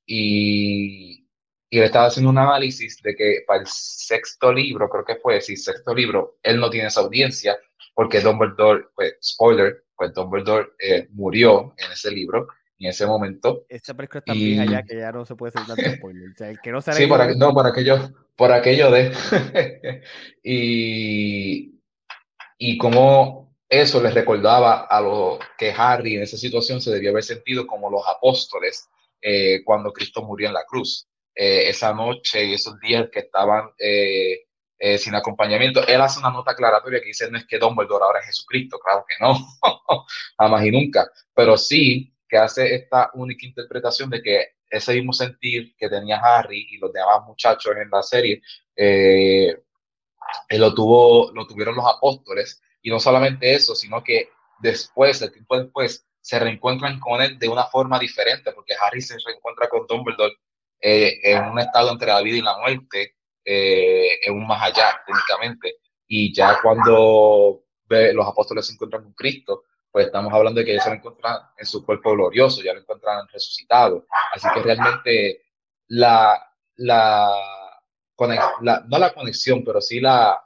Y, 0.06 1.28
y 1.70 1.78
él 1.78 1.84
estaba 1.84 2.08
haciendo 2.08 2.30
un 2.30 2.38
análisis 2.38 3.02
de 3.02 3.16
que 3.16 3.44
para 3.48 3.62
el 3.62 3.68
sexto 3.68 4.52
libro, 4.52 4.90
creo 4.90 5.06
que 5.06 5.16
fue, 5.16 5.42
sí, 5.42 5.56
sexto 5.56 5.94
libro, 5.94 6.38
él 6.44 6.60
no 6.60 6.70
tiene 6.70 6.88
esa 6.88 7.02
audiencia 7.02 7.58
porque 7.94 8.20
Dumbledore, 8.20 8.88
pues, 8.94 9.16
spoiler, 9.24 9.86
pues 9.96 10.14
Dumbledore 10.14 10.70
eh, 10.80 11.08
murió 11.12 11.74
en 11.78 11.92
ese 11.92 12.12
libro 12.12 12.48
en 12.80 12.90
ese 12.90 13.06
momento. 13.06 13.66
Esta 13.70 13.94
película 13.94 14.20
está 14.20 14.36
y... 14.36 14.46
vieja 14.46 14.66
ya 14.66 14.84
que 14.84 14.98
ya 14.98 15.12
no 15.12 15.26
se 15.26 15.36
puede 15.36 15.54
hacer 15.56 15.76
tanto 15.76 15.98
spoiler. 15.98 16.30
O 16.30 16.36
sea, 16.36 16.54
que 16.56 16.72
no 16.72 16.82
sí, 16.82 17.08
por, 17.08 17.22
aqu 17.22 17.36
no, 17.38 17.54
por 17.54 17.66
aquello, 17.66 18.14
por 18.36 18.52
aquello 18.52 18.92
de... 18.92 19.12
y, 20.44 21.80
y 22.58 22.78
como 22.78 23.45
eso 23.70 24.02
les 24.02 24.14
recordaba 24.14 24.86
a 24.86 25.02
lo 25.02 25.40
que 25.58 25.74
Harry 25.76 26.16
en 26.16 26.24
esa 26.24 26.38
situación 26.38 26.82
se 26.82 26.92
debió 26.92 27.12
haber 27.12 27.24
sentido 27.24 27.66
como 27.66 27.90
los 27.90 28.08
apóstoles 28.08 28.90
eh, 29.22 29.64
cuando 29.64 29.92
Cristo 29.92 30.22
murió 30.24 30.48
en 30.48 30.54
la 30.54 30.66
cruz. 30.66 31.08
Eh, 31.34 31.68
esa 31.70 31.94
noche 31.94 32.46
y 32.46 32.54
esos 32.54 32.80
días 32.80 33.10
que 33.12 33.20
estaban 33.20 33.70
eh, 33.78 34.98
sin 34.98 35.16
acompañamiento. 35.16 35.86
Él 35.88 36.00
hace 36.00 36.20
una 36.20 36.30
nota 36.30 36.52
aclaratoria 36.52 37.00
que 37.00 37.08
dice 37.08 37.30
no 37.30 37.38
es 37.38 37.46
que 37.46 37.58
Dumbledore 37.58 38.04
ahora 38.04 38.20
es 38.20 38.28
Jesucristo, 38.28 38.80
claro 38.80 39.06
que 39.08 39.16
no, 39.20 39.36
jamás 40.38 40.66
y 40.66 40.72
nunca, 40.72 41.10
pero 41.34 41.58
sí 41.58 42.14
que 42.28 42.38
hace 42.38 42.76
esta 42.76 43.12
única 43.14 43.46
interpretación 43.46 44.10
de 44.10 44.22
que 44.22 44.56
ese 44.70 44.94
mismo 44.94 45.14
sentir 45.14 45.76
que 45.78 45.90
tenía 45.90 46.18
Harry 46.18 46.68
y 46.70 46.78
los 46.78 46.92
demás 46.92 47.24
muchachos 47.26 47.76
en 47.78 47.90
la 47.90 48.04
serie, 48.04 48.42
eh, 48.76 49.56
lo, 50.50 50.74
tuvo, 50.74 51.32
lo 51.34 51.46
tuvieron 51.48 51.76
los 51.76 51.86
apóstoles, 51.86 52.62
y 52.86 52.92
no 52.92 53.00
solamente 53.00 53.52
eso, 53.56 53.74
sino 53.74 54.04
que 54.04 54.30
después, 54.60 55.20
el 55.24 55.32
tiempo 55.32 55.58
después, 55.58 56.06
se 56.22 56.38
reencuentran 56.38 57.00
con 57.00 57.20
él 57.20 57.40
de 57.40 57.50
una 57.50 57.64
forma 57.64 57.98
diferente, 57.98 58.52
porque 58.52 58.76
Harry 58.80 59.02
se 59.02 59.18
reencuentra 59.26 59.68
con 59.68 59.88
Dumbledore 59.88 60.36
eh, 60.80 61.20
en 61.24 61.46
un 61.46 61.58
estado 61.58 61.92
entre 61.92 62.10
la 62.10 62.22
vida 62.22 62.38
y 62.38 62.42
la 62.44 62.60
muerte, 62.60 63.16
eh, 63.44 64.20
en 64.24 64.36
un 64.36 64.46
más 64.46 64.62
allá, 64.62 65.02
técnicamente, 65.04 65.78
y 66.06 66.32
ya 66.32 66.60
cuando 66.62 67.64
ve, 67.90 68.14
los 68.14 68.28
apóstoles 68.28 68.68
se 68.68 68.74
encuentran 68.74 69.02
con 69.02 69.14
Cristo, 69.14 69.64
pues 69.92 70.06
estamos 70.06 70.32
hablando 70.32 70.60
de 70.60 70.66
que 70.68 70.76
ya 70.76 70.82
se 70.84 70.90
lo 70.90 70.98
encuentran 70.98 71.40
en 71.58 71.66
su 71.66 71.84
cuerpo 71.84 72.12
glorioso, 72.12 72.62
ya 72.62 72.74
lo 72.74 72.82
encuentran 72.82 73.28
resucitado. 73.30 74.06
Así 74.32 74.48
que 74.54 74.62
realmente 74.62 75.42
la, 75.88 76.52
la, 76.76 77.32
no 78.20 79.00
la 79.00 79.12
conexión, 79.12 79.64
pero 79.64 79.82
sí 79.82 80.00
la 80.00 80.40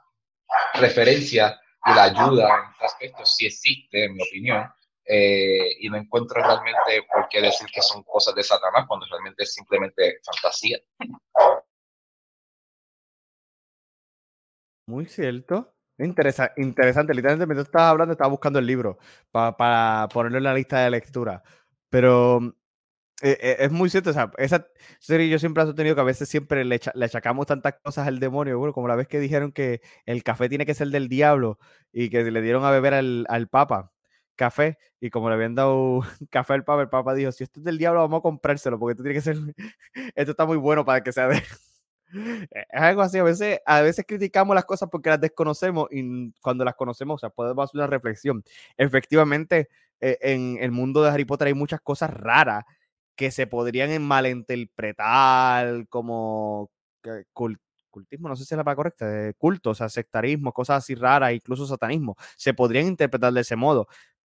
referencia 0.72 1.60
y 1.86 1.94
la 1.94 2.04
ayuda 2.04 2.48
en 2.48 2.70
este 2.72 2.84
aspecto 2.84 3.24
sí 3.24 3.46
existe, 3.46 4.04
en 4.04 4.14
mi 4.14 4.22
opinión, 4.22 4.70
eh, 5.04 5.76
y 5.80 5.88
no 5.88 5.96
encuentro 5.96 6.42
realmente 6.42 7.06
por 7.12 7.28
qué 7.28 7.40
decir 7.40 7.68
que 7.72 7.82
son 7.82 8.02
cosas 8.04 8.34
de 8.34 8.42
Satanás 8.42 8.84
cuando 8.86 9.06
realmente 9.10 9.42
es 9.44 9.54
simplemente 9.54 10.20
fantasía. 10.24 10.78
Muy 14.86 15.06
cierto. 15.06 15.74
Interesa 15.98 16.52
interesante. 16.56 17.14
Literalmente, 17.14 17.46
mientras 17.46 17.66
estabas 17.66 17.90
hablando, 17.90 18.12
estaba 18.12 18.30
buscando 18.30 18.58
el 18.58 18.66
libro 18.66 18.98
para 19.30 20.08
ponerlo 20.08 20.38
en 20.38 20.44
la 20.44 20.54
lista 20.54 20.80
de 20.80 20.90
lectura. 20.90 21.42
Pero 21.88 22.54
es 23.22 23.70
muy 23.70 23.90
cierto, 23.90 24.10
o 24.10 24.12
sea, 24.12 24.30
esa 24.38 24.66
serie 24.98 25.28
yo 25.28 25.38
siempre 25.38 25.62
he 25.62 25.66
sostenido 25.66 25.94
que 25.94 26.00
a 26.00 26.04
veces 26.04 26.28
siempre 26.28 26.64
le, 26.64 26.80
le, 26.94 27.04
achacamos 27.04 27.46
tantas 27.46 27.74
cosas 27.82 28.08
al 28.08 28.18
demonio, 28.18 28.58
bueno, 28.58 28.72
como 28.72 28.88
la 28.88 28.96
vez 28.96 29.08
que 29.08 29.20
dijeron 29.20 29.52
que 29.52 29.80
el 30.06 30.22
café 30.22 30.48
tiene 30.48 30.66
que 30.66 30.74
ser 30.74 30.88
del 30.88 31.08
diablo 31.08 31.58
y 31.92 32.08
que 32.10 32.22
le 32.30 32.42
dieron 32.42 32.64
a 32.64 32.70
beber 32.70 32.94
al, 32.94 33.48
Papa 33.50 33.92
café 34.36 34.78
y 35.00 35.10
como 35.10 35.28
le 35.28 35.34
habían 35.34 35.54
dado 35.54 36.00
café 36.30 36.54
al 36.54 36.64
Papa, 36.64 36.82
el 36.82 36.88
Papa 36.88 37.14
dijo, 37.14 37.32
si 37.32 37.44
esto 37.44 37.60
es 37.60 37.64
del 37.64 37.78
diablo, 37.78 38.00
vamos 38.00 38.20
a 38.20 38.22
comprárselo 38.22 38.78
porque 38.78 38.92
esto 38.92 39.02
tiene 39.02 39.14
que 39.14 39.20
ser, 39.20 39.36
esto 40.14 40.30
está 40.30 40.46
muy 40.46 40.56
bueno 40.56 40.84
para 40.84 41.02
que 41.02 41.12
sea 41.12 41.28
de... 41.28 41.42
Es 42.12 42.66
algo 42.72 43.02
así, 43.02 43.18
a 43.18 43.22
veces, 43.22 43.60
a 43.64 43.82
veces 43.82 44.04
criticamos 44.04 44.52
las 44.56 44.64
cosas 44.64 44.88
porque 44.90 45.10
las 45.10 45.20
desconocemos 45.20 45.86
y 45.92 46.32
cuando 46.42 46.64
las 46.64 46.74
conocemos, 46.74 47.14
o 47.14 47.18
sea, 47.18 47.30
podemos 47.30 47.62
hacer 47.62 47.78
una 47.78 47.86
reflexión. 47.86 48.42
Efectivamente, 48.76 49.68
eh, 50.00 50.18
en 50.20 50.58
el 50.60 50.72
mundo 50.72 51.02
de 51.02 51.10
Harry 51.10 51.24
Potter 51.24 51.48
hay 51.48 51.54
muchas 51.54 51.80
cosas 51.80 52.10
raras 52.10 52.64
que 53.20 53.30
se 53.30 53.46
podrían 53.46 54.02
malinterpretar 54.02 55.86
como 55.90 56.70
cultismo, 57.90 58.30
no 58.30 58.34
sé 58.34 58.46
si 58.46 58.54
es 58.54 58.56
la 58.56 58.64
palabra 58.64 58.76
correcta, 58.76 59.06
de 59.06 59.34
culto, 59.34 59.70
o 59.70 59.74
sea, 59.74 59.90
sectarismo, 59.90 60.54
cosas 60.54 60.78
así 60.78 60.94
raras, 60.94 61.34
incluso 61.34 61.66
satanismo, 61.66 62.16
se 62.38 62.54
podrían 62.54 62.86
interpretar 62.86 63.30
de 63.34 63.42
ese 63.42 63.56
modo. 63.56 63.88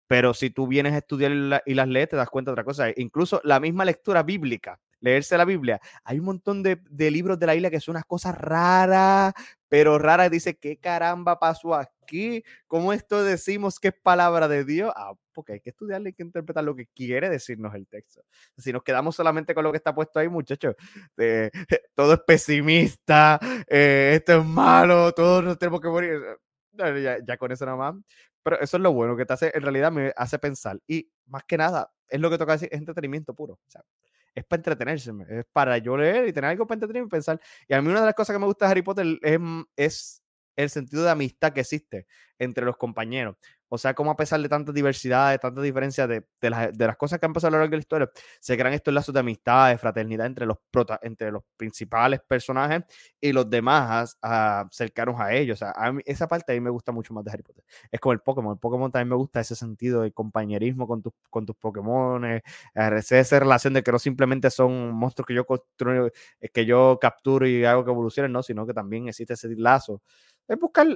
Pero 0.08 0.34
si 0.34 0.50
tú 0.50 0.66
vienes 0.66 0.94
a 0.94 0.98
estudiar 0.98 1.62
y 1.68 1.76
las 1.76 1.88
lees, 1.88 2.10
te 2.10 2.16
das 2.16 2.32
cuenta 2.32 2.50
de 2.50 2.54
otra 2.54 2.64
cosa. 2.64 2.88
Incluso 2.96 3.42
la 3.44 3.60
misma 3.60 3.86
lectura 3.86 4.24
bíblica, 4.24 4.80
leerse 5.00 5.38
la 5.38 5.46
Biblia, 5.46 5.80
hay 6.04 6.20
un 6.20 6.26
montón 6.26 6.64
de, 6.64 6.82
de 6.90 7.12
libros 7.12 7.40
de 7.40 7.46
la 7.46 7.56
isla 7.56 7.70
que 7.70 7.80
son 7.80 7.94
unas 7.94 8.06
cosas 8.06 8.38
raras, 8.38 9.34
pero 9.70 10.00
raras. 10.00 10.32
Dice, 10.32 10.58
¿qué 10.58 10.78
caramba 10.78 11.40
pasó 11.40 11.76
aquí? 11.76 12.44
¿Cómo 12.68 12.92
esto 12.92 13.24
decimos 13.24 13.80
que 13.80 13.90
es 13.90 13.94
palabra 13.94 14.48
de 14.48 14.66
Dios? 14.66 14.92
Ah, 14.96 15.14
porque 15.32 15.54
hay 15.54 15.60
que 15.62 15.70
estudiarle, 15.70 16.10
hay 16.10 16.14
que 16.14 16.24
interpretar 16.24 16.64
lo 16.64 16.76
que 16.76 16.88
quiere 16.88 17.30
decirnos 17.30 17.74
el 17.76 17.88
texto. 17.88 18.22
Si 18.58 18.74
nos 18.74 18.84
quedamos 18.84 19.16
solamente 19.16 19.54
con 19.54 19.64
lo 19.64 19.72
que 19.72 19.78
está 19.78 19.96
puesto 19.96 20.20
ahí, 20.20 20.28
muchachos, 20.28 20.76
todo 21.96 22.14
es 22.14 22.20
pesimista, 22.28 23.40
eh, 23.68 24.14
esto 24.16 24.40
es 24.40 24.46
malo, 24.46 25.14
todos 25.14 25.44
nos 25.44 25.58
tenemos 25.58 25.80
que 25.80 25.88
morir. 25.88 26.22
Ya, 26.74 27.18
ya, 27.26 27.38
con 27.38 27.52
eso 27.52 27.66
nada 27.66 27.78
más. 27.78 27.96
Pero 28.44 28.60
eso 28.60 28.78
es 28.78 28.84
lo 28.84 28.94
bueno 28.94 29.16
que 29.16 29.26
te 29.26 29.34
hace, 29.34 29.52
en 29.54 29.62
realidad 29.62 29.92
me 29.92 30.14
hace 30.16 30.40
pensar. 30.40 30.80
Y 30.88 31.10
más 31.28 31.44
que 31.44 31.58
nada, 31.58 31.92
es 32.08 32.20
lo 32.20 32.30
que 32.30 32.38
toca 32.38 32.54
decir, 32.54 32.70
es 32.72 32.80
entretenimiento 32.80 33.34
puro. 33.34 33.54
O 33.54 33.70
sea, 33.70 33.82
es 34.40 34.46
para 34.46 34.60
entretenerse, 34.60 35.12
es 35.30 35.46
para 35.52 35.78
yo 35.78 35.98
leer 35.98 36.28
y 36.28 36.34
tener 36.34 36.50
algo 36.50 36.66
para 36.68 36.78
entretenerme 36.78 37.08
y 37.08 37.10
pensar. 37.10 37.40
Y 37.68 37.74
a 37.74 37.82
mí 37.82 37.90
una 37.90 38.02
de 38.02 38.08
las 38.08 38.16
cosas 38.16 38.36
que 38.36 38.40
me 38.40 38.46
gusta 38.46 38.66
de 38.66 38.72
Harry 38.72 38.82
Potter 38.82 39.06
es, 39.22 39.42
es 39.76 40.24
el 40.56 40.70
sentido 40.70 41.04
de 41.04 41.12
amistad 41.12 41.54
que 41.54 41.62
existe 41.62 42.08
entre 42.38 42.66
los 42.66 42.78
compañeros. 42.78 43.36
O 43.70 43.78
sea, 43.78 43.94
como 43.94 44.12
a 44.12 44.16
pesar 44.16 44.42
de 44.42 44.50
tanta 44.50 44.72
diversidad, 44.72 45.32
de 45.32 45.38
tantas 45.38 45.64
diferencias 45.64 46.10
de, 46.10 46.26
de, 46.42 46.50
las, 46.50 46.78
de, 46.78 46.88
las, 46.88 46.98
cosas 46.98 47.20
que 47.20 47.26
han 47.28 47.34
pasado 47.34 47.50
a 47.50 47.52
lo 47.52 47.58
largo 47.60 47.72
de 47.72 47.78
la 47.78 47.82
historia, 47.82 48.12
se 48.40 48.58
crean 48.58 48.74
estos 48.74 48.94
lazos 48.94 49.14
de 49.14 49.20
amistad, 49.20 49.70
de 49.70 49.78
fraternidad 49.78 50.26
entre 50.26 50.46
los, 50.48 50.58
prota, 50.72 51.00
entre 51.04 51.32
los 51.32 51.44
principales 51.56 52.20
personajes 52.28 52.84
y 53.22 53.32
los 53.32 53.50
demás 53.50 54.18
uh, 54.24 54.68
cercanos 54.72 55.20
a 55.20 55.34
ellos. 55.34 55.62
O 55.62 55.66
sea, 55.66 55.72
a 55.76 55.92
mí, 55.92 56.02
esa 56.06 56.28
parte 56.28 56.52
a 56.52 56.56
mí 56.56 56.62
me 56.62 56.72
gusta 56.72 56.92
mucho 56.92 57.14
más 57.14 57.24
de 57.24 57.32
Harry 57.32 57.44
Potter. 57.44 57.64
Es 57.92 58.00
como 58.00 58.14
el 58.14 58.20
Pokémon. 58.20 58.54
El 58.54 58.60
Pokémon 58.60 58.92
también 58.92 59.10
me 59.10 59.16
gusta 59.16 59.40
ese 59.40 59.56
sentido 59.56 60.02
de 60.02 60.12
compañerismo 60.12 60.88
con, 60.88 61.02
tus 61.02 61.14
con 61.30 61.46
tus 61.46 61.56
Pokémon, 61.56 62.26
eh, 62.26 62.42
esa 62.74 63.40
relación 63.40 63.74
de 63.74 63.84
que 63.84 63.92
no 63.92 64.00
simplemente 64.00 64.50
son 64.50 64.94
monstruos 64.94 65.28
que 65.28 65.34
yo 65.36 65.46
construyo, 65.46 66.10
que 66.54 66.66
yo 66.66 66.98
capturo 67.00 67.48
y 67.48 67.66
hago 67.66 67.86
que 67.86 67.92
evolucionen, 67.92 68.32
no, 68.32 68.42
sino 68.42 68.66
que 68.66 68.74
también 68.74 69.08
existe 69.08 69.34
ese 69.34 69.50
lazo. 69.56 70.02
Es 70.48 70.60
buscar 70.60 70.88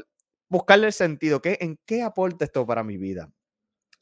buscarle 0.53 0.87
el 0.87 0.93
sentido, 0.93 1.41
¿qué, 1.41 1.57
¿en 1.59 1.79
qué 1.85 2.03
aporta 2.03 2.45
esto 2.45 2.65
para 2.65 2.83
mi 2.83 2.97
vida? 2.97 3.29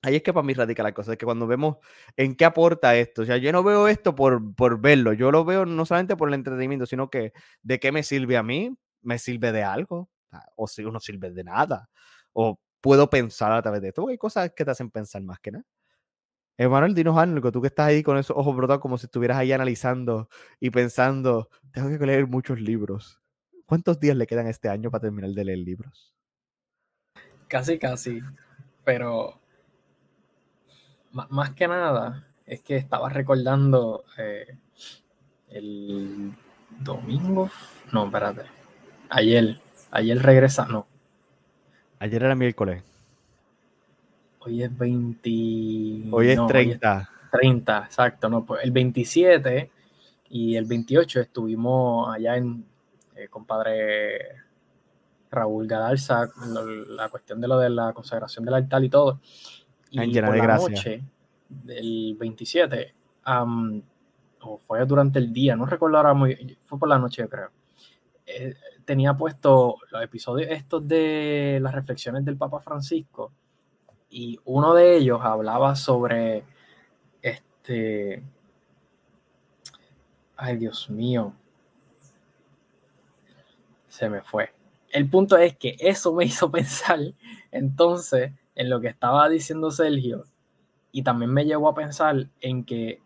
Ahí 0.03 0.15
es 0.17 0.23
que 0.23 0.33
para 0.33 0.45
mí 0.45 0.53
radica 0.53 0.83
la 0.83 0.93
cosa, 0.93 1.13
es 1.13 1.17
que 1.17 1.25
cuando 1.25 1.47
vemos 1.47 1.77
en 2.17 2.35
qué 2.35 2.45
aporta 2.45 2.95
esto, 2.95 3.23
o 3.23 3.25
sea, 3.25 3.37
yo 3.37 3.51
no 3.51 3.63
veo 3.63 3.87
esto 3.87 4.15
por, 4.15 4.55
por 4.55 4.81
verlo, 4.81 5.13
yo 5.13 5.31
lo 5.31 5.45
veo 5.45 5.65
no 5.65 5.85
solamente 5.85 6.17
por 6.17 6.27
el 6.29 6.35
entretenimiento, 6.35 6.85
sino 6.85 7.09
que 7.09 7.33
de 7.61 7.79
qué 7.79 7.91
me 7.91 8.03
sirve 8.03 8.37
a 8.37 8.43
mí, 8.43 8.75
me 9.01 9.19
sirve 9.19 9.51
de 9.51 9.63
algo, 9.63 10.09
o 10.55 10.67
si 10.67 10.83
no 10.83 10.99
sirve 10.99 11.31
de 11.31 11.43
nada, 11.43 11.89
o 12.33 12.59
puedo 12.81 13.09
pensar 13.09 13.51
a 13.53 13.61
través 13.61 13.81
de 13.81 13.89
esto, 13.89 14.07
hay 14.09 14.17
cosas 14.17 14.51
que 14.55 14.65
te 14.65 14.71
hacen 14.71 14.91
pensar 14.91 15.21
más 15.23 15.39
que 15.39 15.51
nada. 15.51 15.65
Emanuel, 16.57 16.93
dinos 16.93 17.17
algo, 17.17 17.51
tú 17.51 17.61
que 17.61 17.67
estás 17.67 17.87
ahí 17.87 18.03
con 18.03 18.17
esos 18.17 18.37
ojos 18.37 18.55
brotados 18.55 18.81
como 18.81 18.97
si 18.97 19.05
estuvieras 19.07 19.37
ahí 19.37 19.51
analizando 19.51 20.29
y 20.59 20.69
pensando, 20.69 21.49
tengo 21.71 21.97
que 21.97 22.05
leer 22.05 22.27
muchos 22.27 22.59
libros. 22.59 23.21
¿Cuántos 23.65 23.99
días 23.99 24.17
le 24.17 24.27
quedan 24.27 24.47
este 24.47 24.69
año 24.69 24.91
para 24.91 25.03
terminar 25.03 25.31
de 25.31 25.45
leer 25.45 25.59
libros? 25.59 26.13
Casi, 27.51 27.77
casi. 27.77 28.21
Pero 28.85 29.37
más 31.11 31.49
que 31.53 31.67
nada 31.67 32.25
es 32.45 32.61
que 32.61 32.77
estaba 32.77 33.09
recordando 33.09 34.05
eh, 34.17 34.55
el 35.49 36.31
domingo. 36.79 37.49
No, 37.91 38.05
espérate. 38.05 38.43
Ayer. 39.09 39.59
Ayer 39.91 40.17
regresa. 40.23 40.65
No. 40.65 40.87
Ayer 41.99 42.23
era 42.23 42.35
miércoles. 42.35 42.83
Hoy 44.39 44.63
es 44.63 44.77
20. 44.77 45.29
Hoy 46.09 46.29
es 46.29 46.47
30. 46.47 47.09
30, 47.33 47.83
exacto. 47.83 48.29
No, 48.29 48.45
pues 48.45 48.63
el 48.63 48.71
27 48.71 49.69
y 50.29 50.55
el 50.55 50.63
28 50.63 51.19
estuvimos 51.19 52.15
allá 52.15 52.37
en 52.37 52.63
eh, 53.17 53.27
compadre 53.27 54.41
Raúl 55.31 55.65
Galarza, 55.65 56.29
la 56.89 57.09
cuestión 57.09 57.39
de 57.39 57.47
lo 57.47 57.57
de 57.57 57.69
la 57.69 57.93
consagración 57.93 58.43
del 58.43 58.53
altar 58.53 58.83
y 58.83 58.89
todo. 58.89 59.21
Y 59.89 60.19
por 60.19 60.35
la 60.37 60.57
noche 60.57 61.03
del 61.49 62.15
27, 62.19 62.93
o 64.43 64.57
fue 64.59 64.85
durante 64.85 65.19
el 65.19 65.31
día, 65.31 65.55
no 65.55 65.65
recuerdo 65.65 65.97
ahora 65.97 66.13
muy, 66.13 66.57
fue 66.65 66.77
por 66.77 66.89
la 66.89 66.99
noche, 66.99 67.27
creo. 67.27 67.49
Eh, 68.25 68.55
tenía 68.85 69.13
puesto 69.13 69.77
los 69.89 70.03
episodios 70.03 70.49
estos 70.51 70.87
de 70.87 71.59
las 71.61 71.73
reflexiones 71.73 72.25
del 72.25 72.37
Papa 72.37 72.59
Francisco 72.59 73.31
y 74.09 74.39
uno 74.45 74.73
de 74.73 74.97
ellos 74.97 75.19
hablaba 75.21 75.75
sobre 75.75 76.43
este 77.21 78.23
ay 80.37 80.57
Dios 80.57 80.89
mío 80.89 81.33
se 83.87 84.09
me 84.09 84.21
fue 84.21 84.53
el 84.91 85.09
punto 85.09 85.37
es 85.37 85.55
que 85.55 85.75
eso 85.79 86.13
me 86.13 86.25
hizo 86.25 86.51
pensar 86.51 86.99
entonces 87.51 88.31
en 88.55 88.69
lo 88.69 88.81
que 88.81 88.87
estaba 88.87 89.29
diciendo 89.29 89.71
Sergio 89.71 90.25
y 90.91 91.03
también 91.03 91.31
me 91.31 91.45
llevó 91.45 91.69
a 91.69 91.75
pensar 91.75 92.27
en 92.41 92.65
que, 92.65 92.99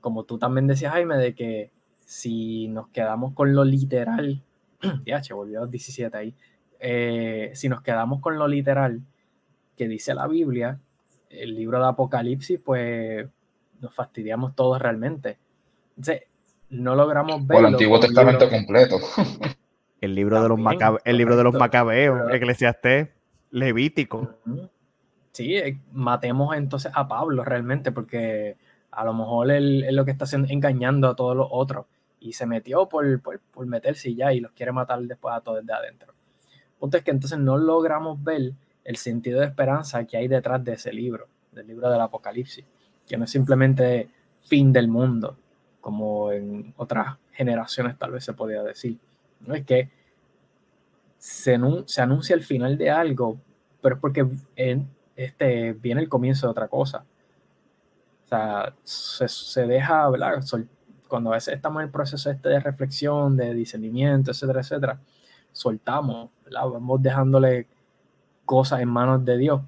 como 0.00 0.24
tú 0.24 0.38
también 0.38 0.66
decías, 0.66 0.92
Jaime, 0.92 1.16
de 1.16 1.34
que 1.34 1.70
si 2.04 2.68
nos 2.68 2.88
quedamos 2.88 3.32
con 3.32 3.54
lo 3.54 3.64
literal, 3.64 4.42
ya, 5.06 5.20
che, 5.22 5.32
volvió 5.32 5.58
a 5.58 5.62
los 5.62 5.70
17 5.70 6.16
ahí, 6.16 6.34
eh, 6.80 7.50
si 7.54 7.68
nos 7.68 7.80
quedamos 7.80 8.20
con 8.20 8.38
lo 8.38 8.46
literal 8.46 9.00
que 9.76 9.88
dice 9.88 10.14
la 10.14 10.26
Biblia, 10.26 10.78
el 11.30 11.54
libro 11.54 11.78
de 11.78 11.86
Apocalipsis, 11.86 12.60
pues 12.62 13.26
nos 13.80 13.94
fastidiamos 13.94 14.54
todos 14.54 14.80
realmente. 14.80 15.38
Entonces, 15.96 16.24
no 16.68 16.94
logramos 16.94 17.46
ver. 17.46 17.60
el 17.60 17.66
Antiguo 17.66 17.98
Testamento 17.98 18.48
completo. 18.50 18.98
El 20.04 20.14
libro, 20.14 20.42
de 20.42 20.48
los, 20.48 20.58
el 21.04 21.16
libro 21.16 21.36
de 21.36 21.44
los 21.44 21.54
macabeos, 21.54 22.30
Eclesiastés, 22.30 23.08
Levítico. 23.50 24.34
Sí, 25.32 25.56
eh, 25.56 25.80
matemos 25.92 26.54
entonces 26.56 26.92
a 26.94 27.08
Pablo 27.08 27.42
realmente, 27.42 27.90
porque 27.90 28.56
a 28.90 29.04
lo 29.04 29.14
mejor 29.14 29.50
él 29.50 29.82
es 29.84 29.92
lo 29.94 30.04
que 30.04 30.10
está 30.10 30.26
engañando 30.48 31.08
a 31.08 31.16
todos 31.16 31.34
los 31.34 31.48
otros. 31.50 31.86
Y 32.20 32.34
se 32.34 32.46
metió 32.46 32.88
por, 32.88 33.20
por, 33.22 33.40
por 33.40 33.66
meterse 33.66 34.14
ya 34.14 34.32
y 34.32 34.40
los 34.40 34.52
quiere 34.52 34.72
matar 34.72 35.00
después 35.00 35.34
a 35.34 35.40
todos 35.40 35.60
desde 35.60 35.72
adentro. 35.72 36.14
Punto 36.78 36.98
es 36.98 37.02
que 37.02 37.10
entonces 37.10 37.38
no 37.38 37.56
logramos 37.56 38.22
ver 38.22 38.52
el 38.84 38.96
sentido 38.96 39.40
de 39.40 39.46
esperanza 39.46 40.04
que 40.04 40.18
hay 40.18 40.28
detrás 40.28 40.62
de 40.62 40.74
ese 40.74 40.92
libro, 40.92 41.28
del 41.52 41.66
libro 41.66 41.90
del 41.90 42.00
Apocalipsis, 42.00 42.64
que 43.06 43.16
no 43.16 43.24
es 43.24 43.30
simplemente 43.30 44.10
fin 44.42 44.72
del 44.72 44.88
mundo, 44.88 45.38
como 45.80 46.30
en 46.30 46.74
otras 46.76 47.16
generaciones 47.32 47.96
tal 47.96 48.12
vez 48.12 48.24
se 48.24 48.34
podía 48.34 48.62
decir, 48.62 48.98
no 49.46 49.54
es 49.54 49.64
que 49.64 49.90
se, 51.18 51.54
anuncia 51.54 52.34
el 52.34 52.42
final 52.42 52.76
de 52.76 52.90
algo, 52.90 53.40
pero 53.80 53.94
es 53.96 54.00
porque 54.00 54.28
este, 55.16 55.72
viene 55.72 56.02
el 56.02 56.08
comienzo 56.08 56.46
de 56.46 56.50
otra 56.50 56.68
cosa. 56.68 57.04
O 58.24 58.28
sea, 58.28 58.74
se, 58.82 59.66
deja, 59.66 60.08
¿verdad? 60.10 60.42
cuando 61.08 61.30
a 61.30 61.34
veces 61.34 61.54
estamos 61.54 61.80
en 61.80 61.86
el 61.86 61.92
proceso 61.92 62.30
este 62.30 62.48
de 62.48 62.60
reflexión, 62.60 63.36
de 63.36 63.54
discernimiento, 63.54 64.32
etcétera, 64.32 64.60
etcétera, 64.60 65.00
soltamos, 65.52 66.30
vamos 66.52 67.02
dejándole 67.02 67.68
cosas 68.44 68.80
en 68.80 68.88
manos 68.88 69.24
de 69.24 69.38
Dios 69.38 69.62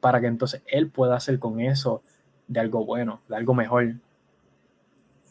para 0.00 0.20
que 0.20 0.26
entonces 0.26 0.62
Él 0.66 0.90
pueda 0.90 1.16
hacer 1.16 1.38
con 1.38 1.60
eso 1.60 2.02
de 2.46 2.60
algo 2.60 2.84
bueno, 2.84 3.20
de 3.28 3.36
algo 3.36 3.54
mejor. 3.54 3.94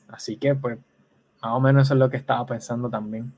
Así 0.08 0.38
que 0.38 0.56
pues 0.56 0.78
más 1.42 1.54
o 1.54 1.60
menos 1.60 1.84
eso 1.84 1.94
es 1.94 2.00
lo 2.00 2.10
que 2.10 2.18
estaba 2.18 2.46
pensando 2.46 2.90
también. 2.90 3.34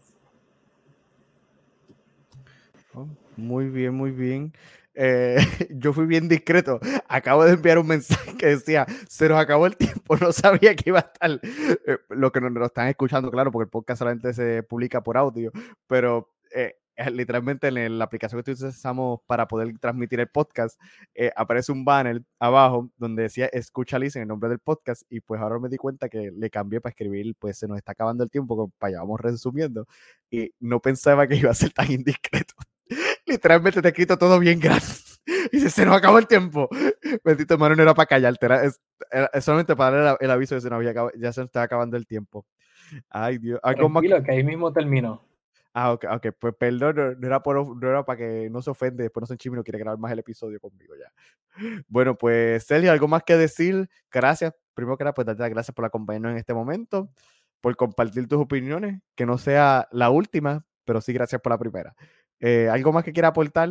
Muy 3.37 3.69
bien, 3.69 3.93
muy 3.93 4.11
bien. 4.11 4.53
Eh, 4.93 5.37
yo 5.71 5.93
fui 5.93 6.05
bien 6.05 6.27
discreto. 6.27 6.79
Acabo 7.07 7.43
de 7.45 7.53
enviar 7.53 7.77
un 7.77 7.87
mensaje 7.87 8.35
que 8.37 8.47
decía, 8.47 8.85
se 9.07 9.27
nos 9.29 9.39
acabó 9.39 9.65
el 9.67 9.75
tiempo, 9.77 10.15
no 10.21 10.31
sabía 10.31 10.75
que 10.75 10.89
iba 10.89 10.99
a 10.99 11.11
estar. 11.11 11.39
Eh, 11.41 11.97
lo 12.09 12.31
que 12.31 12.41
nos, 12.41 12.51
nos, 12.51 12.67
están 12.67 12.87
escuchando, 12.87 13.31
claro, 13.31 13.51
porque 13.51 13.65
el 13.65 13.69
podcast 13.69 13.99
solamente 13.99 14.33
se 14.33 14.63
publica 14.63 15.03
por 15.03 15.17
audio, 15.17 15.51
pero 15.87 16.31
eh, 16.53 16.75
literalmente 17.11 17.67
en 17.67 17.97
la 17.97 18.05
aplicación 18.05 18.41
que 18.41 18.51
utilizamos 18.51 19.19
para 19.27 19.47
poder 19.47 19.77
transmitir 19.79 20.19
el 20.19 20.27
podcast, 20.27 20.79
eh, 21.13 21.31
aparece 21.35 21.71
un 21.71 21.83
banner 21.83 22.21
abajo 22.39 22.89
donde 22.97 23.23
decía 23.23 23.47
escucha 23.47 23.99
Liz 23.99 24.15
en 24.15 24.23
el 24.23 24.27
nombre 24.27 24.49
del 24.49 24.59
podcast 24.59 25.03
y 25.09 25.19
pues 25.21 25.41
ahora 25.41 25.59
me 25.59 25.69
di 25.69 25.77
cuenta 25.77 26.09
que 26.09 26.31
le 26.31 26.49
cambié 26.49 26.81
para 26.81 26.91
escribir, 26.91 27.35
pues 27.37 27.57
se 27.57 27.67
nos 27.67 27.77
está 27.77 27.91
acabando 27.91 28.23
el 28.23 28.29
tiempo, 28.29 28.71
para 28.77 28.89
allá 28.89 28.99
vamos 28.99 29.19
resumiendo 29.19 29.87
y 30.29 30.53
no 30.59 30.79
pensaba 30.79 31.27
que 31.27 31.35
iba 31.35 31.51
a 31.51 31.53
ser 31.53 31.71
tan 31.73 31.91
indiscreto. 31.91 32.53
Literalmente 33.25 33.81
te 33.81 33.87
he 33.87 33.91
escrito 33.91 34.17
todo 34.17 34.39
bien 34.39 34.59
grande. 34.59 34.85
Y 35.51 35.59
se 35.59 35.85
nos 35.87 35.95
acabó 35.95 36.19
el 36.19 36.27
tiempo. 36.27 36.69
Bendito 37.23 37.55
hermano, 37.55 37.75
no 37.75 37.81
era 37.81 37.95
para 37.95 38.05
callarte, 38.05 38.45
era, 38.45 39.41
solamente 39.41 39.75
para 39.75 39.97
dar 39.97 40.17
el, 40.19 40.29
aviso 40.29 40.53
de 40.53 40.59
que 40.59 40.61
se 40.61 40.69
nos 40.69 40.77
había 40.77 40.93
ya 41.17 41.33
se 41.33 41.41
nos 41.41 41.47
está 41.47 41.63
acabando 41.63 41.97
el 41.97 42.05
tiempo. 42.05 42.45
Ay, 43.09 43.39
Dios. 43.39 43.59
Algo 43.63 43.89
Tranquilo, 43.89 44.21
que 44.21 44.31
ahí 44.31 44.43
mismo 44.43 44.71
terminó. 44.71 45.23
Ah, 45.77 45.91
ok, 45.91 46.05
ok, 46.09 46.27
pues 46.39 46.55
perdón, 46.57 47.17
no, 47.19 47.27
era, 47.27 47.43
por, 47.43 47.75
no 47.75 47.89
era 47.89 48.05
para 48.05 48.17
que 48.17 48.49
no 48.49 48.61
se 48.61 48.69
ofende, 48.69 49.03
después 49.03 49.23
no 49.23 49.27
se 49.27 49.33
enchime 49.33 49.55
y 49.55 49.57
no 49.57 49.63
quiere 49.63 49.79
grabar 49.79 49.99
más 49.99 50.09
el 50.11 50.19
episodio 50.19 50.57
conmigo 50.57 50.93
ya. 50.95 51.11
Bueno, 51.89 52.15
pues 52.15 52.63
Sergio, 52.63 52.93
¿algo 52.93 53.09
más 53.09 53.23
que 53.23 53.35
decir? 53.35 53.89
Gracias, 54.09 54.53
primero 54.73 54.97
que 54.97 55.03
nada, 55.03 55.13
pues 55.13 55.25
darte 55.25 55.41
las 55.41 55.49
gracias 55.49 55.75
por 55.75 55.83
acompañarnos 55.83 56.31
en 56.31 56.37
este 56.37 56.53
momento, 56.53 57.09
por 57.59 57.75
compartir 57.75 58.25
tus 58.27 58.39
opiniones, 58.39 59.01
que 59.15 59.25
no 59.25 59.37
sea 59.37 59.89
la 59.91 60.09
última, 60.11 60.65
pero 60.85 61.01
sí 61.01 61.11
gracias 61.11 61.41
por 61.41 61.51
la 61.51 61.57
primera. 61.57 61.93
Eh, 62.39 62.69
¿Algo 62.69 62.91
más 62.91 63.03
que 63.03 63.13
quiera 63.13 63.29
aportar? 63.29 63.69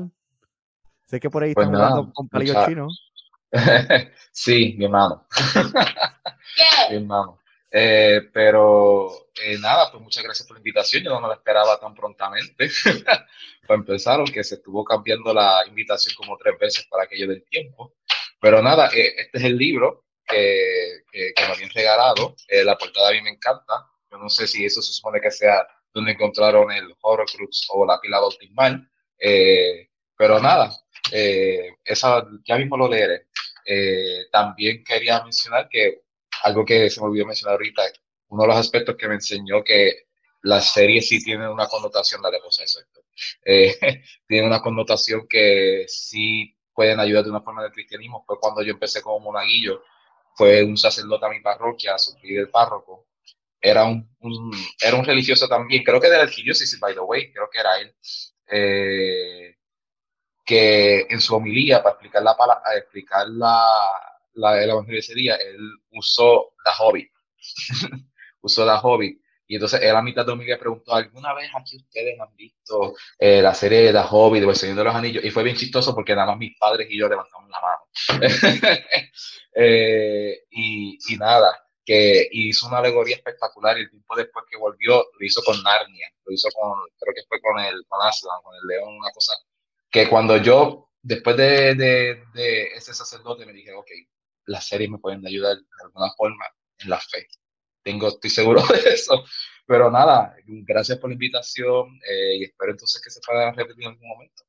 Sé 1.07 1.21
que 1.21 1.31
por 1.31 1.43
ahí 1.43 1.55
pues 1.55 1.67
jugando 1.67 2.13
con 2.13 2.29
palillos 2.29 2.67
chinos. 2.67 3.13
sí, 4.33 4.75
mi 4.79 4.87
hermano. 4.87 5.27
mi 6.91 6.97
hermano. 6.97 7.41
Eh, 7.77 8.31
pero 8.33 9.11
eh, 9.43 9.59
nada, 9.59 9.91
pues 9.91 10.01
muchas 10.01 10.23
gracias 10.23 10.47
por 10.47 10.57
la 10.57 10.61
invitación. 10.61 11.03
Yo 11.03 11.11
no 11.11 11.21
me 11.21 11.29
la 11.29 11.35
esperaba 11.35 11.79
tan 11.81 11.95
prontamente. 11.95 12.71
para 13.67 13.81
empezar, 13.81 14.21
aunque 14.21 14.45
se 14.45 14.57
estuvo 14.57 14.85
cambiando 14.85 15.35
la 15.35 15.65
invitación 15.67 16.15
como 16.17 16.37
tres 16.37 16.57
veces 16.59 16.87
para 16.89 17.05
aquello 17.05 17.27
del 17.27 17.45
tiempo. 17.45 17.95
Pero 18.41 18.63
nada, 18.63 18.91
eh, 18.95 19.15
este 19.17 19.39
es 19.39 19.45
el 19.45 19.59
libro 19.59 20.05
que, 20.27 21.03
que, 21.11 21.33
me 21.37 21.53
habían 21.53 21.71
regalado. 21.71 22.37
la 22.49 22.79
portada 22.79 23.09
a 23.09 23.13
mí 23.13 23.23
me 23.23 23.31
encanta. 23.31 23.87
Yo 24.09 24.19
no 24.19 24.29
sé 24.29 24.47
si 24.47 24.65
eso 24.65 24.81
se 24.81 24.93
supone 24.93 25.21
que 25.21 25.33
sea 25.33 25.67
donde 25.95 26.13
encontraron 26.13 26.71
el 26.73 26.95
Horrocrux 27.01 27.69
o 27.71 27.87
la 27.87 28.01
pila 28.01 28.21
bautismal. 28.21 28.89
pero 30.17 30.41
nada, 30.41 30.71
esa 31.85 32.27
ya 32.45 32.59
mismo 32.59 32.77
lo 32.77 32.89
leeré. 32.89 33.29
también 34.31 34.85
quería 34.85 35.23
mencionar 35.23 35.69
que 35.69 36.03
algo 36.43 36.65
que 36.65 36.91
se 36.91 37.01
me 37.01 37.07
olvidó 37.07 37.27
mencionar 37.27 37.55
ahorita, 37.55 37.83
uno 38.29 38.43
de 38.43 38.49
los 38.49 38.57
aspectos 38.57 38.97
que 38.97 39.09
me 39.09 39.15
enseñó 39.15 39.63
que 39.65 40.05
las 40.43 40.73
series 40.73 41.09
sí 41.09 41.23
tienen 41.25 41.49
una 41.49 41.69
connotación, 41.69 42.21
la 42.23 42.31
de 42.31 42.39
eso, 42.63 42.81
eh, 43.45 43.75
tienen 44.29 44.49
una 44.49 44.61
connotación 44.61 45.27
que 45.29 45.87
sí 45.89 46.55
pueden 46.75 47.01
ayudar 47.01 47.25
de 47.25 47.31
una 47.31 47.41
forma 47.41 47.63
del 47.63 47.73
cristianismo. 47.73 48.25
Fue 48.27 48.39
cuando 48.39 48.63
yo 48.63 48.73
empecé 48.73 49.01
como 49.01 49.21
monaguillo, 49.21 49.83
fue 50.35 50.63
un 50.63 50.77
sacerdote 50.77 51.25
a 51.25 51.31
mi 51.31 51.41
parroquia, 51.41 51.97
sufrí 51.97 52.35
del 52.35 52.51
párroco. 52.51 53.07
Era 53.67 53.85
un, 53.87 54.07
era 54.79 54.95
un 54.95 55.05
religioso 55.07 55.49
también, 55.49 55.83
creo 55.83 55.99
que 55.99 56.11
de 56.11 56.19
la 56.19 56.25
arquidiócesis, 56.25 56.79
by 56.79 56.93
the 56.93 57.01
way, 57.01 57.33
creo 57.33 57.49
que 57.51 57.61
era 57.61 57.81
él. 57.81 57.95
Eh, 58.47 59.57
que 60.45 61.07
en 61.09 61.19
su 61.19 61.35
homilía, 61.35 61.83
para 61.83 61.95
explicar 61.95 62.23
la, 62.23 62.37
para 62.37 62.61
explicar 62.77 63.27
la, 63.29 63.65
la, 64.35 64.63
el 64.63 64.69
Evangelio 64.69 65.01
ese 65.01 65.15
día, 65.15 65.37
él 65.37 65.59
usó 65.93 66.53
la 66.63 66.73
hobby. 66.75 67.11
usó 68.43 68.67
la 68.67 68.77
hobby. 68.77 69.19
Y 69.47 69.55
entonces 69.55 69.81
él 69.83 69.97
a 69.97 70.03
mitad 70.03 70.27
de 70.27 70.37
me 70.37 70.57
preguntó, 70.59 70.95
¿alguna 70.95 71.33
vez 71.33 71.51
aquí 71.55 71.79
ustedes 71.79 72.21
han 72.21 72.37
visto 72.37 72.95
eh, 73.19 73.41
la 73.41 73.55
serie 73.55 73.81
de 73.81 73.93
la 73.95 74.05
hobby 74.05 74.41
de 74.41 74.47
El 74.47 74.57
Señor 74.57 74.77
de 74.77 74.85
los 74.85 74.95
Anillos? 74.95 75.25
Y 75.25 75.31
fue 75.31 75.43
bien 75.43 75.57
chistoso 75.57 75.95
porque 75.95 76.15
nada 76.15 76.27
más 76.29 76.39
mis 76.39 76.59
padres 76.59 76.87
y 76.91 76.99
yo 76.99 77.09
levantamos 77.09 77.49
la 77.49 77.61
mano. 77.61 78.21
eh, 79.55 80.45
y, 80.51 80.99
y, 81.09 81.17
nada, 81.17 81.64
que 81.85 82.29
hizo 82.33 82.67
una 82.67 82.79
alegoría 82.79 83.17
espectacular 83.17 83.79
y 83.79 83.83
el 83.83 83.91
tiempo 83.91 84.17
después 84.17 84.45
que 84.51 84.57
volvió 84.57 84.97
lo 84.97 85.27
hizo 85.27 85.43
con 85.43 85.63
Narnia, 85.63 86.11
lo 86.25 86.33
hizo 86.33 86.49
con, 86.51 86.73
creo 86.99 87.15
que 87.15 87.23
fue 87.29 87.41
con 87.41 87.59
el, 87.61 87.85
con 87.87 88.01
Aslan, 88.07 88.41
con 88.43 88.55
el 88.57 88.67
león, 88.67 88.97
una 88.97 89.11
cosa 89.11 89.35
que 89.95 90.09
cuando 90.09 90.37
yo, 90.39 90.91
después 91.01 91.37
de, 91.37 91.77
de, 91.77 92.25
de 92.35 92.63
ese 92.75 92.93
sacerdote, 92.93 93.47
me 93.47 93.53
dije, 93.53 93.73
ok, 93.73 93.87
las 94.47 94.67
series 94.67 94.91
me 94.91 94.99
pueden 94.99 95.25
ayudar 95.25 95.57
de 95.57 95.85
alguna 95.85 96.11
forma 96.17 96.45
en 96.79 96.91
la 96.91 96.99
fe. 96.99 97.29
Tengo, 97.81 98.09
estoy 98.09 98.31
seguro 98.31 98.61
de 98.67 98.91
eso. 98.91 99.25
Pero 99.67 99.93
nada, 99.93 100.35
gracias 100.47 100.99
por 100.99 101.11
la 101.11 101.15
invitación 101.15 102.01
eh, 102.11 102.39
y 102.39 102.45
espero 102.45 102.73
entonces 102.73 103.01
que 103.01 103.09
se 103.09 103.21
pueda 103.25 103.53
repetir 103.53 103.85
en 103.85 103.91
algún 103.91 104.09
momento. 104.09 104.43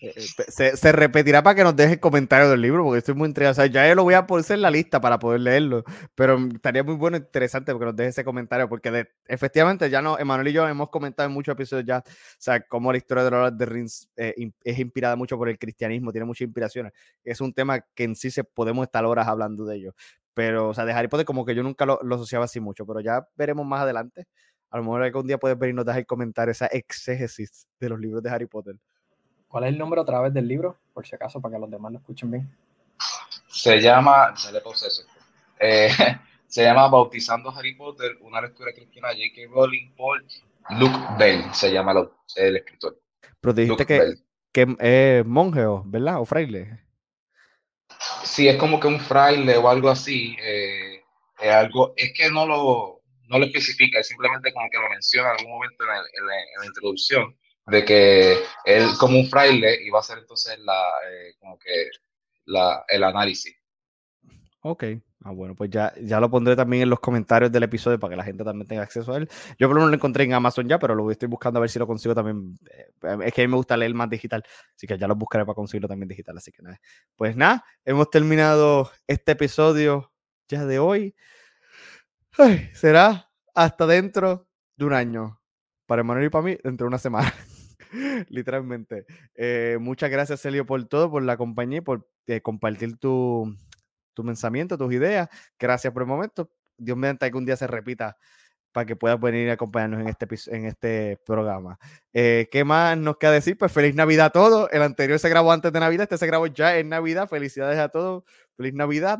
Eh, 0.00 0.14
eh, 0.16 0.76
se, 0.76 0.92
repetirá 0.92 1.42
para 1.42 1.54
que 1.54 1.64
nos 1.64 1.76
deje 1.76 2.00
comentarios 2.00 2.50
del 2.50 2.60
libro, 2.60 2.84
porque 2.84 2.98
estoy 2.98 3.14
muy 3.14 3.28
interesado. 3.28 3.66
ya 3.66 3.88
yo 3.88 3.94
lo 3.94 4.04
voy 4.04 4.14
a 4.14 4.26
poner 4.26 4.50
en 4.50 4.62
la 4.62 4.70
lista 4.70 5.00
para 5.00 5.18
poder 5.18 5.40
leerlo, 5.40 5.84
pero 6.14 6.38
estaría 6.54 6.82
muy 6.82 6.94
bueno, 6.94 7.16
interesante 7.16 7.72
porque 7.72 7.86
nos 7.86 7.96
deje 7.96 8.10
ese 8.10 8.24
comentario, 8.24 8.68
porque 8.68 9.08
efectivamente 9.26 9.88
ya 9.90 10.02
no, 10.02 10.18
Emanuel 10.18 10.48
y 10.48 10.52
yo 10.52 10.66
hemos 10.68 10.88
comentado 10.90 11.28
en 11.28 11.34
muchos 11.34 11.52
episodios 11.52 11.86
ya, 11.86 11.98
o 11.98 12.02
sea, 12.38 12.60
cómo 12.60 12.92
la 12.92 12.98
historia 12.98 13.24
de 13.24 13.30
Lord 13.30 13.56
the 13.58 13.66
Rings 13.66 14.08
eh, 14.16 14.34
es 14.64 14.78
inspirada 14.78 15.16
mucho 15.16 15.36
por 15.36 15.48
el 15.48 15.58
cristianismo, 15.58 16.12
tiene 16.12 16.24
muchas 16.24 16.42
inspiraciones. 16.42 16.92
Es 17.24 17.40
un 17.40 17.52
tema 17.52 17.80
que 17.94 18.04
en 18.04 18.14
sí 18.16 18.30
se 18.30 18.44
podemos 18.44 18.84
estar 18.84 19.04
horas 19.04 19.28
hablando 19.28 19.64
de 19.64 19.76
ello, 19.76 19.94
pero, 20.34 20.68
o 20.68 20.74
sea, 20.74 20.84
de 20.84 20.92
Harry 20.92 21.08
Potter 21.08 21.26
como 21.26 21.44
que 21.44 21.54
yo 21.54 21.62
nunca 21.62 21.86
lo, 21.86 21.98
lo 22.02 22.14
asociaba 22.16 22.44
así 22.46 22.60
mucho, 22.60 22.86
pero 22.86 23.00
ya 23.00 23.26
veremos 23.36 23.66
más 23.66 23.82
adelante. 23.82 24.26
A 24.70 24.78
lo 24.78 24.84
mejor 24.84 25.02
algún 25.02 25.26
día 25.26 25.38
puedes 25.38 25.58
venir 25.58 25.74
y 25.74 25.76
nos 25.76 25.86
dejar 25.86 26.06
comentar 26.06 26.48
esa 26.48 26.66
exégesis 26.66 27.66
de 27.80 27.88
los 27.88 27.98
libros 27.98 28.22
de 28.22 28.30
Harry 28.30 28.46
Potter. 28.46 28.76
¿Cuál 29.50 29.64
es 29.64 29.70
el 29.70 29.78
nombre 29.78 30.00
otra 30.00 30.20
vez 30.20 30.32
del 30.32 30.46
libro? 30.46 30.78
Por 30.94 31.04
si 31.04 31.16
acaso, 31.16 31.40
para 31.40 31.56
que 31.56 31.60
los 31.60 31.68
demás 31.68 31.90
lo 31.90 31.98
escuchen 31.98 32.30
bien. 32.30 32.56
Se 33.48 33.80
llama, 33.80 34.32
eh, 35.58 35.90
se 36.46 36.62
llama 36.62 36.86
Bautizando 36.86 37.50
Harry 37.50 37.74
Potter, 37.74 38.16
una 38.20 38.40
lectura 38.40 38.72
cristiana 38.72 39.08
J.K. 39.08 39.52
Rowling 39.52 39.90
por 39.96 40.22
Luke 40.78 40.96
Bell, 41.18 41.42
se 41.52 41.72
llama 41.72 41.92
el, 42.36 42.56
escritor. 42.58 43.00
Pero 43.40 43.52
dijiste 43.52 43.86
que, 43.86 44.14
que 44.52 44.76
es 44.78 45.26
monje, 45.26 45.64
¿verdad? 45.86 46.20
O 46.20 46.24
fraile. 46.24 46.84
Sí, 48.22 48.46
es 48.46 48.56
como 48.56 48.78
que 48.78 48.86
un 48.86 49.00
fraile 49.00 49.56
o 49.56 49.68
algo 49.68 49.88
así. 49.88 50.36
Eh, 50.40 51.02
es, 51.40 51.50
algo, 51.50 51.92
es 51.96 52.12
que 52.16 52.30
no 52.30 52.46
lo, 52.46 53.02
no 53.26 53.38
lo 53.40 53.46
especifica, 53.46 53.98
es 53.98 54.06
simplemente 54.06 54.52
como 54.52 54.70
que 54.70 54.78
lo 54.78 54.88
menciona 54.90 55.30
en 55.30 55.38
algún 55.40 55.54
momento 55.54 55.82
en, 55.82 55.90
en 55.90 56.60
la 56.60 56.66
introducción 56.66 57.36
de 57.70 57.84
que 57.84 58.38
él 58.64 58.88
como 58.98 59.18
un 59.18 59.28
fraile 59.28 59.78
iba 59.84 59.98
a 59.98 60.00
hacer 60.00 60.18
entonces 60.18 60.58
la, 60.60 60.90
eh, 61.10 61.34
como 61.38 61.58
que 61.58 61.90
la, 62.46 62.84
el 62.88 63.04
análisis. 63.04 63.54
Ok, 64.62 64.84
ah, 65.24 65.30
bueno, 65.30 65.54
pues 65.54 65.70
ya, 65.70 65.94
ya 66.02 66.20
lo 66.20 66.30
pondré 66.30 66.54
también 66.54 66.82
en 66.82 66.90
los 66.90 67.00
comentarios 67.00 67.50
del 67.50 67.62
episodio 67.62 67.98
para 67.98 68.10
que 68.10 68.16
la 68.16 68.24
gente 68.24 68.44
también 68.44 68.68
tenga 68.68 68.82
acceso 68.82 69.14
a 69.14 69.16
él. 69.16 69.28
Yo 69.58 69.68
por 69.68 69.76
lo 69.76 69.80
menos 69.80 69.90
lo 69.90 69.96
encontré 69.96 70.24
en 70.24 70.34
Amazon 70.34 70.68
ya, 70.68 70.78
pero 70.78 70.94
lo 70.94 71.10
estoy 71.10 71.28
buscando 71.28 71.58
a 71.58 71.60
ver 71.62 71.70
si 71.70 71.78
lo 71.78 71.86
consigo 71.86 72.14
también. 72.14 72.58
Eh, 72.70 73.18
es 73.24 73.32
que 73.32 73.40
a 73.40 73.44
mí 73.44 73.50
me 73.50 73.56
gusta 73.56 73.76
leer 73.76 73.94
más 73.94 74.10
digital, 74.10 74.44
así 74.76 74.86
que 74.86 74.98
ya 74.98 75.08
lo 75.08 75.16
buscaré 75.16 75.46
para 75.46 75.54
conseguirlo 75.54 75.88
también 75.88 76.08
digital. 76.08 76.36
Así 76.36 76.52
que 76.52 76.62
nada, 76.62 76.78
pues 77.16 77.36
nada, 77.36 77.64
hemos 77.86 78.10
terminado 78.10 78.90
este 79.06 79.32
episodio 79.32 80.12
ya 80.46 80.66
de 80.66 80.78
hoy. 80.78 81.14
será 82.74 83.30
hasta 83.54 83.86
dentro 83.86 84.46
de 84.76 84.84
un 84.84 84.92
año. 84.92 85.40
Para 85.86 86.02
Emanuel 86.02 86.26
y 86.26 86.30
para 86.30 86.44
mí, 86.44 86.56
dentro 86.62 86.84
de 86.84 86.88
una 86.88 86.98
semana. 86.98 87.32
literalmente. 88.28 89.06
Eh, 89.34 89.78
muchas 89.80 90.10
gracias, 90.10 90.40
Celio, 90.40 90.66
por 90.66 90.84
todo, 90.86 91.10
por 91.10 91.22
la 91.22 91.36
compañía 91.36 91.78
y 91.78 91.82
por 91.82 92.08
eh, 92.26 92.40
compartir 92.40 92.96
tu, 92.96 93.54
tu 94.14 94.24
pensamiento, 94.24 94.78
tus 94.78 94.92
ideas. 94.92 95.28
Gracias 95.58 95.92
por 95.92 96.02
el 96.02 96.08
momento. 96.08 96.50
Dios 96.76 96.96
mediante 96.96 97.30
que 97.30 97.36
un 97.36 97.44
día 97.44 97.56
se 97.56 97.66
repita 97.66 98.16
para 98.72 98.86
que 98.86 98.94
puedas 98.94 99.20
venir 99.20 99.50
a 99.50 99.54
acompañarnos 99.54 100.00
en 100.00 100.08
este, 100.08 100.28
en 100.56 100.66
este 100.66 101.18
programa. 101.26 101.78
Eh, 102.12 102.48
¿Qué 102.52 102.64
más 102.64 102.96
nos 102.96 103.16
queda 103.18 103.32
decir? 103.32 103.58
Pues 103.58 103.72
feliz 103.72 103.94
Navidad 103.94 104.26
a 104.26 104.30
todos. 104.30 104.68
El 104.72 104.82
anterior 104.82 105.18
se 105.18 105.28
grabó 105.28 105.52
antes 105.52 105.72
de 105.72 105.80
Navidad, 105.80 106.04
este 106.04 106.18
se 106.18 106.26
grabó 106.26 106.46
ya 106.46 106.78
en 106.78 106.88
Navidad. 106.88 107.28
Felicidades 107.28 107.78
a 107.78 107.88
todos. 107.88 108.22
Feliz 108.56 108.74
Navidad. 108.74 109.18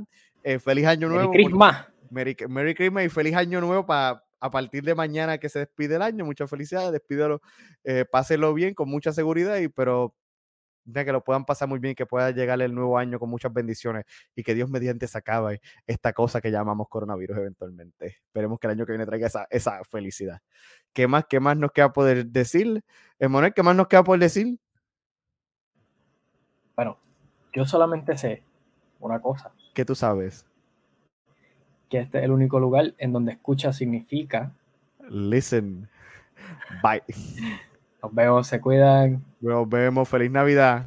feliz 0.65 0.87
Año 0.87 1.09
Nuevo. 1.09 1.33
Christmas. 1.33 1.87
Merry, 2.11 2.37
Merry 2.49 2.75
Christmas 2.75 3.05
y 3.05 3.09
feliz 3.09 3.35
año 3.37 3.61
nuevo 3.61 3.87
para 3.87 4.25
a 4.41 4.51
partir 4.51 4.83
de 4.83 4.95
mañana 4.95 5.39
que 5.39 5.49
se 5.49 5.61
despide 5.61 5.97
el 5.97 6.03
año. 6.03 6.25
Muchas 6.25 6.49
felicidades, 6.51 6.93
despídelo, 6.93 7.41
eh, 7.85 8.05
páselo 8.11 8.53
bien, 8.55 8.75
con 8.75 8.89
mucha 8.89 9.13
seguridad, 9.13 9.59
y 9.59 9.69
pero 9.69 10.15
que 10.93 11.13
lo 11.13 11.23
puedan 11.23 11.45
pasar 11.45 11.69
muy 11.69 11.79
bien, 11.79 11.95
que 11.95 12.07
pueda 12.07 12.31
llegar 12.31 12.61
el 12.61 12.75
nuevo 12.75 12.99
año 12.99 13.19
con 13.19 13.31
muchas 13.31 13.53
bendiciones 13.53 14.05
y 14.35 14.43
que 14.43 14.55
Dios 14.55 14.69
mediante 14.69 15.07
se 15.07 15.19
acabe 15.19 15.61
esta 15.87 16.13
cosa 16.13 16.41
que 16.41 16.51
llamamos 16.51 16.89
coronavirus 16.89 17.39
eventualmente. 17.39 18.19
Esperemos 18.27 18.59
que 18.59 18.67
el 18.67 18.73
año 18.73 18.87
que 18.87 18.93
viene 18.93 19.07
traiga 19.07 19.27
esa, 19.27 19.47
esa 19.51 19.83
felicidad. 19.85 20.41
¿Qué 20.93 21.07
más, 21.07 21.27
¿Qué 21.29 21.39
más 21.41 21.57
nos 21.57 21.73
queda 21.73 21.93
poder 21.93 22.27
decir? 22.27 22.83
Emanuel, 23.19 23.55
¿qué 23.55 23.63
más 23.63 23.77
nos 23.77 23.89
queda 23.89 24.03
por 24.03 24.19
decir? 24.19 24.59
Bueno, 26.75 26.99
yo 27.53 27.65
solamente 27.65 28.17
sé 28.17 28.43
una 28.99 29.21
cosa. 29.21 29.53
¿Qué 29.75 29.85
tú 29.85 29.95
sabes? 29.95 30.47
Que 31.91 31.99
este 31.99 32.19
es 32.19 32.25
el 32.25 32.31
único 32.31 32.59
lugar 32.59 32.95
en 32.97 33.13
donde 33.13 33.33
escucha 33.33 33.75
significa. 33.75 34.53
Listen. 35.11 35.89
Bye. 36.83 37.03
Nos 38.03 38.15
vemos, 38.15 38.47
se 38.47 38.61
cuidan. 38.61 39.23
Nos 39.41 39.69
vemos, 39.69 40.09
feliz 40.09 40.31
Navidad. 40.31 40.87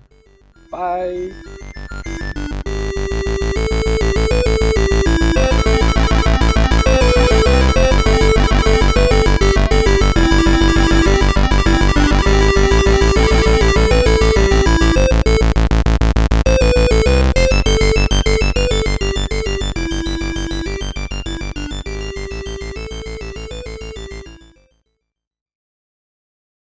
Bye. 0.72 1.73